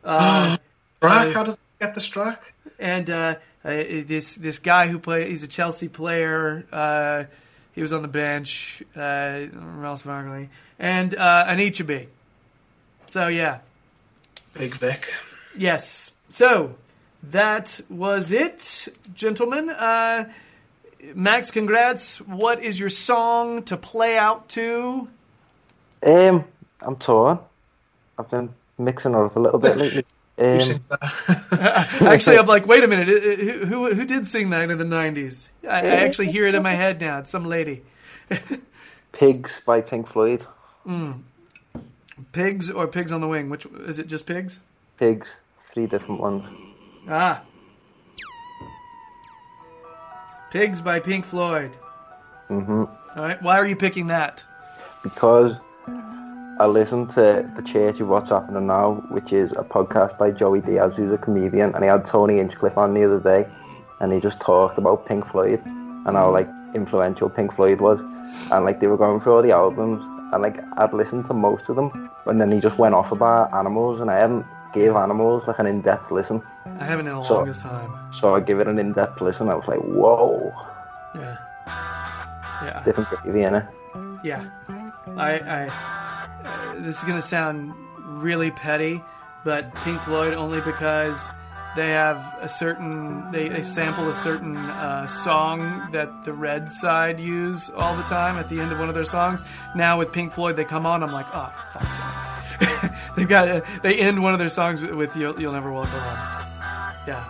Uh, 0.04 0.56
Strack, 1.00 1.32
how 1.32 1.42
did 1.44 1.54
I 1.54 1.84
get 1.84 1.94
the 1.94 2.00
Strack? 2.00 2.38
and 2.78 3.08
uh, 3.08 3.36
uh, 3.64 3.70
this 3.70 4.36
this 4.36 4.58
guy 4.58 4.88
who 4.88 4.98
play 4.98 5.28
he's 5.30 5.42
a 5.42 5.48
Chelsea 5.48 5.88
player. 5.88 6.64
Uh, 6.72 7.24
he 7.72 7.82
was 7.82 7.92
on 7.92 8.02
the 8.02 8.08
bench. 8.08 8.82
Uh, 8.94 9.46
Ross 9.52 10.02
Barkley 10.02 10.48
and 10.78 11.14
uh, 11.14 11.44
an. 11.48 12.06
So 13.10 13.28
yeah, 13.28 13.58
Big 14.54 14.74
Vic. 14.74 15.12
yes. 15.56 16.12
So 16.30 16.74
that 17.22 17.80
was 17.88 18.32
it, 18.32 18.88
gentlemen. 19.14 19.70
Max, 21.14 21.50
congrats. 21.50 22.18
What 22.20 22.62
is 22.62 22.78
your 22.78 22.88
song 22.90 23.62
to 23.64 23.76
play 23.76 24.16
out 24.18 24.48
to? 24.50 25.08
Um, 26.04 26.44
I'm 26.80 26.96
torn. 26.96 27.38
I've 28.18 28.30
been 28.30 28.50
mixing 28.78 29.12
it 29.12 29.18
up 29.18 29.36
a 29.36 29.40
little 29.40 29.58
bit 29.58 29.76
lately. 29.78 30.04
Um. 30.38 30.80
Actually, 32.06 32.38
I'm 32.38 32.46
like, 32.46 32.66
wait 32.66 32.84
a 32.84 32.88
minute. 32.88 33.08
uh, 33.08 33.42
Who 33.42 33.66
who, 33.66 33.94
who 33.94 34.04
did 34.04 34.26
sing 34.26 34.50
that 34.50 34.70
in 34.70 34.76
the 34.78 34.84
'90s? 34.84 35.48
I, 35.64 35.68
I 35.68 35.80
actually 36.04 36.30
hear 36.30 36.46
it 36.46 36.54
in 36.54 36.62
my 36.62 36.74
head 36.74 37.00
now. 37.00 37.18
It's 37.20 37.30
some 37.30 37.46
lady. 37.46 37.82
Pigs 39.12 39.60
by 39.64 39.80
Pink 39.80 40.06
Floyd. 40.08 40.44
Pigs 42.32 42.70
or 42.70 42.86
Pigs 42.86 43.12
on 43.12 43.20
the 43.22 43.28
Wing? 43.28 43.48
Which 43.48 43.64
is 43.86 43.98
it? 43.98 44.08
Just 44.08 44.26
Pigs? 44.26 44.58
Pigs. 44.98 45.36
Three 45.72 45.86
different 45.86 46.20
ones. 46.20 46.44
Ah. 47.08 47.40
Pigs 50.56 50.80
by 50.80 50.98
Pink 50.98 51.26
Floyd. 51.26 51.70
hmm 52.48 52.84
All 52.84 52.88
right. 53.16 53.42
Why 53.42 53.58
are 53.58 53.66
you 53.66 53.76
picking 53.76 54.06
that? 54.06 54.42
Because 55.02 55.52
I 56.58 56.64
listened 56.66 57.10
to 57.10 57.46
The 57.54 57.60
Church 57.60 58.00
of 58.00 58.08
What's 58.08 58.30
Happening 58.30 58.66
Now, 58.66 59.04
which 59.10 59.34
is 59.34 59.52
a 59.52 59.62
podcast 59.62 60.16
by 60.16 60.30
Joey 60.30 60.62
Diaz, 60.62 60.96
who's 60.96 61.12
a 61.12 61.18
comedian, 61.18 61.74
and 61.74 61.84
he 61.84 61.88
had 61.90 62.06
Tony 62.06 62.38
Hinchcliffe 62.38 62.78
on 62.78 62.94
the 62.94 63.04
other 63.04 63.20
day, 63.20 63.46
and 64.00 64.14
he 64.14 64.18
just 64.18 64.40
talked 64.40 64.78
about 64.78 65.04
Pink 65.04 65.26
Floyd 65.26 65.60
and 65.66 66.16
how 66.16 66.32
like 66.32 66.48
influential 66.74 67.28
Pink 67.28 67.52
Floyd 67.52 67.82
was, 67.82 68.00
and 68.50 68.64
like 68.64 68.80
they 68.80 68.86
were 68.86 68.96
going 68.96 69.20
through 69.20 69.34
all 69.34 69.42
the 69.42 69.52
albums, 69.52 70.02
and 70.32 70.40
like 70.40 70.56
I'd 70.78 70.94
listened 70.94 71.26
to 71.26 71.34
most 71.34 71.68
of 71.68 71.76
them, 71.76 72.08
and 72.24 72.40
then 72.40 72.50
he 72.50 72.60
just 72.60 72.78
went 72.78 72.94
off 72.94 73.12
about 73.12 73.52
animals, 73.52 74.00
and 74.00 74.10
I 74.10 74.20
hadn't 74.20 74.46
gave 74.76 74.94
animals 74.94 75.46
like 75.48 75.58
an 75.58 75.66
in-depth 75.66 76.10
listen, 76.12 76.42
I 76.80 76.84
haven't 76.84 77.06
in 77.08 77.14
the 77.16 77.22
So- 77.22 77.36
longest 77.38 77.62
time. 77.62 77.90
so 78.12 78.34
I 78.36 78.40
give 78.40 78.60
it 78.60 78.68
an 78.68 78.78
in-depth 78.78 79.20
listen. 79.20 79.48
I 79.48 79.54
was 79.54 79.66
like, 79.66 79.80
whoa, 79.80 80.52
Yeah. 81.14 81.36
Yeah. 82.64 82.82
different 82.84 83.08
gravy 83.10 83.42
in 83.42 83.54
it. 83.54 83.66
Yeah. 84.22 84.44
I. 85.16 85.30
I 85.38 85.60
uh, 86.46 86.80
this 86.84 86.98
is 86.98 87.04
gonna 87.04 87.20
sound 87.22 87.72
really 88.22 88.50
petty, 88.50 89.02
but 89.44 89.74
Pink 89.84 90.00
Floyd 90.02 90.34
only 90.34 90.60
because 90.60 91.30
they 91.76 91.90
have 91.90 92.18
a 92.40 92.48
certain 92.48 93.30
they, 93.32 93.48
they 93.48 93.62
sample 93.62 94.08
a 94.08 94.12
certain 94.12 94.56
uh, 94.56 95.06
song 95.06 95.88
that 95.92 96.08
the 96.24 96.32
Red 96.32 96.70
Side 96.72 97.18
use 97.20 97.68
all 97.76 97.94
the 97.96 98.02
time 98.04 98.36
at 98.36 98.48
the 98.48 98.60
end 98.60 98.72
of 98.72 98.78
one 98.78 98.88
of 98.88 98.94
their 98.94 99.04
songs. 99.04 99.42
Now 99.74 99.98
with 99.98 100.12
Pink 100.12 100.32
Floyd, 100.32 100.56
they 100.56 100.64
come 100.64 100.86
on. 100.86 101.02
I'm 101.02 101.12
like, 101.12 101.26
oh 101.34 101.52
fuck. 101.72 101.86
Yeah." 102.96 103.12
They've 103.16 103.28
got 103.28 103.82
they 103.82 103.96
end 103.96 104.22
one 104.22 104.32
of 104.32 104.38
their 104.38 104.48
songs 104.48 104.82
with, 104.82 104.92
with 104.92 105.16
"You'll, 105.16 105.40
You'll 105.40 105.52
Never 105.52 105.70
Walk 105.72 105.88
Alone." 105.92 106.02
Yeah, 107.06 107.24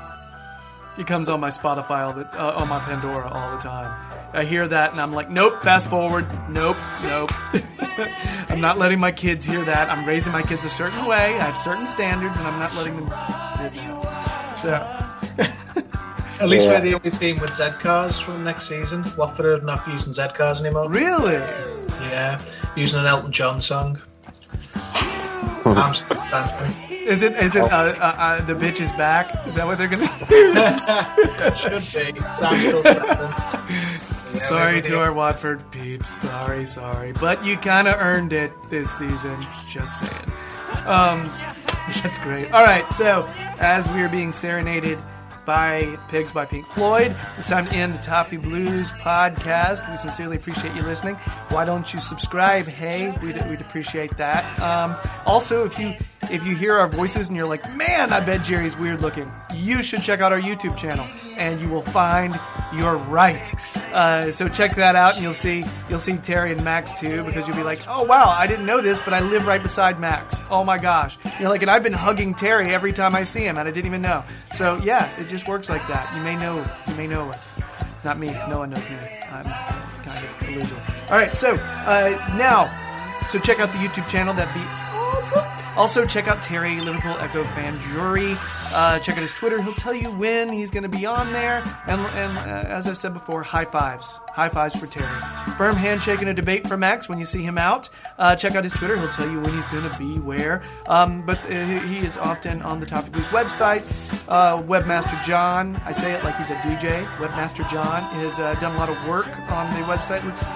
it 0.99 1.07
comes 1.07 1.29
on 1.29 1.41
my 1.41 1.51
Spotify 1.51 2.01
all 2.07 2.13
the 2.13 2.27
uh, 2.41 2.55
on 2.57 2.69
my 2.69 2.79
Pandora 2.81 3.29
all 3.29 3.57
the 3.57 3.63
time. 3.63 3.93
I 4.33 4.45
hear 4.45 4.69
that 4.69 4.91
and 4.91 5.01
I'm 5.01 5.13
like, 5.13 5.31
nope, 5.31 5.63
fast 5.63 5.89
forward, 5.89 6.27
nope, 6.51 6.77
nope. 7.03 7.31
I'm 8.49 8.61
not 8.61 8.77
letting 8.77 8.99
my 9.01 9.11
kids 9.13 9.45
hear 9.47 9.65
that. 9.65 9.89
I'm 9.89 10.07
raising 10.07 10.33
my 10.33 10.43
kids 10.43 10.65
a 10.67 10.69
certain 10.69 11.07
way. 11.07 11.17
I 11.39 11.45
have 11.45 11.57
certain 11.57 11.87
standards, 11.87 12.39
and 12.39 12.47
I'm 12.47 12.59
not 12.59 12.75
letting 12.75 12.97
them 12.97 13.07
hear 13.73 13.95
that. 14.03 14.57
So, 14.59 14.73
At 16.41 16.51
least 16.51 16.67
Yeah. 16.67 16.73
we're 16.75 16.81
the 16.83 16.95
only 16.95 17.11
team 17.11 17.39
with 17.39 17.55
Z 17.55 17.71
cars 17.81 18.21
from 18.21 18.45
next 18.45 18.69
season. 18.69 19.05
Watford 19.17 19.47
are 19.47 19.65
not 19.65 19.89
using 19.89 20.13
Z 20.13 20.29
cars 20.35 20.61
anymore. 20.61 20.91
Really? 20.91 21.35
Yeah, 22.11 22.45
using 22.77 23.01
an 23.01 23.07
Elton 23.07 23.33
John 23.33 23.61
song. 23.63 23.99
I'm 25.75 25.95
still. 25.95 26.17
Is 26.91 27.23
it? 27.23 27.35
Is 27.35 27.57
it? 27.57 27.63
Uh, 27.63 27.67
uh, 27.67 28.15
uh, 28.19 28.45
the 28.45 28.55
bitch 28.55 28.81
is 28.81 28.93
back. 28.93 29.47
Is 29.47 29.55
that 29.55 29.67
what 29.67 29.79
they're 29.79 29.89
gonna? 29.89 30.07
Should 31.57 31.83
be. 31.93 32.21
Sam 32.33 32.61
still 32.61 32.83
standing. 32.83 34.41
sorry 34.41 34.83
to 34.83 34.99
our 34.99 35.13
Watford 35.13 35.71
peeps. 35.71 36.11
Sorry, 36.11 36.67
sorry, 36.67 37.13
but 37.13 37.45
you 37.45 37.57
kind 37.57 37.89
of 37.89 37.95
earned 38.01 38.33
it 38.33 38.53
this 38.71 38.91
season. 38.91 39.47
Just 39.69 39.99
saying. 39.99 40.33
Um, 40.87 41.25
that's 42.03 42.21
great. 42.23 42.53
All 42.53 42.65
right, 42.65 42.89
so 42.91 43.29
as 43.59 43.89
we 43.89 44.03
are 44.03 44.09
being 44.09 44.33
serenaded 44.33 44.99
by 45.47 45.97
Pigs 46.09 46.33
by 46.33 46.45
Pink 46.45 46.67
Floyd, 46.67 47.17
it's 47.39 47.49
time 47.49 47.67
to 47.69 47.73
end 47.75 47.95
the 47.95 47.99
Toffee 47.99 48.37
Blues 48.37 48.91
podcast. 48.91 49.89
We 49.89 49.97
sincerely 49.97 50.37
appreciate 50.37 50.75
you 50.75 50.83
listening. 50.83 51.15
Why 51.51 51.65
don't 51.65 51.95
you 51.95 52.01
subscribe? 52.01 52.67
Hey, 52.67 53.17
we'd, 53.23 53.41
we'd 53.49 53.61
appreciate 53.61 54.17
that. 54.17 54.45
Um, 54.61 54.97
also, 55.25 55.65
if 55.65 55.79
you 55.79 55.95
if 56.31 56.45
you 56.45 56.55
hear 56.55 56.77
our 56.77 56.89
voices 56.89 57.29
and 57.29 57.37
you're 57.37 57.47
like, 57.47 57.75
man, 57.75 58.13
I 58.13 58.21
bet 58.21 58.45
Jerry's 58.45 58.77
weird 58.77 59.01
looking, 59.01 59.31
you 59.55 59.83
should 59.83 60.03
check 60.03 60.21
out 60.21 60.33
our 60.33 60.41
YouTube 60.41 60.77
channel, 60.77 61.07
and 61.37 61.61
you 61.61 61.69
will 61.69 61.83
find 61.83 62.39
you're 62.75 62.97
right. 62.97 63.55
Uh, 63.93 64.33
so 64.33 64.49
check 64.49 64.77
that 64.77 64.97
out, 64.97 65.15
and 65.15 65.23
you'll 65.23 65.33
see 65.33 65.65
you'll 65.89 65.99
see 65.99 66.17
Terry 66.17 66.53
and 66.53 66.65
Max 66.65 66.93
too, 66.93 67.23
because 67.25 67.47
you'll 67.47 67.57
be 67.57 67.63
like, 67.63 67.81
oh 67.89 68.05
wow, 68.05 68.29
I 68.29 68.47
didn't 68.47 68.67
know 68.67 68.81
this, 68.81 69.01
but 69.01 69.15
I 69.15 69.21
live 69.21 69.47
right 69.47 69.63
beside 69.63 70.01
Max. 70.01 70.37
Oh 70.51 70.65
my 70.65 70.79
gosh, 70.79 71.17
you're 71.41 71.49
like, 71.49 71.63
and 71.63 71.71
I've 71.71 71.83
been 71.83 71.93
hugging 71.93 72.35
Terry 72.35 72.75
every 72.75 72.93
time 72.93 73.15
I 73.15 73.23
see 73.23 73.45
him, 73.45 73.59
and 73.59 73.69
I 73.69 73.71
didn't 73.71 73.87
even 73.87 74.03
know. 74.03 74.25
So 74.53 74.81
yeah, 74.83 75.09
it 75.21 75.29
just 75.29 75.47
works 75.49 75.69
like 75.69 75.87
that. 75.89 76.15
You 76.17 76.23
may 76.23 76.37
know 76.37 76.67
you 76.89 76.95
may 76.95 77.07
know 77.07 77.31
us, 77.31 77.53
not 78.05 78.19
me. 78.19 78.31
No 78.49 78.59
one 78.59 78.71
knows 78.71 78.81
me. 78.81 78.97
I'm 79.31 79.45
kind 80.03 80.25
of 80.25 80.49
loser. 80.51 80.83
All 81.11 81.17
right, 81.17 81.35
so 81.37 81.55
uh, 81.55 82.35
now. 82.37 82.83
So 83.29 83.41
check 83.41 83.59
out 83.59 83.73
the 83.73 83.79
YouTube 83.79 84.09
channel. 84.09 84.35
That'd 84.35 84.55
be 84.55 84.61
awesome. 84.61 85.56
Also 85.77 86.07
check 86.07 86.27
out 86.27 86.41
Terry 86.41 86.81
Liverpool 86.81 87.17
Echo 87.19 87.45
fan 87.45 87.79
jury. 87.93 88.37
Uh, 88.73 88.99
check 88.99 89.17
out 89.17 89.23
his 89.23 89.35
Twitter. 89.35 89.61
He'll 89.61 89.75
tell 89.75 89.93
you 89.93 90.11
when 90.11 90.51
he's 90.51 90.71
going 90.71 90.85
to 90.85 90.89
be 90.89 91.05
on 91.05 91.33
there. 91.33 91.63
And, 91.87 92.01
and 92.01 92.39
uh, 92.39 92.69
as 92.69 92.87
I've 92.87 92.97
said 92.97 93.13
before, 93.13 93.43
high 93.43 93.67
fives. 93.67 94.19
High 94.31 94.49
fives 94.49 94.75
for 94.75 94.87
Terry. 94.87 95.21
Firm 95.59 95.77
handshake 95.77 96.21
and 96.21 96.31
a 96.31 96.35
debate 96.35 96.67
for 96.67 96.79
Max 96.79 97.09
when 97.11 97.19
you 97.19 97.27
see 97.27 97.43
him 97.43 97.59
out. 97.59 97.91
Uh, 98.19 98.35
check 98.37 98.55
out 98.55 98.65
his 98.65 98.73
Twitter. 98.73 98.99
He'll 98.99 99.11
tell 99.11 99.31
you 99.31 99.39
when 99.39 99.55
he's 99.55 99.67
going 99.67 99.89
to 99.89 99.99
be 99.99 100.19
where. 100.19 100.63
Um, 100.87 101.21
but 101.27 101.39
uh, 101.45 101.65
he 101.81 101.99
is 101.99 102.17
often 102.17 102.63
on 102.63 102.81
the 102.81 102.87
Toffee 102.87 103.11
Blues 103.11 103.29
website. 103.29 104.25
Uh, 104.29 104.63
Webmaster 104.63 105.23
John, 105.25 105.77
I 105.85 105.93
say 105.93 106.13
it 106.13 106.25
like 106.25 106.37
he's 106.39 106.51
a 106.51 106.57
DJ. 106.57 107.07
Webmaster 107.17 107.69
John 107.71 108.03
has 108.03 108.39
uh, 108.39 108.55
done 108.55 108.75
a 108.75 108.79
lot 108.79 108.89
of 108.89 109.07
work 109.07 109.29
on 109.51 109.73
the 109.75 109.87
website. 109.87 110.25
Looks 110.25 110.47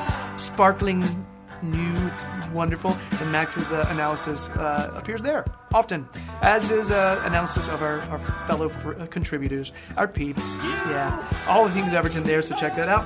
sparkling 0.43 1.27
new. 1.63 2.07
It's 2.09 2.25
wonderful. 2.53 2.97
And 3.21 3.33
Max's 3.33 3.73
uh, 3.73 3.87
analysis 3.91 4.49
uh, 4.51 4.93
appears 4.95 5.23
there 5.23 5.45
often, 5.73 6.09
as 6.43 6.71
is 6.71 6.91
uh, 6.91 7.23
analysis 7.25 7.69
of 7.69 7.83
our, 7.83 8.01
our 8.03 8.19
fellow 8.47 8.69
fr- 8.69 8.95
uh, 8.95 9.07
contributors, 9.07 9.73
our 9.97 10.09
peeps. 10.09 10.57
Yeah, 10.57 11.45
all 11.47 11.67
the 11.67 11.75
things 11.75 11.95
Everton 11.95 12.25
there. 12.25 12.43
So 12.43 12.57
check 12.57 12.77
that 12.77 12.89
out. 12.89 13.05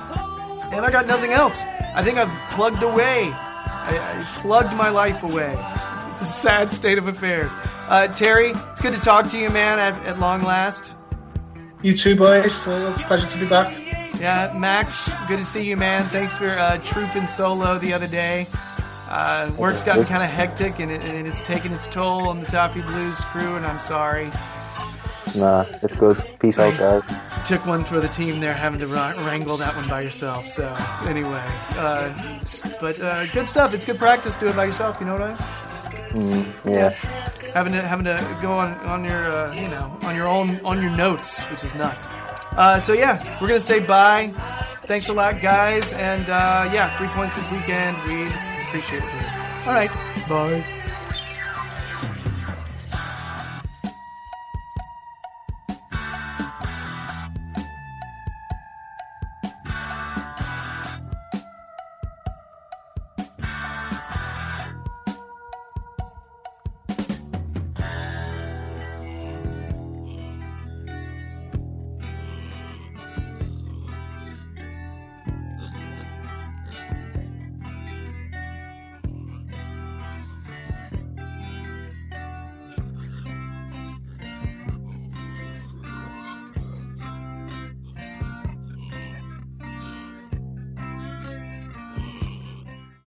And 0.73 0.85
I 0.85 0.91
got 0.91 1.05
nothing 1.07 1.31
else. 1.31 1.63
I 1.95 2.03
think 2.03 2.17
I've 2.17 2.51
plugged 2.53 2.81
away. 2.81 3.29
I, 3.31 3.97
I 3.97 4.41
plugged 4.41 4.75
my 4.75 4.89
life 4.89 5.23
away. 5.23 5.55
It's, 5.95 6.05
it's 6.07 6.21
a 6.21 6.25
sad 6.25 6.71
state 6.71 6.97
of 6.97 7.07
affairs. 7.07 7.53
Uh, 7.87 8.07
Terry, 8.07 8.49
it's 8.49 8.81
good 8.81 8.93
to 8.93 8.99
talk 8.99 9.29
to 9.29 9.37
you, 9.37 9.49
man. 9.49 9.77
At, 9.77 9.93
at 10.05 10.19
long 10.19 10.41
last. 10.41 10.93
You 11.83 11.95
too, 11.95 12.15
boys. 12.15 12.63
Pleasure 12.63 13.27
to 13.27 13.39
be 13.39 13.45
back. 13.45 14.04
Yeah, 14.25 14.51
Max, 14.57 15.11
good 15.27 15.37
to 15.37 15.45
see 15.45 15.63
you, 15.65 15.77
man. 15.77 16.09
Thanks 16.09 16.35
for 16.35 16.49
uh, 16.49 16.79
trooping 16.79 17.27
solo 17.27 17.77
the 17.77 17.93
other 17.93 18.07
day. 18.07 18.47
Uh, 19.07 19.51
work's 19.55 19.83
gotten 19.83 20.03
kind 20.03 20.23
of 20.23 20.31
hectic, 20.31 20.79
and, 20.79 20.91
it, 20.91 20.99
and 21.03 21.27
it's 21.27 21.43
taken 21.43 21.71
its 21.71 21.85
toll 21.85 22.27
on 22.27 22.39
the 22.39 22.47
Toffee 22.47 22.81
Blues 22.81 23.19
crew, 23.25 23.55
and 23.55 23.63
I'm 23.63 23.77
sorry. 23.77 24.31
Nah, 25.35 25.65
it's 25.83 25.93
good. 25.93 26.23
Peace 26.39 26.57
out, 26.57 26.75
guys. 26.75 27.03
Took 27.47 27.67
one 27.67 27.85
for 27.85 27.99
the 27.99 28.07
team 28.07 28.39
there, 28.39 28.55
having 28.55 28.79
to 28.79 28.87
wrangle 28.87 29.57
that 29.57 29.75
one 29.75 29.87
by 29.87 30.01
yourself. 30.01 30.47
So 30.47 30.73
anyway, 31.03 31.43
uh, 31.75 32.39
but 32.81 32.99
uh, 32.99 33.27
good 33.27 33.47
stuff. 33.47 33.75
It's 33.75 33.85
good 33.85 33.99
practice. 33.99 34.35
Do 34.35 34.47
it 34.47 34.55
by 34.55 34.65
yourself. 34.65 34.99
You 34.99 35.05
know 35.05 35.19
what 35.19 35.21
I 35.21 36.15
mean? 36.15 36.51
Yeah. 36.65 36.89
having 37.53 37.73
to 37.73 37.81
having 37.83 38.05
to 38.05 38.39
go 38.41 38.53
on 38.53 38.73
on 38.79 39.03
your 39.03 39.23
uh, 39.23 39.53
you 39.53 39.67
know 39.67 39.95
on 40.01 40.15
your 40.15 40.27
own 40.27 40.59
on 40.65 40.81
your 40.81 40.89
notes, 40.89 41.43
which 41.43 41.63
is 41.63 41.75
nuts. 41.75 42.07
Uh, 42.57 42.79
so 42.79 42.93
yeah, 42.93 43.39
we're 43.41 43.47
gonna 43.47 43.59
say 43.59 43.79
bye. 43.79 44.33
Thanks 44.85 45.09
a 45.09 45.13
lot, 45.13 45.41
guys, 45.41 45.93
and 45.93 46.29
uh, 46.29 46.69
yeah, 46.71 46.95
three 46.97 47.07
points 47.09 47.35
this 47.35 47.49
weekend. 47.51 47.97
We 48.07 48.27
appreciate 48.67 49.03
it, 49.03 49.09
please. 49.09 49.37
All 49.65 49.73
right, 49.73 49.89
bye. 50.29 50.84